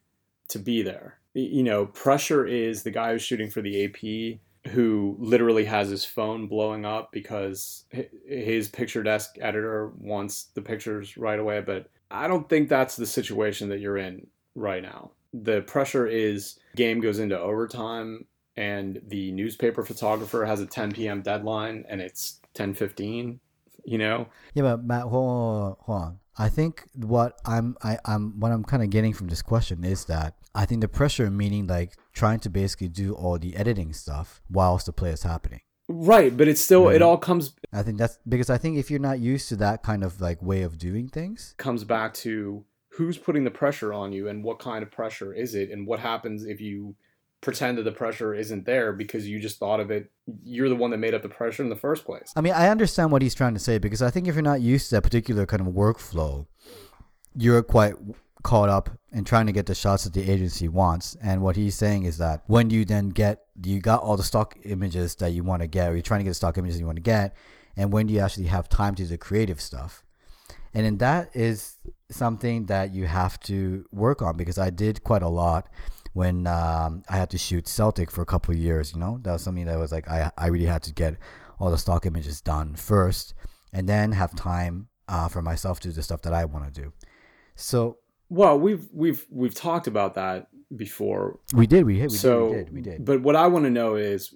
to 0.49 0.59
be 0.59 0.83
there. 0.83 1.19
You 1.35 1.63
know, 1.63 1.87
pressure 1.87 2.47
is 2.47 2.83
the 2.83 2.91
guy 2.91 3.13
who's 3.13 3.23
shooting 3.23 3.51
for 3.51 3.63
the 3.63 3.85
AP 3.85 4.39
who 4.69 5.17
literally 5.19 5.65
has 5.65 5.89
his 5.89 6.05
phone 6.05 6.47
blowing 6.47 6.85
up 6.85 7.13
because 7.13 7.85
his 8.27 8.69
picture 8.69 9.03
desk 9.03 9.37
editor 9.41 9.93
wants 9.99 10.45
the 10.55 10.63
pictures 10.63 11.17
right 11.17 11.39
away. 11.39 11.61
But 11.61 11.89
I 12.11 12.29
don't 12.29 12.49
think 12.49 12.69
that's 12.69 12.97
the 12.97 13.07
situation 13.07 13.69
that 13.71 13.81
you're 13.81 13.99
in 13.99 14.27
right 14.55 14.83
now. 14.83 15.13
The 15.33 15.63
pressure 15.63 16.07
is 16.07 16.59
game 16.77 17.01
goes 17.01 17.19
into 17.19 17.39
overtime 17.39 18.27
and 18.57 19.01
the 19.07 19.31
newspaper 19.33 19.85
photographer 19.85 20.45
has 20.45 20.61
a 20.61 20.67
10 20.67 20.93
p.m. 20.93 21.23
deadline 21.23 21.85
and 21.89 22.01
it's 22.01 22.41
10:15. 22.55 23.39
You 23.85 23.99
know, 23.99 24.29
Yeah, 24.53 24.65
but 24.65 24.85
Matt. 24.85 25.07
I 26.39 26.49
think 26.49 26.85
what 26.95 27.41
I'm, 27.45 27.77
I, 27.83 27.99
I'm, 28.05 28.39
what 28.39 28.53
I'm 28.53 28.65
kind 28.65 28.83
of 28.83 28.91
getting 28.91 29.13
from 29.13 29.27
this 29.27 29.43
question 29.43 29.85
is 29.85 30.05
that 30.05 30.35
I 30.55 30.67
think 30.67 30.81
the 30.81 30.89
pressure, 30.89 31.31
meaning 31.31 31.67
like 31.67 31.97
trying 32.13 32.39
to 32.41 32.51
basically 32.51 32.89
do 32.89 33.15
all 33.15 33.39
the 33.39 33.57
editing 33.57 33.93
stuff 33.93 34.41
whilst 34.49 34.87
the 34.87 34.93
play 34.93 35.11
is 35.11 35.25
happening. 35.25 35.61
right? 35.89 36.37
But 36.37 36.49
it's 36.49 36.61
still 36.61 36.89
it 36.89 37.03
all 37.03 37.19
comes 37.19 37.55
I 37.73 37.83
think 37.83 37.99
that's 37.99 38.19
because 38.29 38.51
I 38.51 38.59
think 38.59 38.79
if 38.79 38.91
you're 38.91 39.01
not 39.01 39.19
used 39.19 39.49
to 39.51 39.57
that 39.57 39.83
kind 39.83 40.05
of 40.05 40.21
like 40.21 40.41
way 40.43 40.63
of 40.63 40.79
doing 40.79 41.09
things, 41.09 41.55
comes 41.59 41.85
back 41.85 42.15
to 42.15 42.65
who's 42.91 43.19
putting 43.19 43.45
the 43.45 43.51
pressure 43.51 43.93
on 43.93 44.13
you 44.13 44.29
and 44.29 44.43
what 44.43 44.59
kind 44.59 44.83
of 44.83 44.91
pressure 44.91 45.33
is 45.33 45.55
it 45.55 45.71
and 45.71 45.87
what 45.87 46.01
happens 46.01 46.45
if 46.45 46.61
you 46.61 46.95
pretend 47.41 47.79
that 47.79 47.85
the 47.85 47.93
pressure 47.93 48.35
isn't 48.35 48.67
there 48.67 48.93
because 48.93 49.29
you 49.29 49.39
just 49.39 49.59
thought 49.59 49.79
of 49.79 49.91
it 49.91 50.11
you're 50.43 50.69
the 50.69 50.75
one 50.75 50.91
that 50.91 50.99
made 50.99 51.15
up 51.15 51.23
the 51.23 51.29
pressure 51.29 51.63
in 51.63 51.69
the 51.69 51.77
first 51.77 52.05
place 52.05 52.33
I 52.37 52.41
mean, 52.41 52.53
I 52.53 52.69
understand 52.69 53.11
what 53.11 53.23
he's 53.23 53.35
trying 53.35 53.55
to 53.55 53.61
say 53.61 53.79
because 53.79 54.03
I 54.03 54.11
think 54.11 54.29
if 54.29 54.35
you're 54.35 54.43
not 54.43 54.61
used 54.61 54.91
to 54.91 54.97
that 54.97 55.03
particular 55.03 55.47
kind 55.47 55.61
of 55.61 55.69
workflow, 55.69 56.47
you're 57.35 57.63
quite 57.63 57.95
caught 58.43 58.69
up 58.69 58.91
in 59.13 59.25
trying 59.25 59.47
to 59.47 59.53
get 59.53 59.67
the 59.67 59.75
shots 59.75 60.05
that 60.05 60.13
the 60.13 60.31
agency 60.31 60.69
wants. 60.69 61.17
And 61.21 61.43
what 61.43 61.57
he's 61.57 61.75
saying 61.75 62.05
is 62.05 62.19
that 62.19 62.43
when 62.47 62.71
you 62.71 62.85
then 62.85 63.09
get, 63.09 63.41
you 63.65 63.81
got 63.81 64.03
all 64.03 64.17
the 64.17 64.23
stock 64.23 64.57
images 64.65 65.17
that 65.17 65.31
you 65.31 65.43
want 65.43 65.63
to 65.63 65.67
get, 65.67 65.91
or 65.91 65.95
you're 65.95 66.03
trying 66.03 66.21
to 66.21 66.25
get 66.25 66.31
the 66.31 66.35
stock 66.35 66.59
images 66.59 66.79
you 66.79 66.87
want 66.87 66.97
to 66.97 67.03
get, 67.03 67.37
and 67.77 67.93
when 67.93 68.07
do 68.07 68.15
you 68.15 68.21
actually 68.21 68.47
have 68.47 68.69
time 68.69 68.95
to 68.95 69.03
do 69.03 69.09
the 69.09 69.19
creative 69.19 69.61
stuff? 69.61 70.05
And 70.75 70.85
then 70.87 70.99
that 70.99 71.31
is 71.35 71.77
something 72.11 72.67
that 72.67 72.95
you 72.95 73.07
have 73.07 73.41
to 73.41 73.85
work 73.91 74.23
on 74.23 74.37
because 74.37 74.59
I 74.59 74.71
did 74.71 75.03
quite 75.03 75.23
a 75.23 75.29
lot 75.29 75.69
when 76.19 76.49
um, 76.49 77.05
I 77.09 77.17
had 77.17 77.31
to 77.31 77.39
shoot 77.39 77.69
Celtic 77.69 78.11
for 78.11 78.23
a 78.23 78.27
couple 78.27 78.53
of 78.53 78.59
years. 78.59 78.93
You 78.93 78.99
know, 78.99 79.21
that 79.23 79.33
was 79.33 79.43
something 79.43 79.67
that 79.67 79.79
was 79.79 79.93
like 79.93 80.09
I 80.09 80.33
I 80.37 80.49
really 80.49 80.67
had 80.67 80.83
to 80.83 80.93
get 80.93 81.17
all 81.61 81.71
the 81.71 81.79
stock 81.79 82.07
images 82.07 82.41
done 82.41 82.75
first, 82.75 83.35
and 83.73 83.89
then 83.89 84.11
have 84.13 84.35
time 84.35 84.89
uh, 85.09 85.29
for 85.29 85.43
myself 85.43 85.79
to 85.81 85.89
do 85.89 85.93
the 85.93 86.03
stuff 86.03 86.23
that 86.23 86.35
I 86.35 86.45
want 86.45 86.65
to 86.75 86.83
do. 86.83 86.93
So 87.55 87.99
well 88.29 88.59
we've 88.59 88.89
we've 88.93 89.25
we've 89.31 89.55
talked 89.55 89.87
about 89.87 90.15
that 90.15 90.49
before 90.77 91.39
we 91.55 91.67
did, 91.67 91.87
we, 91.87 92.03
we, 92.03 92.09
so 92.11 92.53
did, 92.53 92.71
we 92.73 92.81
did, 92.83 92.91
we 92.91 92.97
did. 92.99 93.05
but 93.07 93.23
what 93.23 93.35
i 93.35 93.47
want 93.47 93.65
to 93.65 93.71
know 93.71 93.95
is 93.95 94.35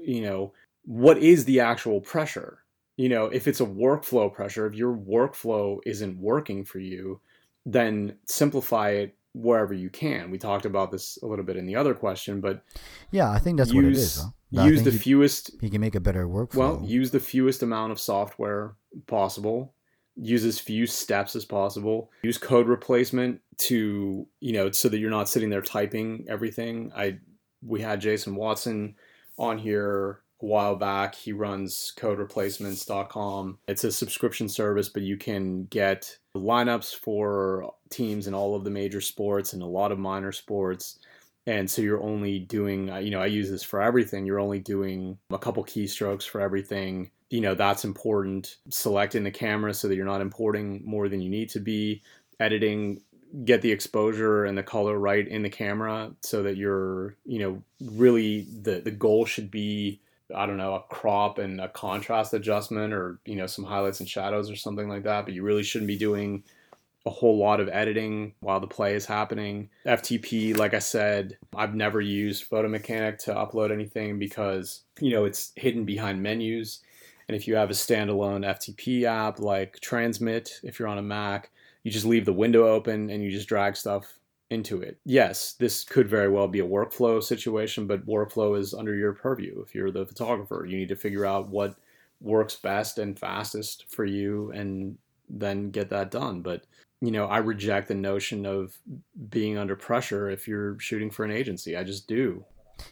you 0.00 0.22
know 0.22 0.52
what 0.84 1.18
is 1.18 1.44
the 1.44 1.58
actual 1.58 2.00
pressure 2.00 2.58
you 2.96 3.08
know 3.08 3.24
if 3.26 3.48
it's 3.48 3.60
a 3.60 3.66
workflow 3.66 4.32
pressure 4.32 4.64
if 4.68 4.74
your 4.74 4.96
workflow 4.96 5.78
isn't 5.84 6.16
working 6.20 6.64
for 6.64 6.78
you 6.78 7.20
then 7.64 8.16
simplify 8.26 8.90
it 8.90 9.16
wherever 9.36 9.74
you 9.74 9.90
can 9.90 10.30
we 10.30 10.38
talked 10.38 10.64
about 10.64 10.90
this 10.90 11.18
a 11.22 11.26
little 11.26 11.44
bit 11.44 11.56
in 11.58 11.66
the 11.66 11.76
other 11.76 11.94
question 11.94 12.40
but 12.40 12.62
yeah, 13.10 13.30
I 13.30 13.38
think 13.38 13.58
that's 13.58 13.72
what 13.72 13.84
it 13.84 13.92
is. 13.92 13.98
use 13.98 14.24
Though. 14.50 14.64
Use 14.64 14.82
the 14.82 14.90
he, 14.90 14.98
fewest 14.98 15.50
he 15.60 15.68
can 15.68 15.80
make 15.82 15.94
a 15.94 16.00
better 16.00 16.26
workflow. 16.26 16.56
well 16.56 16.82
use 16.82 17.10
the 17.10 17.20
fewest 17.20 17.62
amount 17.62 17.92
of 17.92 18.00
software 18.00 18.76
possible 19.06 19.74
use 20.14 20.42
as 20.44 20.58
few 20.58 20.86
steps 20.86 21.36
as 21.36 21.44
possible 21.44 22.10
use 22.22 22.38
code 22.38 22.66
replacement 22.66 23.40
to 23.58 24.26
you 24.40 24.52
know 24.52 24.70
so 24.70 24.88
that 24.88 24.98
you're 24.98 25.10
not 25.10 25.28
sitting 25.28 25.50
there 25.50 25.60
typing 25.60 26.24
everything 26.28 26.90
i 26.96 27.18
we 27.62 27.82
had 27.82 28.00
jason 28.00 28.34
watson 28.34 28.94
on 29.38 29.58
here 29.58 30.20
a 30.42 30.46
while 30.46 30.76
back 30.76 31.14
he 31.14 31.32
runs 31.32 31.92
codereplacements.com 31.96 33.58
it's 33.68 33.84
a 33.84 33.92
subscription 33.92 34.48
service 34.48 34.88
but 34.88 35.02
you 35.02 35.16
can 35.16 35.64
get 35.64 36.18
lineups 36.36 36.94
for 36.94 37.72
teams 37.90 38.26
in 38.26 38.34
all 38.34 38.54
of 38.54 38.64
the 38.64 38.70
major 38.70 39.00
sports 39.00 39.52
and 39.52 39.62
a 39.62 39.66
lot 39.66 39.92
of 39.92 39.98
minor 39.98 40.32
sports. 40.32 40.98
And 41.46 41.70
so 41.70 41.80
you're 41.80 42.02
only 42.02 42.40
doing 42.40 42.90
uh, 42.90 42.96
you 42.96 43.10
know 43.10 43.20
i 43.20 43.26
use 43.26 43.50
this 43.50 43.62
for 43.62 43.80
everything. 43.80 44.26
You're 44.26 44.40
only 44.40 44.58
doing 44.58 45.18
a 45.30 45.38
couple 45.38 45.64
keystrokes 45.64 46.24
for 46.24 46.40
everything. 46.40 47.10
You 47.30 47.40
know 47.40 47.54
that's 47.54 47.84
important. 47.84 48.56
Selecting 48.70 49.24
the 49.24 49.30
camera 49.30 49.72
so 49.74 49.88
that 49.88 49.96
you're 49.96 50.04
not 50.04 50.20
importing 50.20 50.82
more 50.84 51.08
than 51.08 51.20
you 51.20 51.30
need 51.30 51.48
to 51.50 51.60
be. 51.60 52.02
Editing 52.40 53.00
get 53.44 53.60
the 53.60 53.72
exposure 53.72 54.44
and 54.44 54.56
the 54.56 54.62
color 54.62 54.98
right 54.98 55.26
in 55.26 55.42
the 55.42 55.50
camera 55.50 56.12
so 56.22 56.42
that 56.42 56.56
you're 56.56 57.16
you 57.24 57.38
know 57.38 57.62
really 57.92 58.46
the 58.62 58.80
the 58.80 58.90
goal 58.90 59.24
should 59.24 59.50
be 59.50 60.00
i 60.34 60.46
don't 60.46 60.56
know 60.56 60.74
a 60.74 60.94
crop 60.94 61.38
and 61.38 61.60
a 61.60 61.68
contrast 61.68 62.34
adjustment 62.34 62.92
or 62.92 63.18
you 63.24 63.36
know 63.36 63.46
some 63.46 63.64
highlights 63.64 64.00
and 64.00 64.08
shadows 64.08 64.50
or 64.50 64.56
something 64.56 64.88
like 64.88 65.04
that 65.04 65.24
but 65.24 65.34
you 65.34 65.42
really 65.42 65.62
shouldn't 65.62 65.88
be 65.88 65.98
doing 65.98 66.42
a 67.06 67.10
whole 67.10 67.38
lot 67.38 67.60
of 67.60 67.68
editing 67.68 68.34
while 68.40 68.58
the 68.58 68.66
play 68.66 68.94
is 68.94 69.06
happening. 69.06 69.70
FTP, 69.86 70.56
like 70.56 70.74
I 70.74 70.80
said, 70.80 71.38
I've 71.54 71.74
never 71.74 72.00
used 72.00 72.44
Photo 72.44 72.68
Mechanic 72.68 73.18
to 73.20 73.32
upload 73.32 73.72
anything 73.72 74.18
because, 74.18 74.82
you 75.00 75.12
know, 75.12 75.24
it's 75.24 75.52
hidden 75.54 75.84
behind 75.84 76.20
menus. 76.20 76.80
And 77.28 77.36
if 77.36 77.46
you 77.46 77.54
have 77.54 77.70
a 77.70 77.74
standalone 77.74 78.44
FTP 78.44 79.04
app 79.04 79.38
like 79.38 79.78
Transmit, 79.80 80.60
if 80.64 80.78
you're 80.78 80.88
on 80.88 80.98
a 80.98 81.02
Mac, 81.02 81.50
you 81.84 81.92
just 81.92 82.06
leave 82.06 82.24
the 82.24 82.32
window 82.32 82.66
open 82.66 83.08
and 83.08 83.22
you 83.22 83.30
just 83.30 83.48
drag 83.48 83.76
stuff 83.76 84.18
into 84.50 84.80
it. 84.80 84.98
Yes, 85.04 85.54
this 85.54 85.84
could 85.84 86.08
very 86.08 86.28
well 86.28 86.48
be 86.48 86.60
a 86.60 86.66
workflow 86.66 87.22
situation, 87.22 87.86
but 87.86 88.06
workflow 88.06 88.58
is 88.58 88.74
under 88.74 88.94
your 88.94 89.12
purview. 89.12 89.62
If 89.62 89.74
you're 89.74 89.90
the 89.90 90.06
photographer, 90.06 90.66
you 90.68 90.76
need 90.76 90.88
to 90.88 90.96
figure 90.96 91.26
out 91.26 91.48
what 91.48 91.76
works 92.20 92.56
best 92.56 92.98
and 92.98 93.18
fastest 93.18 93.86
for 93.88 94.04
you 94.04 94.50
and 94.52 94.96
then 95.28 95.70
get 95.70 95.90
that 95.90 96.10
done. 96.10 96.42
But 96.42 96.64
you 97.00 97.10
know, 97.10 97.26
I 97.26 97.38
reject 97.38 97.88
the 97.88 97.94
notion 97.94 98.46
of 98.46 98.78
being 99.28 99.58
under 99.58 99.76
pressure 99.76 100.30
if 100.30 100.48
you're 100.48 100.78
shooting 100.78 101.10
for 101.10 101.24
an 101.24 101.30
agency. 101.30 101.76
I 101.76 101.84
just 101.84 102.06
do. 102.06 102.44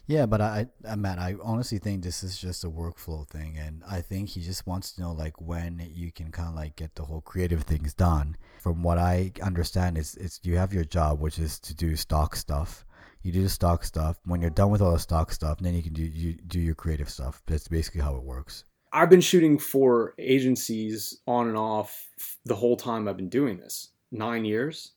Yeah, 0.07 0.25
but 0.25 0.41
I, 0.41 0.67
I, 0.87 0.95
Matt, 0.95 1.19
I 1.19 1.35
honestly 1.43 1.77
think 1.77 2.03
this 2.03 2.23
is 2.23 2.37
just 2.37 2.63
a 2.63 2.69
workflow 2.69 3.27
thing, 3.27 3.57
and 3.57 3.83
I 3.89 4.01
think 4.01 4.29
he 4.29 4.41
just 4.41 4.67
wants 4.67 4.91
to 4.93 5.01
know 5.01 5.11
like 5.11 5.39
when 5.41 5.87
you 5.93 6.11
can 6.11 6.31
kind 6.31 6.49
of 6.49 6.55
like 6.55 6.75
get 6.75 6.95
the 6.95 7.03
whole 7.03 7.21
creative 7.21 7.63
things 7.63 7.93
done. 7.93 8.37
From 8.61 8.83
what 8.83 8.97
I 8.97 9.31
understand, 9.41 9.97
is 9.97 10.15
it's 10.15 10.39
you 10.43 10.57
have 10.57 10.73
your 10.73 10.85
job, 10.85 11.19
which 11.19 11.39
is 11.39 11.59
to 11.59 11.75
do 11.75 11.95
stock 11.95 12.35
stuff. 12.35 12.85
You 13.21 13.31
do 13.31 13.43
the 13.43 13.49
stock 13.49 13.83
stuff. 13.83 14.17
When 14.25 14.41
you're 14.41 14.51
done 14.51 14.69
with 14.69 14.81
all 14.81 14.93
the 14.93 14.99
stock 14.99 15.31
stuff, 15.31 15.59
then 15.59 15.73
you 15.73 15.81
can 15.81 15.93
do 15.93 16.03
you 16.03 16.33
do 16.33 16.59
your 16.59 16.75
creative 16.75 17.09
stuff. 17.09 17.41
That's 17.47 17.67
basically 17.67 18.01
how 18.01 18.15
it 18.15 18.23
works. 18.23 18.65
I've 18.93 19.09
been 19.09 19.21
shooting 19.21 19.57
for 19.57 20.13
agencies 20.17 21.19
on 21.27 21.47
and 21.47 21.57
off 21.57 22.07
the 22.45 22.55
whole 22.55 22.77
time 22.77 23.07
I've 23.07 23.17
been 23.17 23.29
doing 23.29 23.57
this. 23.57 23.89
Nine 24.11 24.45
years. 24.45 24.93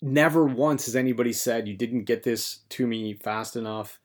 Never 0.00 0.44
once 0.44 0.86
has 0.86 0.96
anybody 0.96 1.32
said 1.32 1.66
you 1.66 1.76
didn't 1.76 2.04
get 2.04 2.22
this 2.22 2.60
to 2.70 2.86
me 2.86 3.12
fast 3.12 3.56
enough. 3.56 4.00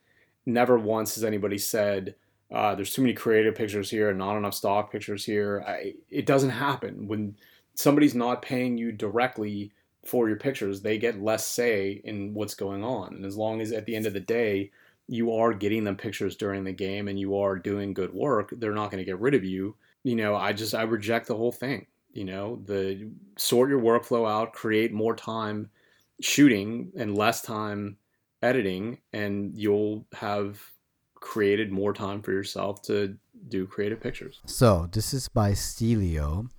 Never 0.45 0.77
once 0.77 1.15
has 1.15 1.23
anybody 1.23 1.57
said 1.57 2.15
uh, 2.53 2.75
there's 2.75 2.93
too 2.93 3.01
many 3.01 3.13
creative 3.13 3.55
pictures 3.55 3.89
here 3.89 4.09
and 4.09 4.19
not 4.19 4.37
enough 4.37 4.53
stock 4.53 4.91
pictures 4.91 5.25
here. 5.25 5.63
I, 5.67 5.95
it 6.09 6.25
doesn't 6.25 6.51
happen 6.51 7.07
when 7.07 7.35
somebody's 7.73 8.13
not 8.13 8.43
paying 8.43 8.77
you 8.77 8.91
directly 8.91 9.71
for 10.05 10.27
your 10.27 10.37
pictures, 10.37 10.81
they 10.81 10.97
get 10.97 11.21
less 11.21 11.47
say 11.47 12.01
in 12.03 12.33
what's 12.33 12.55
going 12.55 12.83
on. 12.83 13.15
And 13.15 13.25
as 13.25 13.37
long 13.37 13.61
as 13.61 13.71
at 13.71 13.85
the 13.85 13.95
end 13.95 14.05
of 14.05 14.13
the 14.13 14.19
day, 14.19 14.69
you 15.07 15.33
are 15.33 15.53
getting 15.53 15.83
them 15.83 15.95
pictures 15.95 16.35
during 16.35 16.63
the 16.63 16.71
game 16.71 17.07
and 17.07 17.19
you 17.19 17.37
are 17.37 17.57
doing 17.57 17.93
good 17.93 18.13
work, 18.13 18.53
they're 18.57 18.73
not 18.73 18.91
going 18.91 18.99
to 18.99 19.09
get 19.09 19.19
rid 19.19 19.33
of 19.33 19.43
you. 19.43 19.75
You 20.03 20.15
know, 20.15 20.35
I 20.35 20.53
just, 20.53 20.75
I 20.75 20.83
reject 20.83 21.27
the 21.27 21.35
whole 21.35 21.51
thing. 21.51 21.87
You 22.11 22.25
know, 22.25 22.61
the 22.65 23.09
sort 23.37 23.69
your 23.69 23.81
workflow 23.81 24.29
out, 24.29 24.53
create 24.53 24.93
more 24.93 25.15
time 25.15 25.69
shooting 26.21 26.91
and 26.95 27.17
less 27.17 27.41
time 27.41 27.97
editing, 28.43 28.99
and 29.13 29.53
you'll 29.55 30.05
have 30.13 30.61
created 31.15 31.71
more 31.71 31.93
time 31.93 32.21
for 32.21 32.31
yourself 32.31 32.81
to 32.83 33.17
do 33.47 33.65
creative 33.65 34.01
pictures. 34.01 34.41
So 34.45 34.89
this 34.91 35.13
is 35.13 35.29
by 35.29 35.53
Stelio. 35.53 36.49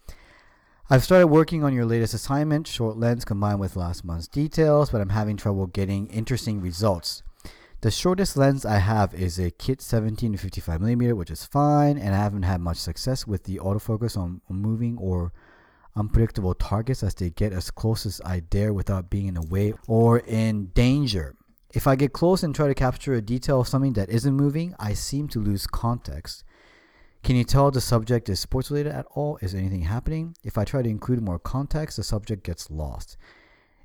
I've 0.91 1.05
started 1.05 1.29
working 1.29 1.65
on 1.65 1.73
your 1.73 1.87
latest 1.87 2.15
assignment, 2.15 2.67
short 2.67 2.97
lens 2.97 3.25
combined 3.25 3.61
with 3.61 3.77
last 3.77 4.05
month's 4.05 4.29
details, 4.29 4.91
but 4.91 5.01
I'm 5.01 5.11
having 5.11 5.37
trouble 5.37 5.67
getting 5.67 6.07
interesting 6.09 6.61
results. 6.61 7.23
The 7.81 7.91
shortest 7.91 8.37
lens 8.37 8.65
I 8.65 8.79
have 8.79 9.15
is 9.15 9.39
a 9.39 9.51
kit 9.51 9.83
17 9.83 10.33
to 10.33 10.39
55 10.39 10.81
millimeter, 10.81 11.15
which 11.15 11.31
is 11.31 11.45
fine, 11.45 11.99
and 11.99 12.15
I 12.15 12.19
haven't 12.19 12.45
had 12.45 12.61
much 12.61 12.79
success 12.79 13.27
with 13.27 13.45
the 13.45 13.59
autofocus 13.59 14.17
on 14.17 14.41
moving 14.49 14.97
or 14.99 15.33
unpredictable 15.97 16.55
targets 16.55 17.03
as 17.03 17.15
they 17.15 17.31
get 17.31 17.53
as 17.53 17.71
close 17.71 18.07
as 18.07 18.21
I 18.25 18.41
dare 18.41 18.73
without 18.73 19.11
being 19.11 19.27
in 19.27 19.35
the 19.35 19.47
way 19.47 19.75
or 19.87 20.19
in 20.19 20.67
danger. 20.75 21.37
If 21.75 21.89
I 21.89 21.97
get 21.97 22.13
close 22.13 22.45
and 22.45 22.55
try 22.55 22.69
to 22.69 22.75
capture 22.75 23.15
a 23.15 23.21
detail 23.21 23.61
of 23.61 23.67
something 23.67 23.95
that 23.95 24.09
isn't 24.09 24.33
moving, 24.33 24.77
I 24.79 24.95
seem 24.95 25.27
to 25.29 25.41
lose 25.41 25.67
context. 25.67 26.45
Can 27.25 27.35
you 27.35 27.43
tell 27.43 27.73
the 27.73 27.81
subject 27.81 28.29
is 28.29 28.39
sports 28.39 28.71
related 28.71 28.93
at 28.93 29.07
all? 29.11 29.39
Is 29.43 29.57
anything 29.57 29.83
happening? 29.83 30.37
If 30.45 30.57
I 30.57 30.65
try 30.65 30.83
to 30.83 30.89
include 30.89 31.21
more 31.21 31.41
context, 31.41 31.97
the 31.97 32.05
subject 32.05 32.45
gets 32.45 32.71
lost. 32.71 33.17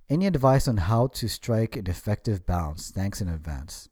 Any 0.07 0.27
advice 0.27 0.67
on 0.67 0.77
how 0.77 1.07
to 1.07 1.27
strike 1.27 1.75
an 1.75 1.87
effective 1.87 2.45
balance? 2.45 2.91
Thanks 2.91 3.21
in 3.21 3.27
advance. 3.27 3.89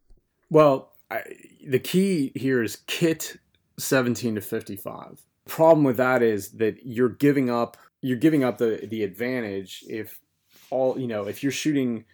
Well, 0.52 0.94
I, 1.10 1.24
the 1.68 1.80
key 1.80 2.34
here 2.36 2.62
is 2.62 2.84
kit 2.86 3.38
17 3.80 4.36
to 4.36 4.42
55. 4.42 5.24
Problem 5.48 5.84
with 5.84 5.98
that 5.98 6.22
is 6.22 6.50
that 6.52 6.86
you're 6.86 7.10
giving 7.10 7.50
up 7.50 7.78
you're 8.02 8.18
giving 8.18 8.44
up 8.44 8.60
the 8.60 8.86
the 8.88 9.04
advantage 9.04 9.84
if 9.90 10.20
all 10.70 11.00
you 11.00 11.08
know 11.08 11.26
if 11.26 11.42
you're 11.42 11.52
shooting 11.52 12.06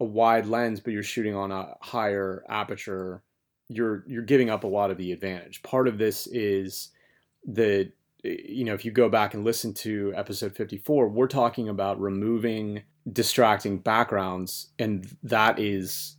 a 0.00 0.04
wide 0.04 0.46
lens 0.46 0.80
but 0.80 0.92
you're 0.92 1.02
shooting 1.02 1.34
on 1.34 1.52
a 1.52 1.74
higher 1.80 2.44
aperture 2.48 3.22
you're 3.70 4.04
you're 4.06 4.22
giving 4.22 4.50
up 4.50 4.64
a 4.64 4.66
lot 4.66 4.90
of 4.90 4.98
the 4.98 5.12
advantage. 5.12 5.62
Part 5.62 5.88
of 5.88 5.96
this 5.96 6.26
is 6.26 6.90
that 7.46 7.92
you 8.22 8.64
know 8.64 8.74
if 8.74 8.84
you 8.84 8.90
go 8.90 9.08
back 9.08 9.32
and 9.32 9.44
listen 9.44 9.72
to 9.72 10.12
episode 10.14 10.54
54 10.54 11.08
we're 11.08 11.26
talking 11.26 11.70
about 11.70 11.98
removing 11.98 12.82
distracting 13.10 13.78
backgrounds 13.78 14.68
and 14.78 15.16
that 15.22 15.58
is 15.58 16.16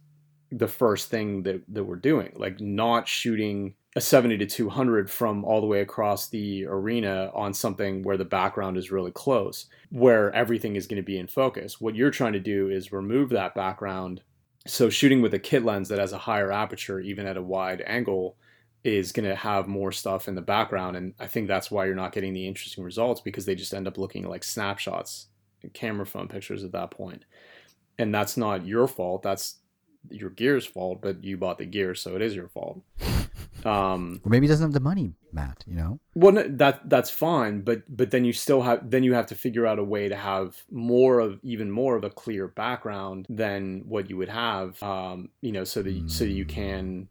the 0.51 0.67
first 0.67 1.09
thing 1.11 1.43
that, 1.43 1.61
that 1.67 1.84
we're 1.84 1.95
doing 1.95 2.34
like 2.36 2.59
not 2.59 3.07
shooting 3.07 3.75
a 3.95 4.01
70 4.01 4.37
to 4.37 4.45
200 4.45 5.09
from 5.09 5.43
all 5.43 5.59
the 5.59 5.67
way 5.67 5.81
across 5.81 6.29
the 6.29 6.65
arena 6.65 7.29
on 7.33 7.53
something 7.53 8.03
where 8.03 8.17
the 8.17 8.23
background 8.23 8.77
is 8.77 8.91
really 8.91 9.11
close, 9.11 9.65
where 9.89 10.33
everything 10.33 10.77
is 10.77 10.87
going 10.87 11.01
to 11.01 11.05
be 11.05 11.17
in 11.17 11.27
focus. 11.27 11.81
What 11.81 11.95
you're 11.95 12.11
trying 12.11 12.33
to 12.33 12.39
do 12.39 12.69
is 12.69 12.93
remove 12.93 13.29
that 13.29 13.53
background. 13.53 14.21
So, 14.65 14.89
shooting 14.89 15.21
with 15.21 15.33
a 15.33 15.39
kit 15.39 15.65
lens 15.65 15.89
that 15.89 15.99
has 15.99 16.13
a 16.13 16.17
higher 16.17 16.51
aperture, 16.51 16.99
even 16.99 17.25
at 17.25 17.35
a 17.35 17.41
wide 17.41 17.83
angle, 17.85 18.37
is 18.83 19.11
going 19.11 19.27
to 19.27 19.35
have 19.35 19.67
more 19.67 19.91
stuff 19.91 20.27
in 20.27 20.35
the 20.35 20.41
background. 20.41 20.95
And 20.95 21.13
I 21.19 21.27
think 21.27 21.47
that's 21.47 21.69
why 21.69 21.85
you're 21.85 21.95
not 21.95 22.13
getting 22.13 22.33
the 22.33 22.47
interesting 22.47 22.83
results 22.83 23.21
because 23.21 23.45
they 23.45 23.55
just 23.55 23.73
end 23.73 23.87
up 23.87 23.97
looking 23.97 24.27
like 24.27 24.43
snapshots, 24.43 25.27
camera 25.73 26.05
phone 26.05 26.27
pictures 26.27 26.63
at 26.63 26.71
that 26.71 26.91
point. 26.91 27.25
And 27.99 28.13
that's 28.13 28.37
not 28.37 28.65
your 28.65 28.87
fault. 28.87 29.21
That's 29.21 29.57
your 30.10 30.30
gear's 30.30 30.66
fault, 30.66 31.02
but 31.02 31.24
you 31.24 31.38
bought 31.38 31.58
the 31.58 31.66
gear, 31.66 31.95
so 31.95 32.16
it 32.16 32.22
is 32.22 32.36
your 32.36 32.47
fault. 32.47 32.82
Um, 33.64 34.22
Or 34.24 34.30
maybe 34.30 34.47
he 34.47 34.49
doesn't 34.49 34.66
have 34.66 34.74
the 34.74 34.80
money, 34.80 35.14
Matt, 35.32 35.64
you 35.68 35.76
know? 35.76 35.99
well, 36.16 36.32
no, 36.32 36.43
that 36.47 36.89
that's 36.89 37.12
fine, 37.12 37.62
but 37.62 37.84
but 37.95 38.10
then 38.10 38.26
you 38.26 38.34
still 38.34 38.64
have 38.64 38.89
then 38.89 39.04
you 39.04 39.14
have 39.14 39.28
to 39.28 39.36
figure 39.36 39.68
out 39.68 39.78
a 39.78 39.84
way 39.84 40.10
to 40.10 40.16
have 40.16 40.64
more 40.72 41.20
of 41.20 41.39
even 41.43 41.70
more 41.70 41.95
of 41.95 42.04
a 42.04 42.10
clear 42.10 42.47
background 42.47 43.28
than 43.30 43.84
what 43.88 44.10
you 44.10 44.18
would 44.18 44.30
have, 44.30 44.82
um, 44.82 45.30
you 45.41 45.52
know, 45.52 45.64
so 45.64 45.84
that 45.84 46.10
so 46.10 46.24
that 46.24 46.32
you 46.32 46.45
can 46.45 47.08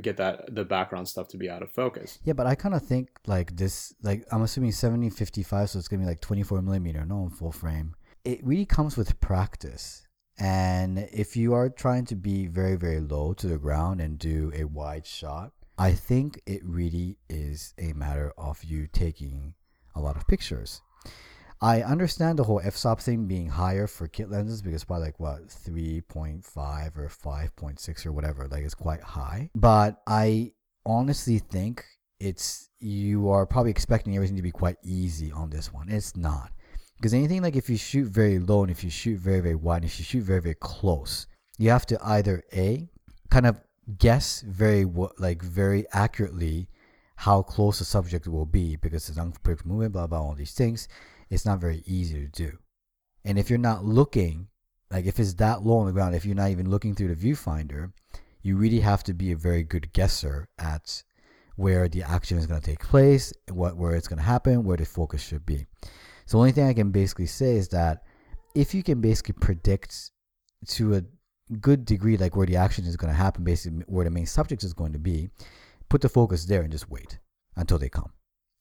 get 0.00 0.16
that 0.16 0.52
the 0.54 0.64
background 0.64 1.06
stuff 1.06 1.28
to 1.28 1.36
be 1.36 1.48
out 1.48 1.62
of 1.62 1.70
focus. 1.70 2.18
Yeah, 2.24 2.32
but 2.32 2.46
I 2.46 2.54
kind 2.56 2.74
of 2.74 2.82
think 2.84 3.10
like 3.26 3.56
this, 3.56 3.94
like 4.02 4.24
I'm 4.32 4.42
assuming 4.42 4.72
70 4.72 5.10
55, 5.10 5.70
so 5.70 5.78
it's 5.78 5.86
gonna 5.88 6.02
be 6.02 6.08
like 6.08 6.20
24 6.20 6.60
millimeter, 6.62 7.04
no 7.04 7.28
full 7.28 7.52
frame. 7.52 7.94
It 8.24 8.44
really 8.44 8.66
comes 8.66 8.96
with 8.96 9.20
practice. 9.20 10.03
And 10.38 10.98
if 11.12 11.36
you 11.36 11.54
are 11.54 11.68
trying 11.68 12.06
to 12.06 12.16
be 12.16 12.46
very, 12.46 12.76
very 12.76 13.00
low 13.00 13.32
to 13.34 13.46
the 13.46 13.58
ground 13.58 14.00
and 14.00 14.18
do 14.18 14.52
a 14.54 14.64
wide 14.64 15.06
shot, 15.06 15.52
I 15.78 15.92
think 15.92 16.40
it 16.46 16.62
really 16.64 17.18
is 17.28 17.74
a 17.78 17.92
matter 17.92 18.32
of 18.38 18.62
you 18.64 18.88
taking 18.92 19.54
a 19.94 20.00
lot 20.00 20.16
of 20.16 20.26
pictures. 20.26 20.82
I 21.60 21.82
understand 21.82 22.38
the 22.38 22.44
whole 22.44 22.60
f-stop 22.62 23.00
thing 23.00 23.26
being 23.26 23.48
higher 23.48 23.86
for 23.86 24.06
kit 24.06 24.30
lenses 24.30 24.60
because 24.60 24.84
probably 24.84 25.06
like 25.06 25.20
what 25.20 25.48
3.5 25.48 26.98
or 26.98 27.08
5.6 27.08 28.06
or 28.06 28.12
whatever 28.12 28.48
like 28.48 28.64
it's 28.64 28.74
quite 28.74 29.00
high. 29.00 29.50
But 29.54 30.02
i 30.06 30.52
honestly 30.84 31.38
think 31.38 31.84
it's 32.20 32.68
you 32.80 33.30
are 33.30 33.46
probably 33.46 33.70
expecting 33.70 34.14
everything 34.14 34.36
to 34.36 34.42
be 34.42 34.50
quite 34.50 34.76
easy 34.84 35.32
on 35.32 35.50
this 35.50 35.72
one. 35.72 35.88
It's 35.88 36.16
not 36.16 36.52
because 37.04 37.12
anything 37.12 37.42
like 37.42 37.54
if 37.54 37.68
you 37.68 37.76
shoot 37.76 38.08
very 38.08 38.38
low 38.38 38.62
and 38.62 38.70
if 38.70 38.82
you 38.82 38.88
shoot 38.88 39.18
very 39.18 39.40
very 39.40 39.54
wide 39.54 39.82
and 39.82 39.84
if 39.84 39.98
you 39.98 40.04
shoot 40.06 40.22
very 40.22 40.40
very 40.40 40.54
close 40.54 41.26
you 41.58 41.68
have 41.68 41.84
to 41.84 41.98
either 42.02 42.42
a 42.54 42.88
kind 43.28 43.44
of 43.44 43.60
guess 43.98 44.40
very 44.40 44.86
like 45.18 45.42
very 45.42 45.84
accurately 45.92 46.66
how 47.16 47.42
close 47.42 47.78
the 47.78 47.84
subject 47.84 48.26
will 48.26 48.46
be 48.46 48.76
because 48.76 49.10
it's 49.10 49.18
unpredictable 49.18 49.72
movement 49.72 49.92
blah 49.92 50.06
blah 50.06 50.18
all 50.18 50.34
these 50.34 50.54
things. 50.54 50.88
It's 51.28 51.44
not 51.44 51.58
very 51.58 51.82
easy 51.84 52.20
to 52.20 52.28
do. 52.28 52.56
And 53.22 53.38
if 53.38 53.50
you're 53.50 53.58
not 53.58 53.84
looking 53.84 54.48
like 54.90 55.04
if 55.04 55.20
it's 55.20 55.34
that 55.34 55.62
low 55.62 55.80
on 55.80 55.86
the 55.86 55.92
ground 55.92 56.14
if 56.14 56.24
you're 56.24 56.34
not 56.34 56.52
even 56.52 56.70
looking 56.70 56.94
through 56.94 57.14
the 57.14 57.30
viewfinder 57.30 57.92
you 58.40 58.56
really 58.56 58.80
have 58.80 59.04
to 59.04 59.12
be 59.12 59.30
a 59.30 59.36
very 59.36 59.62
good 59.62 59.92
guesser 59.92 60.48
at 60.58 61.02
where 61.56 61.86
the 61.86 62.02
action 62.02 62.38
is 62.38 62.46
going 62.46 62.62
to 62.62 62.66
take 62.66 62.80
place 62.80 63.30
what 63.50 63.76
where 63.76 63.94
it's 63.94 64.08
going 64.08 64.18
to 64.18 64.24
happen 64.24 64.64
where 64.64 64.78
the 64.78 64.86
focus 64.86 65.22
should 65.22 65.44
be 65.44 65.66
so 66.26 66.36
the 66.36 66.40
only 66.40 66.52
thing 66.52 66.66
i 66.66 66.74
can 66.74 66.90
basically 66.90 67.26
say 67.26 67.56
is 67.56 67.68
that 67.68 68.02
if 68.54 68.74
you 68.74 68.82
can 68.82 69.00
basically 69.00 69.34
predict 69.40 70.10
to 70.66 70.94
a 70.94 71.02
good 71.60 71.84
degree 71.84 72.16
like 72.16 72.36
where 72.36 72.46
the 72.46 72.56
action 72.56 72.84
is 72.84 72.96
going 72.96 73.12
to 73.12 73.16
happen 73.16 73.44
basically 73.44 73.82
where 73.86 74.04
the 74.04 74.10
main 74.10 74.26
subject 74.26 74.64
is 74.64 74.72
going 74.72 74.92
to 74.92 74.98
be 74.98 75.28
put 75.88 76.00
the 76.00 76.08
focus 76.08 76.44
there 76.44 76.62
and 76.62 76.72
just 76.72 76.90
wait 76.90 77.18
until 77.56 77.78
they 77.78 77.88
come 77.88 78.12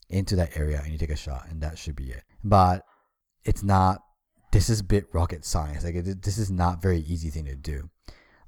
into 0.09 0.35
that 0.35 0.55
area 0.55 0.79
and 0.83 0.91
you 0.91 0.97
take 0.97 1.09
a 1.09 1.15
shot 1.15 1.47
and 1.49 1.61
that 1.61 1.77
should 1.77 1.95
be 1.95 2.11
it. 2.11 2.23
But 2.43 2.83
it's 3.43 3.63
not 3.63 4.03
this 4.51 4.69
is 4.69 4.83
bit 4.83 5.05
rocket 5.13 5.43
science. 5.43 5.83
Like 5.83 5.95
it, 5.95 6.21
this 6.21 6.37
is 6.37 6.51
not 6.51 6.81
very 6.81 6.99
easy 6.99 7.29
thing 7.29 7.45
to 7.45 7.55
do. 7.55 7.89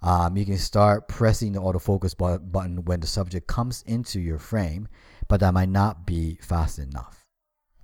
Um, 0.04 0.38
you 0.38 0.46
can 0.46 0.60
start 0.60 1.08
pressing 1.08 1.54
the 1.54 1.62
autofocus 1.62 2.16
bu- 2.16 2.46
button 2.46 2.86
when 2.86 3.00
the 3.00 3.08
subject 3.08 3.48
comes 3.48 3.82
into 3.88 4.20
your 4.20 4.38
frame 4.38 4.88
but 5.28 5.40
that 5.40 5.54
might 5.54 5.70
not 5.70 6.06
be 6.06 6.38
fast 6.42 6.78
enough 6.78 7.25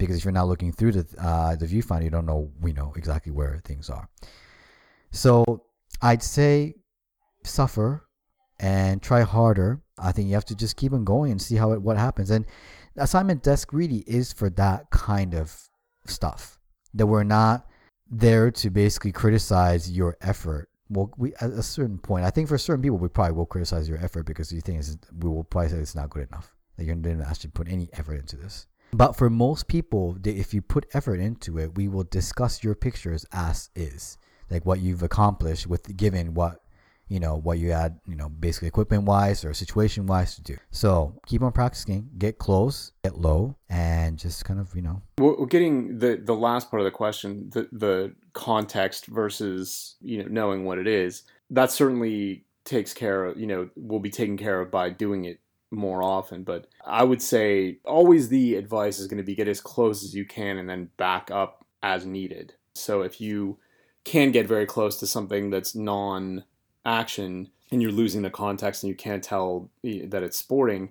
because 0.02 0.18
if 0.18 0.26
you're 0.26 0.32
not 0.32 0.47
looking 0.47 0.72
through 0.72 0.91
the 0.91 1.06
uh, 1.20 1.56
the 1.56 1.66
viewfinder 1.66 2.04
you 2.04 2.10
don't 2.10 2.26
know 2.26 2.52
we 2.60 2.74
know 2.74 2.93
exactly 2.95 3.32
where 3.32 3.62
things 3.66 3.89
are 3.89 4.10
so 5.12 5.64
I'd 6.02 6.24
say 6.24 6.76
suffer 7.43 8.08
and 8.60 9.02
try 9.02 9.22
harder. 9.22 9.82
I 9.97 10.12
think 10.12 10.28
you 10.28 10.36
have 10.36 10.45
to 10.45 10.56
just 10.56 10.78
keep 10.78 10.93
on 10.93 11.04
going 11.04 11.32
and 11.32 11.41
see 11.41 11.56
how 11.56 11.74
it 11.74 11.82
what 11.82 11.97
happens. 11.97 12.32
And 12.32 12.45
assignment 12.95 13.43
desk 13.43 13.74
really 13.74 14.04
is 14.08 14.32
for 14.34 14.49
that 14.52 14.89
kind 14.89 15.34
of 15.34 15.70
stuff. 16.06 16.60
That 16.93 17.08
we're 17.08 17.24
not 17.24 17.68
there 18.10 18.52
to 18.52 18.70
basically 18.70 19.12
criticize 19.12 19.91
your 19.91 20.18
effort. 20.22 20.70
Well, 20.89 21.12
we 21.18 21.34
at 21.36 21.52
a 21.52 21.64
certain 21.64 21.97
point, 21.97 22.26
I 22.26 22.30
think 22.30 22.47
for 22.47 22.58
certain 22.58 22.82
people, 22.82 22.97
we 22.97 23.08
probably 23.08 23.34
will 23.34 23.45
criticize 23.45 23.88
your 23.88 23.99
effort 23.99 24.26
because 24.26 24.52
you 24.52 24.62
think 24.62 24.84
we 25.20 25.30
will 25.30 25.43
probably 25.43 25.70
say 25.70 25.78
it's 25.78 25.95
not 25.95 26.10
good 26.10 26.28
enough. 26.28 26.54
That 26.78 26.86
you 26.86 26.95
didn't 26.95 27.22
actually 27.22 27.52
put 27.52 27.68
any 27.68 27.89
effort 27.93 28.16
into 28.16 28.38
this. 28.38 28.68
But 28.94 29.16
for 29.16 29.30
most 29.30 29.68
people, 29.68 30.18
if 30.24 30.54
you 30.54 30.62
put 30.62 30.86
effort 30.94 31.20
into 31.20 31.58
it, 31.58 31.76
we 31.76 31.88
will 31.88 32.04
discuss 32.04 32.64
your 32.64 32.76
pictures 32.76 33.26
as 33.32 33.70
is, 33.76 34.18
like 34.50 34.66
what 34.66 34.80
you've 34.80 35.04
accomplished 35.04 35.68
with 35.68 35.96
given 35.96 36.34
what 36.34 36.62
you 37.08 37.20
know 37.20 37.36
what 37.36 37.60
you 37.60 37.72
had, 37.72 38.00
you 38.08 38.16
know, 38.16 38.30
basically 38.30 38.70
equipment 38.70 39.04
wise 39.04 39.44
or 39.44 39.54
situation 39.54 40.08
wise 40.08 40.36
to 40.36 40.42
do. 40.42 40.58
So 40.72 41.20
keep 41.28 41.42
on 41.42 41.52
practicing, 41.52 42.10
get 42.18 42.38
close, 42.38 42.94
get 43.04 43.18
low, 43.18 43.58
and 43.70 44.18
just 44.18 44.46
kind 44.46 44.60
of 44.62 44.74
you 44.76 44.82
know 44.82 45.02
We're 45.18 45.46
getting 45.46 46.00
the 46.00 46.22
the 46.24 46.36
last 46.36 46.72
part 46.72 46.80
of 46.80 46.86
the 46.86 46.92
question, 46.92 47.50
the 47.52 47.68
the 47.74 48.16
context 48.34 49.08
versus 49.08 49.96
you 50.02 50.24
know 50.24 50.30
knowing 50.30 50.64
what 50.64 50.78
it 50.78 50.88
is. 50.88 51.24
That 51.50 51.70
certainly 51.70 52.46
takes 52.64 52.94
care 52.94 53.26
of 53.26 53.38
you 53.38 53.48
know 53.48 53.70
will 53.76 54.00
be 54.00 54.10
taken 54.10 54.38
care 54.38 54.62
of 54.62 54.72
by 54.72 54.89
doing 54.89 55.26
it 55.26 55.39
more 55.72 56.03
often. 56.03 56.43
But 56.43 56.67
I 56.86 57.03
would 57.03 57.22
say 57.22 57.80
always 57.86 58.30
the 58.30 58.55
advice 58.55 58.99
is 58.99 59.07
going 59.07 59.17
to 59.17 59.24
be 59.24 59.36
get 59.36 59.47
as 59.47 59.61
close 59.61 60.03
as 60.03 60.13
you 60.13 60.26
can 60.26 60.57
and 60.57 60.69
then 60.69 60.89
back 60.97 61.32
up 61.32 61.65
as 61.82 62.05
needed. 62.05 62.53
So 62.76 63.01
if 63.01 63.19
you 63.19 63.57
can 64.03 64.32
get 64.32 64.47
very 64.47 64.65
close 64.65 64.97
to 64.99 65.07
something 65.07 65.49
that's 65.49 65.76
non 65.76 66.43
action 66.86 67.49
and 67.72 67.82
you're 67.82 67.91
losing 67.91 68.22
the 68.22 68.30
context 68.30 68.84
and 68.84 68.89
you 68.89 68.95
can't 68.95 69.24
tell 69.24 69.69
eh, 69.84 70.01
that 70.07 70.24
it's 70.24 70.38
sporting, 70.38 70.89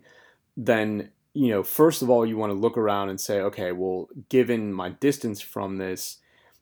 then 0.57 1.11
you 1.33 1.51
know, 1.51 1.63
first 1.63 2.03
of 2.03 2.11
all, 2.11 2.27
you 2.27 2.37
want 2.37 2.51
to 2.51 2.59
look 2.59 2.77
around 2.77 3.09
and 3.09 3.21
say, 3.21 3.41
okay, 3.41 3.71
well, 3.73 4.09
given 4.29 4.73
my 4.73 4.91
distance 4.91 5.41
from 5.41 5.77
this, 5.77 6.19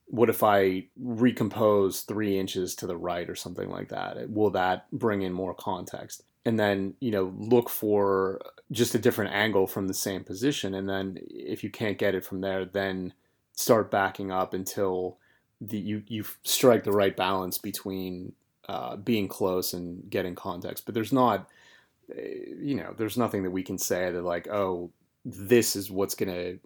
what 0.06 0.28
if 0.28 0.42
I 0.42 0.86
recompose 0.98 2.02
three 2.02 2.38
inches 2.38 2.74
to 2.76 2.86
the 2.86 2.96
right 2.96 3.28
or 3.28 3.34
something 3.34 3.68
like 3.68 3.88
that? 3.88 4.30
Will 4.30 4.50
that 4.50 4.90
bring 4.90 5.22
in 5.22 5.32
more 5.32 5.54
context? 5.54 6.22
And 6.44 6.58
then, 6.58 6.94
you 7.00 7.10
know, 7.10 7.34
look 7.36 7.68
for 7.68 8.40
just 8.70 8.94
a 8.94 8.98
different 8.98 9.34
angle 9.34 9.66
from 9.66 9.88
the 9.88 9.94
same 9.94 10.24
position. 10.24 10.74
And 10.74 10.88
then 10.88 11.18
if 11.22 11.62
you 11.62 11.70
can't 11.70 11.98
get 11.98 12.14
it 12.14 12.24
from 12.24 12.40
there, 12.40 12.64
then 12.64 13.12
start 13.52 13.90
backing 13.90 14.30
up 14.30 14.54
until 14.54 15.18
the, 15.60 15.78
you, 15.78 16.02
you 16.06 16.24
strike 16.44 16.84
the 16.84 16.92
right 16.92 17.16
balance 17.16 17.58
between 17.58 18.32
uh, 18.68 18.96
being 18.96 19.28
close 19.28 19.72
and 19.72 20.08
getting 20.10 20.34
context. 20.34 20.84
But 20.84 20.94
there's 20.94 21.12
not, 21.12 21.48
eh, 22.14 22.44
you 22.60 22.76
know, 22.76 22.94
there's 22.96 23.18
nothing 23.18 23.42
that 23.42 23.50
we 23.50 23.62
can 23.62 23.78
say 23.78 24.10
that 24.10 24.22
like, 24.22 24.48
oh, 24.48 24.90
this 25.24 25.74
is 25.74 25.90
what's 25.90 26.14
going 26.14 26.32
to 26.32 26.58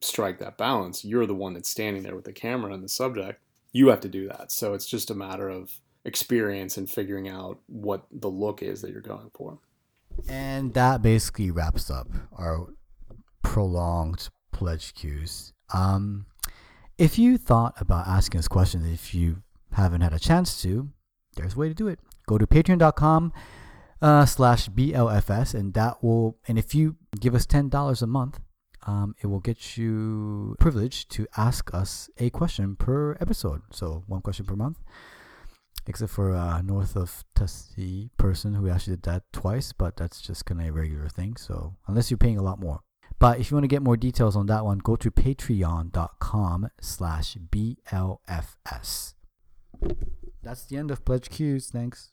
strike 0.00 0.38
that 0.38 0.58
balance. 0.58 1.04
You're 1.04 1.26
the 1.26 1.34
one 1.34 1.54
that's 1.54 1.68
standing 1.68 2.02
there 2.02 2.14
with 2.14 2.24
the 2.24 2.32
camera 2.32 2.72
and 2.72 2.84
the 2.84 2.88
subject. 2.88 3.40
You 3.72 3.88
have 3.88 4.00
to 4.00 4.08
do 4.08 4.28
that. 4.28 4.52
So 4.52 4.74
it's 4.74 4.86
just 4.86 5.10
a 5.10 5.14
matter 5.14 5.48
of 5.48 5.72
experience 6.06 6.76
and 6.76 6.88
figuring 6.88 7.28
out 7.28 7.58
what 7.66 8.06
the 8.10 8.28
look 8.28 8.62
is 8.62 8.80
that 8.80 8.90
you're 8.90 9.00
going 9.00 9.30
for. 9.34 9.58
And 10.28 10.72
that 10.74 11.02
basically 11.02 11.50
wraps 11.50 11.90
up 11.90 12.08
our 12.32 12.68
prolonged 13.42 14.30
pledge 14.52 14.94
cues. 14.94 15.52
Um, 15.74 16.26
if 16.96 17.18
you 17.18 17.36
thought 17.36 17.74
about 17.78 18.06
asking 18.06 18.38
us 18.38 18.48
questions, 18.48 18.90
if 18.90 19.14
you 19.14 19.42
haven't 19.72 20.00
had 20.00 20.14
a 20.14 20.18
chance 20.18 20.62
to, 20.62 20.88
there's 21.34 21.54
a 21.54 21.58
way 21.58 21.68
to 21.68 21.74
do 21.74 21.88
it. 21.88 21.98
Go 22.26 22.38
to 22.38 22.46
patreon.com 22.46 23.32
uh, 24.00 24.24
slash 24.24 24.68
BLFS, 24.70 25.54
and 25.54 25.74
that 25.74 26.02
will, 26.02 26.38
and 26.48 26.58
if 26.58 26.74
you 26.74 26.96
give 27.20 27.34
us 27.34 27.46
$10 27.46 28.02
a 28.02 28.06
month, 28.06 28.40
um, 28.86 29.14
it 29.20 29.26
will 29.26 29.40
get 29.40 29.76
you 29.76 30.56
privilege 30.58 31.08
to 31.08 31.26
ask 31.36 31.74
us 31.74 32.08
a 32.18 32.30
question 32.30 32.76
per 32.76 33.16
episode. 33.20 33.62
So 33.70 34.04
one 34.06 34.22
question 34.22 34.46
per 34.46 34.54
month, 34.54 34.78
except 35.88 36.12
for 36.12 36.34
uh, 36.34 36.62
north 36.62 36.96
of 36.96 37.24
Tussie 37.34 38.10
person 38.16 38.54
who 38.54 38.68
actually 38.68 38.96
did 38.96 39.04
that 39.04 39.22
twice, 39.32 39.72
but 39.72 39.96
that's 39.96 40.20
just 40.20 40.46
kind 40.46 40.60
of 40.60 40.68
a 40.68 40.72
regular 40.72 41.08
thing. 41.08 41.36
So 41.36 41.76
unless 41.86 42.10
you're 42.10 42.18
paying 42.18 42.38
a 42.38 42.42
lot 42.42 42.60
more. 42.60 42.80
But 43.18 43.40
if 43.40 43.50
you 43.50 43.56
want 43.56 43.64
to 43.64 43.68
get 43.68 43.82
more 43.82 43.96
details 43.96 44.36
on 44.36 44.46
that 44.46 44.64
one, 44.64 44.78
go 44.78 44.96
to 44.96 45.10
patreon.com 45.10 46.68
slash 46.80 47.36
BLFS. 47.36 49.14
That's 50.42 50.64
the 50.66 50.76
end 50.76 50.90
of 50.90 51.04
Pledge 51.04 51.30
Cues. 51.30 51.70
Thanks. 51.70 52.12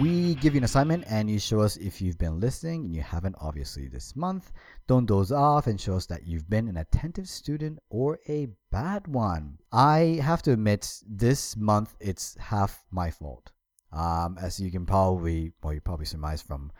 We 0.00 0.34
give 0.36 0.54
you 0.54 0.58
an 0.58 0.64
assignment 0.64 1.04
and 1.08 1.30
you 1.30 1.38
show 1.38 1.60
us 1.60 1.76
if 1.76 2.00
you've 2.00 2.18
been 2.18 2.40
listening 2.40 2.84
and 2.84 2.94
you 2.94 3.02
haven't 3.02 3.36
obviously 3.40 3.88
this 3.88 4.16
month. 4.16 4.52
Don't 4.86 5.06
doze 5.06 5.32
off 5.32 5.66
and 5.66 5.80
show 5.80 5.96
us 5.96 6.06
that 6.06 6.26
you've 6.26 6.50
been 6.50 6.68
an 6.68 6.76
attentive 6.76 7.28
student 7.28 7.78
or 7.88 8.18
a 8.28 8.48
bad 8.72 9.06
one. 9.06 9.58
I 9.72 10.18
have 10.22 10.42
to 10.42 10.52
admit 10.52 11.02
this 11.06 11.56
month 11.56 11.94
it's 12.00 12.36
half 12.40 12.84
my 12.90 13.10
fault. 13.10 13.52
Um, 13.92 14.36
as 14.40 14.58
you 14.58 14.70
can 14.70 14.84
probably 14.84 15.52
well 15.62 15.72
you 15.72 15.80
probably 15.80 16.06
surmise 16.06 16.42
from 16.42 16.72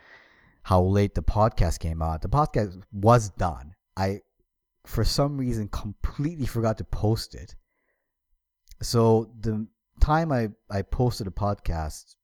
how 0.63 0.81
late 0.81 1.15
the 1.15 1.23
podcast 1.23 1.79
came 1.79 2.01
out 2.01 2.21
the 2.21 2.29
podcast 2.29 2.81
was 2.91 3.29
done. 3.29 3.73
I 3.95 4.21
for 4.85 5.03
some 5.03 5.37
reason 5.37 5.69
completely 5.69 6.45
forgot 6.45 6.77
to 6.79 6.83
post 6.83 7.35
it. 7.35 7.55
So 8.81 9.31
the 9.39 9.65
time 9.99 10.31
i 10.31 10.49
i 10.69 10.81
posted 10.81 11.25
a 11.25 11.31
podcast 11.31 12.16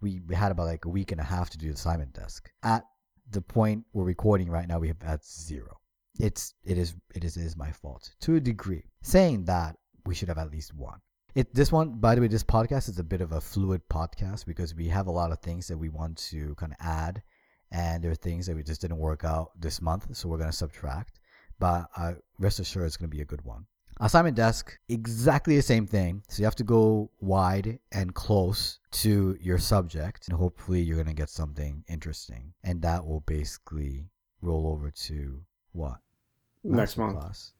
we, 0.00 0.20
had 0.32 0.52
about 0.52 0.66
like 0.66 0.84
a 0.84 0.88
week 0.88 1.12
and 1.12 1.20
a 1.20 1.24
half 1.24 1.50
to 1.50 1.58
do 1.58 1.68
the 1.68 1.74
assignment 1.74 2.12
desk. 2.12 2.50
At 2.62 2.84
the 3.30 3.42
point 3.42 3.84
we're 3.92 4.04
recording 4.04 4.50
right 4.50 4.68
now, 4.68 4.78
we 4.78 4.88
have 4.88 5.02
at 5.02 5.24
zero. 5.24 5.78
It's 6.18 6.54
it 6.64 6.78
is 6.78 6.94
it 7.14 7.24
is 7.24 7.36
it 7.36 7.44
is 7.44 7.56
my 7.56 7.70
fault 7.70 8.10
to 8.22 8.36
a 8.36 8.40
degree. 8.40 8.84
Saying 9.02 9.44
that, 9.44 9.76
we 10.04 10.14
should 10.14 10.28
have 10.28 10.38
at 10.38 10.50
least 10.50 10.74
one. 10.74 11.00
It 11.34 11.54
this 11.54 11.70
one, 11.70 12.00
by 12.00 12.14
the 12.14 12.20
way, 12.20 12.28
this 12.28 12.42
podcast 12.42 12.88
is 12.88 12.98
a 12.98 13.04
bit 13.04 13.20
of 13.20 13.32
a 13.32 13.40
fluid 13.40 13.82
podcast 13.88 14.46
because 14.46 14.74
we 14.74 14.88
have 14.88 15.06
a 15.06 15.12
lot 15.12 15.30
of 15.30 15.40
things 15.40 15.68
that 15.68 15.78
we 15.78 15.88
want 15.88 16.16
to 16.30 16.54
kind 16.56 16.72
of 16.72 16.78
add, 16.80 17.22
and 17.70 18.02
there 18.02 18.10
are 18.10 18.16
things 18.16 18.46
that 18.46 18.56
we 18.56 18.62
just 18.62 18.80
didn't 18.80 18.98
work 18.98 19.24
out 19.24 19.52
this 19.60 19.80
month, 19.80 20.16
so 20.16 20.28
we're 20.28 20.38
gonna 20.38 20.52
subtract. 20.52 21.20
But 21.60 21.88
uh, 21.96 22.14
rest 22.38 22.60
assured, 22.60 22.86
it's 22.86 22.96
gonna 22.96 23.08
be 23.08 23.20
a 23.20 23.26
good 23.26 23.44
one. 23.44 23.66
Assignment 24.00 24.36
desk, 24.36 24.78
exactly 24.88 25.56
the 25.56 25.62
same 25.62 25.86
thing. 25.86 26.22
So 26.28 26.40
you 26.40 26.44
have 26.44 26.54
to 26.56 26.64
go 26.64 27.10
wide 27.20 27.80
and 27.90 28.14
close 28.14 28.78
to 28.92 29.36
your 29.40 29.58
subject, 29.58 30.28
and 30.28 30.36
hopefully 30.36 30.80
you're 30.82 30.96
going 30.96 31.08
to 31.08 31.14
get 31.14 31.30
something 31.30 31.84
interesting. 31.88 32.52
And 32.62 32.80
that 32.82 33.04
will 33.04 33.20
basically 33.20 34.10
roll 34.40 34.68
over 34.68 34.90
to 34.90 35.40
what? 35.72 35.98
Next 36.62 36.96
month. 36.96 37.18
Class, 37.18 37.52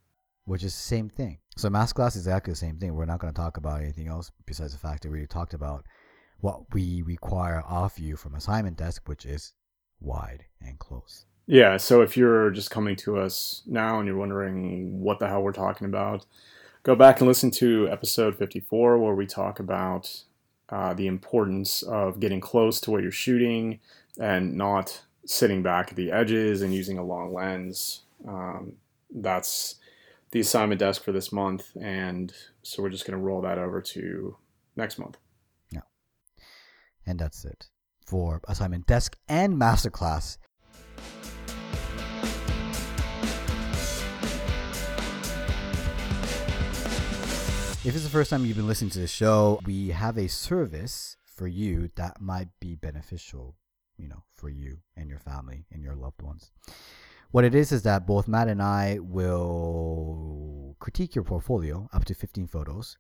which 0.44 0.62
is 0.62 0.74
the 0.74 0.80
same 0.80 1.08
thing. 1.08 1.38
So 1.56 1.68
masterclass 1.68 2.10
is 2.10 2.18
exactly 2.18 2.52
the 2.52 2.56
same 2.56 2.78
thing. 2.78 2.94
We're 2.94 3.04
not 3.04 3.18
going 3.18 3.32
to 3.32 3.40
talk 3.40 3.56
about 3.56 3.80
anything 3.80 4.06
else 4.06 4.30
besides 4.46 4.72
the 4.72 4.78
fact 4.78 5.02
that 5.02 5.10
we 5.10 5.26
talked 5.26 5.54
about 5.54 5.84
what 6.40 6.72
we 6.72 7.02
require 7.02 7.62
of 7.62 7.98
you 7.98 8.16
from 8.16 8.36
assignment 8.36 8.76
desk, 8.76 9.08
which 9.08 9.26
is 9.26 9.54
wide 10.00 10.44
and 10.60 10.78
close. 10.78 11.26
Yeah, 11.50 11.78
so 11.78 12.02
if 12.02 12.14
you're 12.14 12.50
just 12.50 12.70
coming 12.70 12.94
to 12.96 13.18
us 13.18 13.62
now 13.64 13.98
and 13.98 14.06
you're 14.06 14.18
wondering 14.18 15.00
what 15.00 15.18
the 15.18 15.28
hell 15.28 15.42
we're 15.42 15.52
talking 15.52 15.86
about, 15.86 16.26
go 16.82 16.94
back 16.94 17.20
and 17.20 17.26
listen 17.26 17.50
to 17.52 17.88
episode 17.88 18.36
54 18.36 18.98
where 18.98 19.14
we 19.14 19.24
talk 19.24 19.58
about 19.58 20.24
uh, 20.68 20.92
the 20.92 21.06
importance 21.06 21.82
of 21.82 22.20
getting 22.20 22.42
close 22.42 22.82
to 22.82 22.90
what 22.90 23.02
you're 23.02 23.10
shooting 23.10 23.80
and 24.20 24.58
not 24.58 25.00
sitting 25.24 25.62
back 25.62 25.88
at 25.88 25.96
the 25.96 26.12
edges 26.12 26.60
and 26.60 26.74
using 26.74 26.98
a 26.98 27.02
long 27.02 27.32
lens. 27.32 28.02
Um, 28.26 28.74
that's 29.10 29.76
the 30.32 30.40
assignment 30.40 30.80
desk 30.80 31.02
for 31.02 31.12
this 31.12 31.32
month, 31.32 31.74
and 31.80 32.30
so 32.62 32.82
we're 32.82 32.90
just 32.90 33.06
going 33.06 33.18
to 33.18 33.24
roll 33.24 33.40
that 33.40 33.56
over 33.56 33.80
to 33.80 34.36
next 34.76 34.98
month. 34.98 35.16
Yeah, 35.70 35.80
and 37.06 37.18
that's 37.18 37.46
it 37.46 37.70
for 38.06 38.42
assignment 38.46 38.86
desk 38.86 39.16
and 39.28 39.54
masterclass. 39.54 40.36
If 47.88 47.94
it's 47.94 48.04
the 48.04 48.10
first 48.10 48.28
time 48.28 48.44
you've 48.44 48.58
been 48.58 48.66
listening 48.66 48.90
to 48.90 48.98
the 48.98 49.06
show, 49.06 49.60
we 49.64 49.88
have 49.88 50.18
a 50.18 50.28
service 50.28 51.16
for 51.24 51.48
you 51.48 51.88
that 51.94 52.20
might 52.20 52.48
be 52.60 52.74
beneficial, 52.74 53.56
you 53.96 54.08
know, 54.08 54.24
for 54.34 54.50
you 54.50 54.80
and 54.94 55.08
your 55.08 55.20
family 55.20 55.64
and 55.72 55.82
your 55.82 55.94
loved 55.94 56.20
ones. 56.20 56.52
What 57.30 57.46
it 57.46 57.54
is 57.54 57.72
is 57.72 57.84
that 57.84 58.06
both 58.06 58.28
Matt 58.28 58.48
and 58.48 58.60
I 58.60 58.98
will 59.00 60.76
critique 60.80 61.14
your 61.14 61.24
portfolio 61.24 61.88
up 61.90 62.04
to 62.04 62.14
15 62.14 62.46
photos 62.48 62.98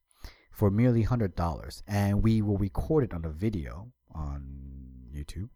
for 0.52 0.70
merely 0.70 1.04
$100 1.04 1.82
and 1.86 2.22
we 2.22 2.40
will 2.40 2.56
record 2.56 3.04
it 3.04 3.12
on 3.12 3.26
a 3.26 3.30
video 3.30 3.92
on 4.14 4.46
YouTube 5.14 5.50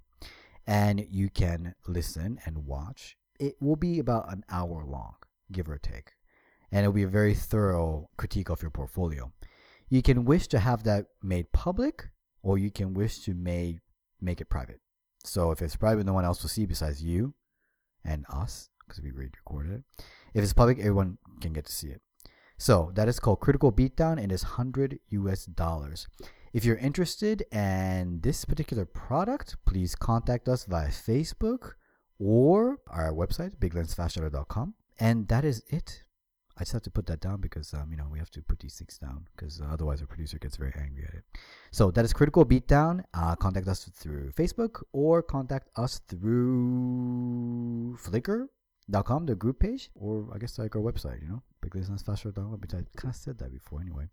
and 0.66 1.06
you 1.08 1.30
can 1.30 1.74
listen 1.88 2.38
and 2.44 2.66
watch. 2.66 3.16
It 3.40 3.54
will 3.62 3.76
be 3.76 3.98
about 3.98 4.30
an 4.30 4.44
hour 4.50 4.84
long, 4.84 5.14
give 5.50 5.70
or 5.70 5.78
take 5.78 6.12
and 6.72 6.80
it'll 6.80 6.92
be 6.92 7.02
a 7.02 7.08
very 7.08 7.34
thorough 7.34 8.08
critique 8.16 8.48
of 8.48 8.62
your 8.62 8.70
portfolio. 8.70 9.30
You 9.88 10.02
can 10.02 10.24
wish 10.24 10.48
to 10.48 10.58
have 10.58 10.84
that 10.84 11.06
made 11.22 11.52
public, 11.52 12.08
or 12.42 12.58
you 12.58 12.70
can 12.70 12.94
wish 12.94 13.20
to 13.20 13.34
make 13.34 13.80
make 14.20 14.40
it 14.40 14.48
private. 14.48 14.80
So 15.24 15.50
if 15.50 15.60
it's 15.60 15.76
private, 15.76 16.06
no 16.06 16.14
one 16.14 16.24
else 16.24 16.42
will 16.42 16.48
see 16.48 16.64
besides 16.64 17.04
you 17.04 17.34
and 18.04 18.24
us, 18.28 18.70
because 18.80 19.02
we 19.02 19.10
recorded 19.10 19.72
it. 19.72 19.82
If 20.34 20.42
it's 20.42 20.52
public, 20.52 20.78
everyone 20.78 21.18
can 21.40 21.52
get 21.52 21.66
to 21.66 21.72
see 21.72 21.88
it. 21.88 22.00
So 22.56 22.92
that 22.94 23.08
is 23.08 23.20
called 23.20 23.40
Critical 23.40 23.72
Beatdown 23.72 24.22
and 24.22 24.32
is 24.32 24.44
100 24.44 24.98
US 25.10 25.44
dollars. 25.44 26.06
If 26.52 26.64
you're 26.64 26.76
interested 26.76 27.42
in 27.52 28.20
this 28.22 28.44
particular 28.44 28.84
product, 28.84 29.56
please 29.66 29.94
contact 29.94 30.48
us 30.48 30.64
via 30.64 30.88
Facebook 30.88 31.72
or 32.18 32.78
our 32.88 33.12
website, 33.12 33.56
biglensfastshutter.com. 33.56 34.74
And 35.00 35.28
that 35.28 35.44
is 35.44 35.62
it 35.68 36.04
I 36.58 36.60
just 36.60 36.72
have 36.72 36.82
to 36.82 36.90
put 36.90 37.06
that 37.06 37.20
down 37.20 37.40
because 37.40 37.72
um, 37.72 37.88
you 37.90 37.96
know 37.96 38.06
we 38.10 38.18
have 38.18 38.30
to 38.32 38.42
put 38.42 38.60
these 38.60 38.76
things 38.76 38.98
down 38.98 39.26
because 39.34 39.60
uh, 39.60 39.64
otherwise 39.72 40.00
our 40.00 40.06
producer 40.06 40.38
gets 40.38 40.56
very 40.56 40.72
angry 40.78 41.04
at 41.08 41.14
it. 41.14 41.24
So 41.70 41.90
that 41.90 42.04
is 42.04 42.12
critical 42.12 42.44
beatdown. 42.44 43.04
Uh, 43.14 43.34
contact 43.36 43.68
us 43.68 43.84
through 43.84 44.32
Facebook 44.32 44.82
or 44.92 45.22
contact 45.22 45.68
us 45.76 46.00
through 46.08 47.96
Flickr.com, 48.02 49.26
the 49.26 49.34
group 49.34 49.60
page, 49.60 49.90
or 49.94 50.28
I 50.34 50.38
guess 50.38 50.58
like 50.58 50.76
our 50.76 50.82
website. 50.82 51.22
You 51.22 51.28
know, 51.28 51.42
biglensfastshutter.com. 51.64 52.60
Which 52.60 52.74
I 52.74 52.84
kind 52.96 53.14
of 53.14 53.16
said 53.16 53.38
that 53.38 53.50
before 53.50 53.80
anyway. 53.80 54.04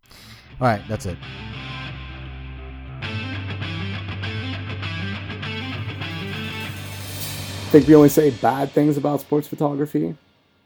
All 0.60 0.66
right, 0.66 0.82
that's 0.88 1.04
it. 1.06 1.18
Think 7.70 7.86
we 7.86 7.94
only 7.94 8.08
say 8.08 8.30
bad 8.30 8.72
things 8.72 8.96
about 8.96 9.20
sports 9.20 9.46
photography? 9.46 10.16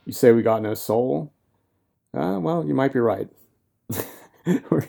You 0.07 0.13
say 0.15 0.33
we 0.33 0.41
got 0.41 0.63
no 0.63 0.73
soul? 0.73 1.34
Uh, 2.15 2.39
well, 2.39 2.65
you 2.65 2.75
might 2.75 2.93
be 2.93 3.01
right. 3.01 3.29
we're 4.47 4.87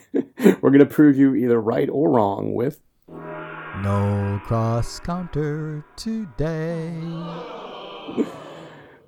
going 0.60 0.78
to 0.78 0.86
prove 0.86 1.16
you 1.16 1.34
either 1.34 1.60
right 1.60 1.88
or 1.90 2.10
wrong 2.10 2.54
with 2.54 2.80
No 3.08 4.40
cross 4.44 5.00
counter 5.00 5.84
today. 5.96 6.94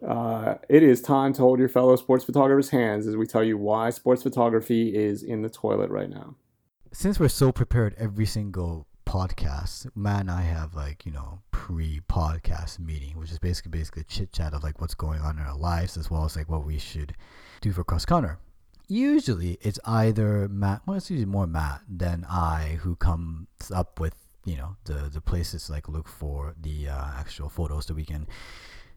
Uh, 0.07 0.55
it 0.69 0.85
is 0.85 1.03
time 1.03 1.33
to 1.33 1.43
hold 1.43 1.59
your 1.59 1.69
fellow 1.69 1.97
sports 1.97 2.25
photographers' 2.25 2.71
hands 2.71 3.07
as 3.07 3.17
we 3.17 3.27
tell 3.27 3.43
you 3.43 3.59
why 3.59 3.91
sports 3.91 4.23
photography 4.23 4.95
is 4.95 5.25
in 5.25 5.43
the 5.43 5.51
toilet 5.51 5.91
right 5.91 6.09
now. 6.09 6.37
Since 6.93 7.19
we're 7.19 7.29
so 7.29 7.51
prepared 7.51 7.97
every 7.99 8.25
single 8.25 8.87
podcast, 9.05 9.89
Matt 9.97 10.21
and 10.21 10.31
I 10.31 10.43
have 10.43 10.75
like, 10.75 11.05
you 11.05 11.11
know, 11.11 11.41
pre 11.51 12.01
podcast 12.09 12.79
meeting, 12.79 13.19
which 13.19 13.33
is 13.33 13.41
basically 13.41 13.71
basically 13.71 14.05
chit 14.05 14.33
chat 14.33 14.55
of 14.55 14.63
like 14.63 14.81
what's 14.81 14.95
going 14.95 15.21
on 15.21 15.37
in 15.37 15.45
our 15.45 15.57
lives 15.57 15.97
as 15.97 16.11
well 16.11 16.25
as 16.25 16.37
like 16.37 16.49
what 16.49 16.65
we 16.65 16.79
should 16.79 17.15
do 17.61 17.73
for 17.73 17.85
cross 17.85 18.05
counter. 18.05 18.39
Usually 18.89 19.59
it's 19.61 19.79
either 19.85 20.49
Matt 20.49 20.83
well 20.87 20.97
it's 20.97 21.11
usually 21.11 21.27
more 21.27 21.47
Matt 21.47 21.83
than 21.89 22.27
I 22.29 22.79
who 22.83 22.97
comes 22.97 23.71
up 23.75 24.01
with, 24.01 24.15
you 24.45 24.57
know, 24.57 24.77
the 24.85 25.11
the 25.13 25.21
places 25.21 25.69
like 25.69 25.89
look 25.89 26.09
for 26.09 26.55
the 26.61 26.89
uh, 26.89 27.11
actual 27.19 27.49
photos 27.49 27.87
that 27.87 27.95
we 27.95 28.05
can 28.05 28.27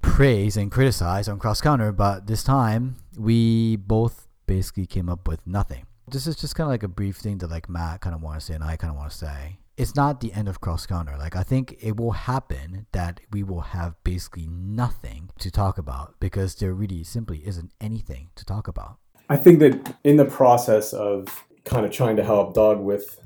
praise 0.01 0.57
and 0.57 0.71
criticize 0.71 1.27
on 1.27 1.39
cross 1.39 1.61
counter, 1.61 1.91
but 1.91 2.27
this 2.27 2.43
time 2.43 2.95
we 3.17 3.75
both 3.75 4.27
basically 4.47 4.85
came 4.85 5.09
up 5.09 5.27
with 5.27 5.45
nothing. 5.45 5.85
This 6.07 6.27
is 6.27 6.35
just 6.35 6.55
kind 6.55 6.67
of 6.67 6.71
like 6.71 6.83
a 6.83 6.87
brief 6.87 7.17
thing 7.17 7.37
that 7.39 7.49
like 7.49 7.69
Matt 7.69 8.01
kind 8.01 8.15
of 8.15 8.21
want 8.21 8.39
to 8.39 8.45
say 8.45 8.53
and 8.53 8.63
I 8.63 8.77
kind 8.77 8.91
of 8.91 8.97
want 8.97 9.11
to 9.11 9.17
say. 9.17 9.57
It's 9.81 9.95
not 9.95 10.21
the 10.21 10.31
end 10.33 10.47
of 10.47 10.61
cross 10.61 10.85
counter. 10.85 11.17
Like 11.17 11.35
I 11.35 11.41
think 11.41 11.75
it 11.81 11.97
will 11.97 12.11
happen 12.11 12.85
that 12.91 13.19
we 13.31 13.41
will 13.41 13.61
have 13.61 13.95
basically 14.03 14.47
nothing 14.47 15.31
to 15.39 15.49
talk 15.49 15.79
about 15.79 16.19
because 16.19 16.53
there 16.53 16.71
really 16.71 17.03
simply 17.03 17.39
isn't 17.47 17.71
anything 17.81 18.29
to 18.35 18.45
talk 18.45 18.67
about. 18.67 18.99
I 19.27 19.37
think 19.37 19.57
that 19.57 19.95
in 20.03 20.17
the 20.17 20.25
process 20.25 20.93
of 20.93 21.47
kind 21.65 21.83
of 21.83 21.91
trying 21.91 22.15
to 22.17 22.23
help 22.23 22.53
Doug 22.53 22.79
with 22.79 23.21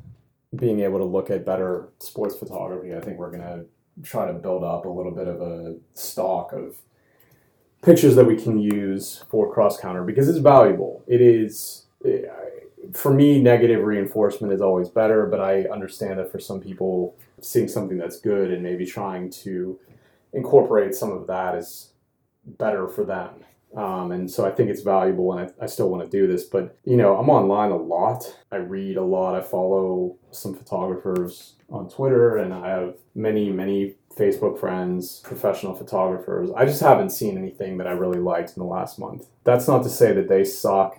being 0.55 0.79
able 0.79 0.99
to 0.99 1.03
look 1.03 1.29
at 1.29 1.45
better 1.45 1.89
sports 1.99 2.37
photography, 2.37 2.95
I 2.95 3.01
think 3.01 3.17
we're 3.19 3.31
to 3.31 3.65
try 4.03 4.25
to 4.25 4.33
build 4.33 4.63
up 4.63 4.85
a 4.85 4.89
little 4.89 5.11
bit 5.11 5.27
of 5.27 5.41
a 5.41 5.75
stock 5.93 6.53
of 6.53 6.77
pictures 7.81 8.15
that 8.15 8.25
we 8.25 8.37
can 8.41 8.59
use 8.59 9.25
for 9.29 9.53
cross 9.53 9.77
counter 9.77 10.05
because 10.05 10.29
it's 10.29 10.37
valuable. 10.37 11.03
It 11.05 11.19
is, 11.19 11.87
for 12.93 13.13
me, 13.13 13.41
negative 13.41 13.83
reinforcement 13.83 14.53
is 14.53 14.61
always 14.61 14.89
better, 14.89 15.25
but 15.25 15.39
I 15.39 15.63
understand 15.63 16.19
that 16.19 16.31
for 16.31 16.39
some 16.39 16.59
people, 16.59 17.15
seeing 17.41 17.67
something 17.67 17.97
that's 17.97 18.19
good 18.19 18.51
and 18.51 18.63
maybe 18.63 18.86
trying 18.86 19.29
to 19.29 19.79
incorporate 20.33 20.95
some 20.95 21.11
of 21.11 21.27
that 21.27 21.55
is 21.55 21.91
better 22.45 22.88
for 22.88 23.03
them. 23.03 23.29
Um, 23.75 24.11
and 24.11 24.31
so 24.31 24.45
I 24.45 24.51
think 24.51 24.69
it's 24.69 24.81
valuable, 24.81 25.33
and 25.33 25.49
I, 25.49 25.63
I 25.63 25.67
still 25.67 25.89
want 25.89 26.09
to 26.09 26.17
do 26.17 26.31
this. 26.31 26.45
But 26.45 26.77
you 26.86 26.95
know, 26.95 27.17
I'm 27.17 27.29
online 27.29 27.71
a 27.71 27.77
lot. 27.77 28.23
I 28.51 28.57
read 28.57 28.95
a 28.95 29.03
lot. 29.03 29.36
I 29.36 29.41
follow 29.41 30.15
some 30.31 30.55
photographers 30.55 31.55
on 31.69 31.89
Twitter, 31.89 32.38
and 32.38 32.53
I 32.53 32.69
have 32.69 32.95
many, 33.15 33.51
many 33.51 33.95
Facebook 34.15 34.59
friends, 34.59 35.19
professional 35.25 35.75
photographers. 35.75 36.51
I 36.55 36.65
just 36.65 36.81
haven't 36.81 37.09
seen 37.09 37.38
anything 37.38 37.77
that 37.77 37.88
I 37.88 37.91
really 37.91 38.19
liked 38.19 38.55
in 38.55 38.63
the 38.63 38.69
last 38.69 38.97
month. 38.97 39.27
That's 39.43 39.67
not 39.67 39.83
to 39.83 39.89
say 39.89 40.13
that 40.13 40.29
they 40.29 40.45
suck. 40.45 40.97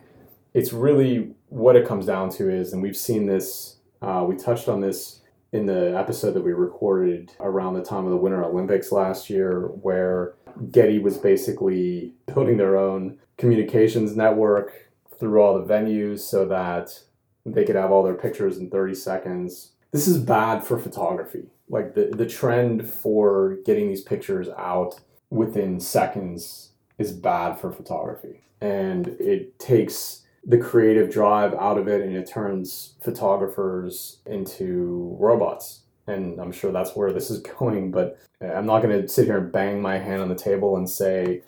It's 0.52 0.72
really 0.72 1.34
what 1.48 1.76
it 1.76 1.86
comes 1.86 2.06
down 2.06 2.30
to 2.30 2.50
is, 2.50 2.72
and 2.72 2.82
we've 2.82 2.96
seen 2.96 3.26
this. 3.26 3.76
Uh, 4.02 4.24
we 4.28 4.36
touched 4.36 4.68
on 4.68 4.80
this 4.80 5.20
in 5.52 5.66
the 5.66 5.96
episode 5.96 6.32
that 6.32 6.44
we 6.44 6.52
recorded 6.52 7.32
around 7.40 7.74
the 7.74 7.82
time 7.82 8.04
of 8.04 8.10
the 8.10 8.16
Winter 8.16 8.44
Olympics 8.44 8.92
last 8.92 9.30
year, 9.30 9.68
where 9.80 10.34
Getty 10.70 10.98
was 10.98 11.18
basically 11.18 12.14
building 12.26 12.56
their 12.56 12.76
own 12.76 13.18
communications 13.38 14.16
network 14.16 14.90
through 15.18 15.40
all 15.40 15.58
the 15.58 15.72
venues 15.72 16.20
so 16.20 16.46
that 16.46 17.00
they 17.44 17.64
could 17.64 17.76
have 17.76 17.90
all 17.90 18.02
their 18.02 18.14
pictures 18.14 18.58
in 18.58 18.70
30 18.70 18.94
seconds. 18.94 19.72
This 19.92 20.08
is 20.08 20.18
bad 20.18 20.64
for 20.64 20.78
photography. 20.78 21.44
Like 21.68 21.94
the, 21.94 22.10
the 22.14 22.26
trend 22.26 22.88
for 22.88 23.58
getting 23.64 23.88
these 23.88 24.02
pictures 24.02 24.48
out 24.58 25.00
within 25.30 25.80
seconds 25.80 26.72
is 26.98 27.12
bad 27.12 27.58
for 27.58 27.72
photography. 27.72 28.42
And 28.60 29.08
it 29.20 29.58
takes 29.58 30.22
the 30.46 30.58
creative 30.58 31.12
drive 31.12 31.52
out 31.54 31.76
of 31.76 31.88
it 31.88 32.02
and 32.02 32.16
it 32.16 32.28
turns 32.28 32.94
photographers 33.02 34.20
into 34.26 35.16
robots 35.18 35.82
and 36.06 36.40
I'm 36.40 36.52
sure 36.52 36.70
that's 36.70 36.94
where 36.94 37.12
this 37.12 37.30
is 37.30 37.40
going. 37.58 37.90
But 37.90 38.18
I'm 38.40 38.66
not 38.66 38.82
going 38.82 39.02
to 39.02 39.08
sit 39.08 39.26
here 39.26 39.38
and 39.38 39.52
bang 39.52 39.82
my 39.82 39.98
hand 39.98 40.22
on 40.22 40.28
the 40.28 40.34
table 40.34 40.76
and 40.76 40.88
say 40.88 41.42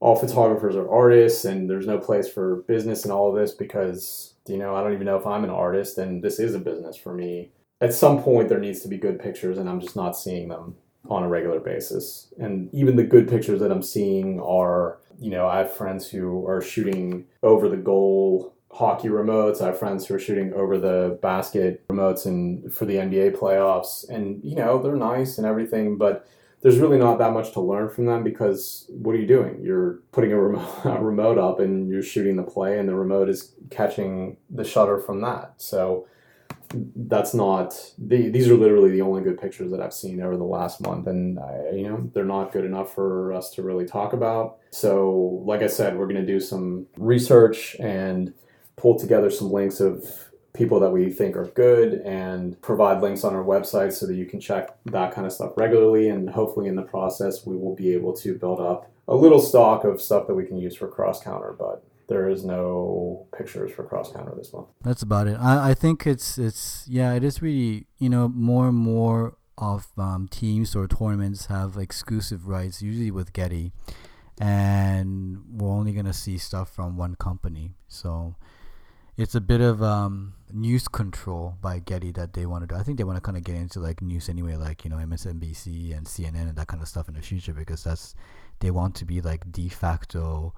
all 0.00 0.16
photographers 0.16 0.76
are 0.76 0.90
artists 0.90 1.44
and 1.44 1.68
there's 1.68 1.86
no 1.86 1.98
place 1.98 2.28
for 2.28 2.62
business 2.68 3.04
and 3.04 3.12
all 3.12 3.28
of 3.28 3.40
this 3.40 3.52
because 3.52 4.34
you 4.46 4.56
know 4.56 4.74
I 4.74 4.82
don't 4.82 4.94
even 4.94 5.06
know 5.06 5.16
if 5.16 5.26
I'm 5.26 5.44
an 5.44 5.50
artist 5.50 5.98
and 5.98 6.22
this 6.22 6.38
is 6.38 6.54
a 6.54 6.58
business 6.58 6.96
for 6.96 7.14
me. 7.14 7.50
At 7.80 7.94
some 7.94 8.22
point, 8.22 8.48
there 8.48 8.60
needs 8.60 8.80
to 8.82 8.88
be 8.88 8.96
good 8.96 9.18
pictures, 9.18 9.58
and 9.58 9.68
I'm 9.68 9.80
just 9.80 9.96
not 9.96 10.16
seeing 10.16 10.48
them 10.48 10.76
on 11.08 11.22
a 11.22 11.28
regular 11.28 11.60
basis. 11.60 12.32
And 12.38 12.72
even 12.72 12.96
the 12.96 13.04
good 13.04 13.28
pictures 13.28 13.60
that 13.60 13.72
I'm 13.72 13.82
seeing 13.82 14.40
are, 14.40 14.98
you 15.18 15.30
know, 15.30 15.46
I 15.46 15.58
have 15.58 15.72
friends 15.72 16.08
who 16.08 16.46
are 16.46 16.62
shooting 16.62 17.26
over 17.42 17.68
the 17.68 17.76
goal 17.76 18.54
hockey 18.72 19.08
remotes. 19.08 19.60
I 19.60 19.66
have 19.66 19.78
friends 19.78 20.06
who 20.06 20.14
are 20.14 20.18
shooting 20.18 20.52
over 20.54 20.78
the 20.78 21.18
basket 21.20 21.86
remotes 21.88 22.24
and 22.24 22.72
for 22.72 22.86
the 22.86 22.94
NBA 22.94 23.36
playoffs. 23.36 24.08
And, 24.08 24.42
you 24.42 24.56
know, 24.56 24.82
they're 24.82 24.96
nice 24.96 25.38
and 25.38 25.46
everything, 25.46 25.98
but 25.98 26.26
there's 26.62 26.78
really 26.78 26.98
not 26.98 27.18
that 27.18 27.32
much 27.32 27.52
to 27.52 27.60
learn 27.60 27.90
from 27.90 28.06
them 28.06 28.22
because 28.22 28.86
what 28.88 29.14
are 29.14 29.18
you 29.18 29.26
doing? 29.26 29.60
You're 29.62 29.98
putting 30.12 30.32
a 30.32 30.40
remote, 30.40 30.70
a 30.84 31.02
remote 31.02 31.36
up 31.36 31.60
and 31.60 31.88
you're 31.88 32.02
shooting 32.02 32.36
the 32.36 32.42
play, 32.42 32.78
and 32.78 32.88
the 32.88 32.94
remote 32.94 33.28
is 33.28 33.52
catching 33.70 34.38
the 34.48 34.64
shutter 34.64 34.98
from 34.98 35.20
that. 35.20 35.54
So 35.58 36.06
that's 36.96 37.34
not 37.34 37.74
the, 37.98 38.28
these 38.28 38.48
are 38.48 38.54
literally 38.54 38.90
the 38.90 39.02
only 39.02 39.22
good 39.22 39.40
pictures 39.40 39.70
that 39.70 39.80
I've 39.80 39.94
seen 39.94 40.20
over 40.20 40.36
the 40.36 40.44
last 40.44 40.80
month, 40.80 41.06
and 41.06 41.38
I, 41.38 41.70
you 41.74 41.88
know 41.88 42.10
they're 42.14 42.24
not 42.24 42.52
good 42.52 42.64
enough 42.64 42.94
for 42.94 43.32
us 43.32 43.50
to 43.52 43.62
really 43.62 43.86
talk 43.86 44.12
about. 44.12 44.58
So, 44.70 45.42
like 45.44 45.62
I 45.62 45.66
said, 45.66 45.96
we're 45.96 46.06
going 46.06 46.24
to 46.24 46.26
do 46.26 46.40
some 46.40 46.86
research 46.96 47.76
and 47.78 48.32
pull 48.76 48.98
together 48.98 49.30
some 49.30 49.52
links 49.52 49.80
of 49.80 50.30
people 50.54 50.78
that 50.80 50.90
we 50.90 51.10
think 51.10 51.36
are 51.36 51.46
good 51.46 51.94
and 52.04 52.60
provide 52.60 53.00
links 53.00 53.24
on 53.24 53.34
our 53.34 53.44
website 53.44 53.92
so 53.92 54.06
that 54.06 54.14
you 54.14 54.26
can 54.26 54.38
check 54.40 54.76
that 54.86 55.14
kind 55.14 55.26
of 55.26 55.32
stuff 55.32 55.52
regularly. 55.56 56.08
And 56.08 56.28
hopefully, 56.28 56.68
in 56.68 56.76
the 56.76 56.82
process, 56.82 57.46
we 57.46 57.56
will 57.56 57.74
be 57.74 57.92
able 57.92 58.14
to 58.16 58.34
build 58.34 58.60
up 58.60 58.90
a 59.08 59.14
little 59.14 59.40
stock 59.40 59.84
of 59.84 60.00
stuff 60.00 60.26
that 60.26 60.34
we 60.34 60.44
can 60.44 60.58
use 60.58 60.76
for 60.76 60.88
cross 60.88 61.22
counter. 61.22 61.54
But 61.58 61.84
there 62.08 62.28
is 62.28 62.44
no 62.44 63.26
pictures 63.36 63.72
for 63.72 63.84
cross 63.84 64.12
counter 64.12 64.34
this 64.36 64.52
month. 64.52 64.68
That's 64.82 65.02
about 65.02 65.26
it. 65.26 65.36
I, 65.40 65.70
I 65.70 65.74
think 65.74 66.06
it's 66.06 66.38
it's 66.38 66.86
yeah, 66.88 67.14
it 67.14 67.24
is 67.24 67.42
really 67.42 67.86
you 67.98 68.08
know 68.08 68.28
more 68.28 68.68
and 68.68 68.76
more 68.76 69.36
of 69.58 69.86
um, 69.96 70.28
teams 70.28 70.74
or 70.74 70.88
tournaments 70.88 71.46
have 71.46 71.76
exclusive 71.76 72.48
rights, 72.48 72.82
usually 72.82 73.10
with 73.10 73.32
Getty, 73.32 73.72
and 74.40 75.42
we're 75.50 75.70
only 75.70 75.92
gonna 75.92 76.12
see 76.12 76.38
stuff 76.38 76.70
from 76.70 76.96
one 76.96 77.14
company. 77.14 77.74
So 77.88 78.36
it's 79.16 79.34
a 79.34 79.40
bit 79.40 79.60
of 79.60 79.82
um, 79.82 80.34
news 80.50 80.88
control 80.88 81.56
by 81.60 81.78
Getty 81.78 82.12
that 82.12 82.32
they 82.32 82.46
want 82.46 82.62
to 82.62 82.74
do. 82.74 82.78
I 82.78 82.82
think 82.82 82.98
they 82.98 83.04
want 83.04 83.16
to 83.16 83.20
kind 83.20 83.36
of 83.36 83.44
get 83.44 83.56
into 83.56 83.78
like 83.78 84.00
news 84.00 84.28
anyway, 84.28 84.56
like 84.56 84.84
you 84.84 84.90
know 84.90 84.96
MSNBC 84.96 85.96
and 85.96 86.06
CNN 86.06 86.48
and 86.48 86.56
that 86.56 86.66
kind 86.66 86.82
of 86.82 86.88
stuff 86.88 87.08
in 87.08 87.14
the 87.14 87.22
future 87.22 87.52
because 87.52 87.84
that's 87.84 88.14
they 88.60 88.70
want 88.70 88.94
to 88.96 89.04
be 89.04 89.20
like 89.20 89.50
de 89.52 89.68
facto, 89.68 90.54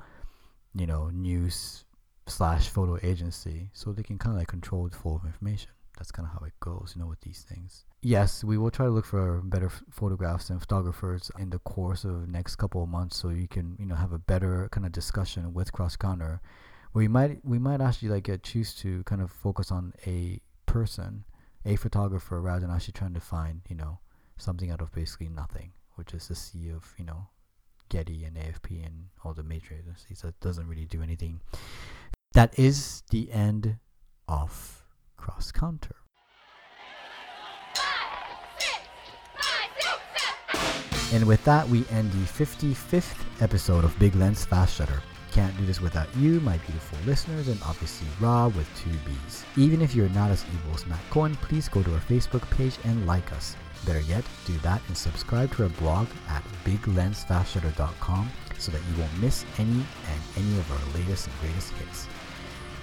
you 0.74 0.86
know, 0.86 1.10
news 1.10 1.84
slash 2.26 2.68
photo 2.68 2.98
agency, 3.02 3.70
so 3.72 3.92
they 3.92 4.02
can 4.02 4.18
kind 4.18 4.34
of 4.34 4.38
like 4.38 4.48
control 4.48 4.88
the 4.88 4.96
flow 4.96 5.16
of 5.16 5.24
information. 5.24 5.70
That's 5.98 6.10
kind 6.10 6.26
of 6.26 6.32
how 6.32 6.44
it 6.44 6.54
goes, 6.58 6.94
you 6.96 7.02
know, 7.02 7.08
with 7.08 7.20
these 7.20 7.42
things. 7.48 7.84
Yes, 8.02 8.42
we 8.42 8.58
will 8.58 8.70
try 8.70 8.86
to 8.86 8.90
look 8.90 9.06
for 9.06 9.40
better 9.42 9.70
photographs 9.90 10.50
and 10.50 10.58
photographers 10.58 11.30
in 11.38 11.50
the 11.50 11.60
course 11.60 12.04
of 12.04 12.22
the 12.22 12.26
next 12.26 12.56
couple 12.56 12.82
of 12.82 12.88
months, 12.88 13.16
so 13.16 13.28
you 13.28 13.48
can 13.48 13.76
you 13.78 13.86
know 13.86 13.94
have 13.94 14.12
a 14.12 14.18
better 14.18 14.68
kind 14.72 14.84
of 14.84 14.92
discussion 14.92 15.54
with 15.54 15.72
Cross 15.72 15.96
Counter 15.96 16.40
we 16.94 17.08
might 17.08 17.44
we 17.44 17.58
might 17.58 17.80
actually 17.80 18.08
like 18.08 18.30
choose 18.42 18.72
to 18.76 19.02
kind 19.02 19.20
of 19.20 19.30
focus 19.30 19.70
on 19.70 19.92
a 20.06 20.40
person, 20.64 21.24
a 21.64 21.76
photographer, 21.76 22.40
rather 22.40 22.60
than 22.60 22.70
actually 22.70 22.92
trying 22.92 23.14
to 23.14 23.20
find 23.20 23.60
you 23.68 23.76
know 23.76 23.98
something 24.38 24.70
out 24.70 24.80
of 24.80 24.92
basically 24.92 25.28
nothing, 25.28 25.72
which 25.96 26.14
is 26.14 26.28
the 26.28 26.34
sea 26.36 26.70
of 26.70 26.94
you 26.96 27.04
know 27.04 27.26
Getty 27.88 28.24
and 28.24 28.36
AFP 28.36 28.84
and 28.84 29.06
all 29.24 29.34
the 29.34 29.42
major 29.42 29.74
agencies 29.74 30.22
that 30.22 30.38
doesn't 30.40 30.66
really 30.66 30.86
do 30.86 31.02
anything. 31.02 31.40
That 32.32 32.58
is 32.58 33.02
the 33.10 33.30
end 33.30 33.76
of 34.28 34.84
Cross 35.16 35.52
Counter. 35.52 35.96
And 41.12 41.28
with 41.28 41.44
that, 41.44 41.68
we 41.68 41.84
end 41.90 42.10
the 42.10 42.26
55th 42.26 43.14
episode 43.40 43.84
of 43.84 43.96
Big 44.00 44.16
Lens 44.16 44.44
Fast 44.44 44.74
Shutter. 44.74 45.00
can't 45.30 45.56
do 45.56 45.64
this 45.64 45.80
without 45.80 46.08
you, 46.16 46.40
my 46.40 46.56
beautiful 46.58 46.98
listeners, 47.06 47.46
and 47.48 47.60
obviously 47.64 48.08
Rob 48.20 48.54
with 48.56 48.68
two 48.76 48.90
B's. 49.06 49.44
Even 49.56 49.80
if 49.80 49.94
you're 49.94 50.08
not 50.08 50.30
as 50.30 50.44
evil 50.52 50.74
as 50.74 50.86
Matt 50.86 50.98
Cohen, 51.10 51.36
please 51.36 51.68
go 51.68 51.82
to 51.82 51.94
our 51.94 52.00
Facebook 52.00 52.48
page 52.50 52.78
and 52.84 53.06
like 53.06 53.32
us. 53.32 53.54
Better 53.86 54.00
yet, 54.00 54.24
do 54.46 54.56
that 54.58 54.80
and 54.88 54.96
subscribe 54.96 55.54
to 55.56 55.64
our 55.64 55.68
blog 55.70 56.08
at 56.28 56.42
biglensfastshutter.com 56.64 58.30
so 58.58 58.72
that 58.72 58.80
you 58.90 58.98
won't 58.98 59.20
miss 59.20 59.44
any 59.58 59.70
and 59.72 60.22
any 60.36 60.58
of 60.58 60.70
our 60.72 60.98
latest 60.98 61.26
and 61.26 61.38
greatest 61.40 61.72
hits. 61.72 62.08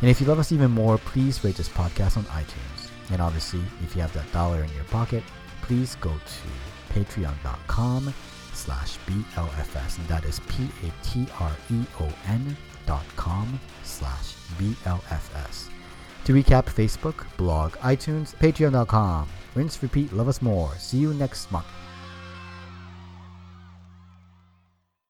And 0.02 0.10
if 0.10 0.20
you 0.20 0.28
love 0.28 0.40
us 0.40 0.52
even 0.52 0.72
more, 0.72 0.98
please 0.98 1.44
rate 1.44 1.56
this 1.56 1.70
podcast 1.70 2.18
on 2.18 2.24
iTunes. 2.26 2.90
And 3.12 3.22
obviously, 3.22 3.62
if 3.84 3.96
you 3.96 4.02
have 4.02 4.14
that 4.14 4.32
dollar 4.32 4.64
in 4.64 4.74
your 4.74 4.84
pocket, 4.86 5.24
please 5.62 5.96
go 5.96 6.12
to 6.12 6.94
patreon.com 6.94 8.14
slash 8.54 8.98
BLFS. 9.08 9.98
And 9.98 10.08
that 10.08 10.26
is 10.26 10.40
P-A-T-R-E-O-N 10.48 11.78
dot 12.86 13.06
com 13.16 13.60
slash 13.84 14.36
BLFS. 14.58 15.70
To 16.26 16.34
recap, 16.34 16.66
Facebook, 16.66 17.26
blog, 17.38 17.74
iTunes, 17.78 18.36
patreon.com. 18.36 19.28
Rinse, 19.56 19.82
repeat, 19.84 20.14
love 20.14 20.28
us 20.28 20.42
more. 20.42 20.76
See 20.78 20.98
you 20.98 21.14
next 21.14 21.52
month. 21.52 21.68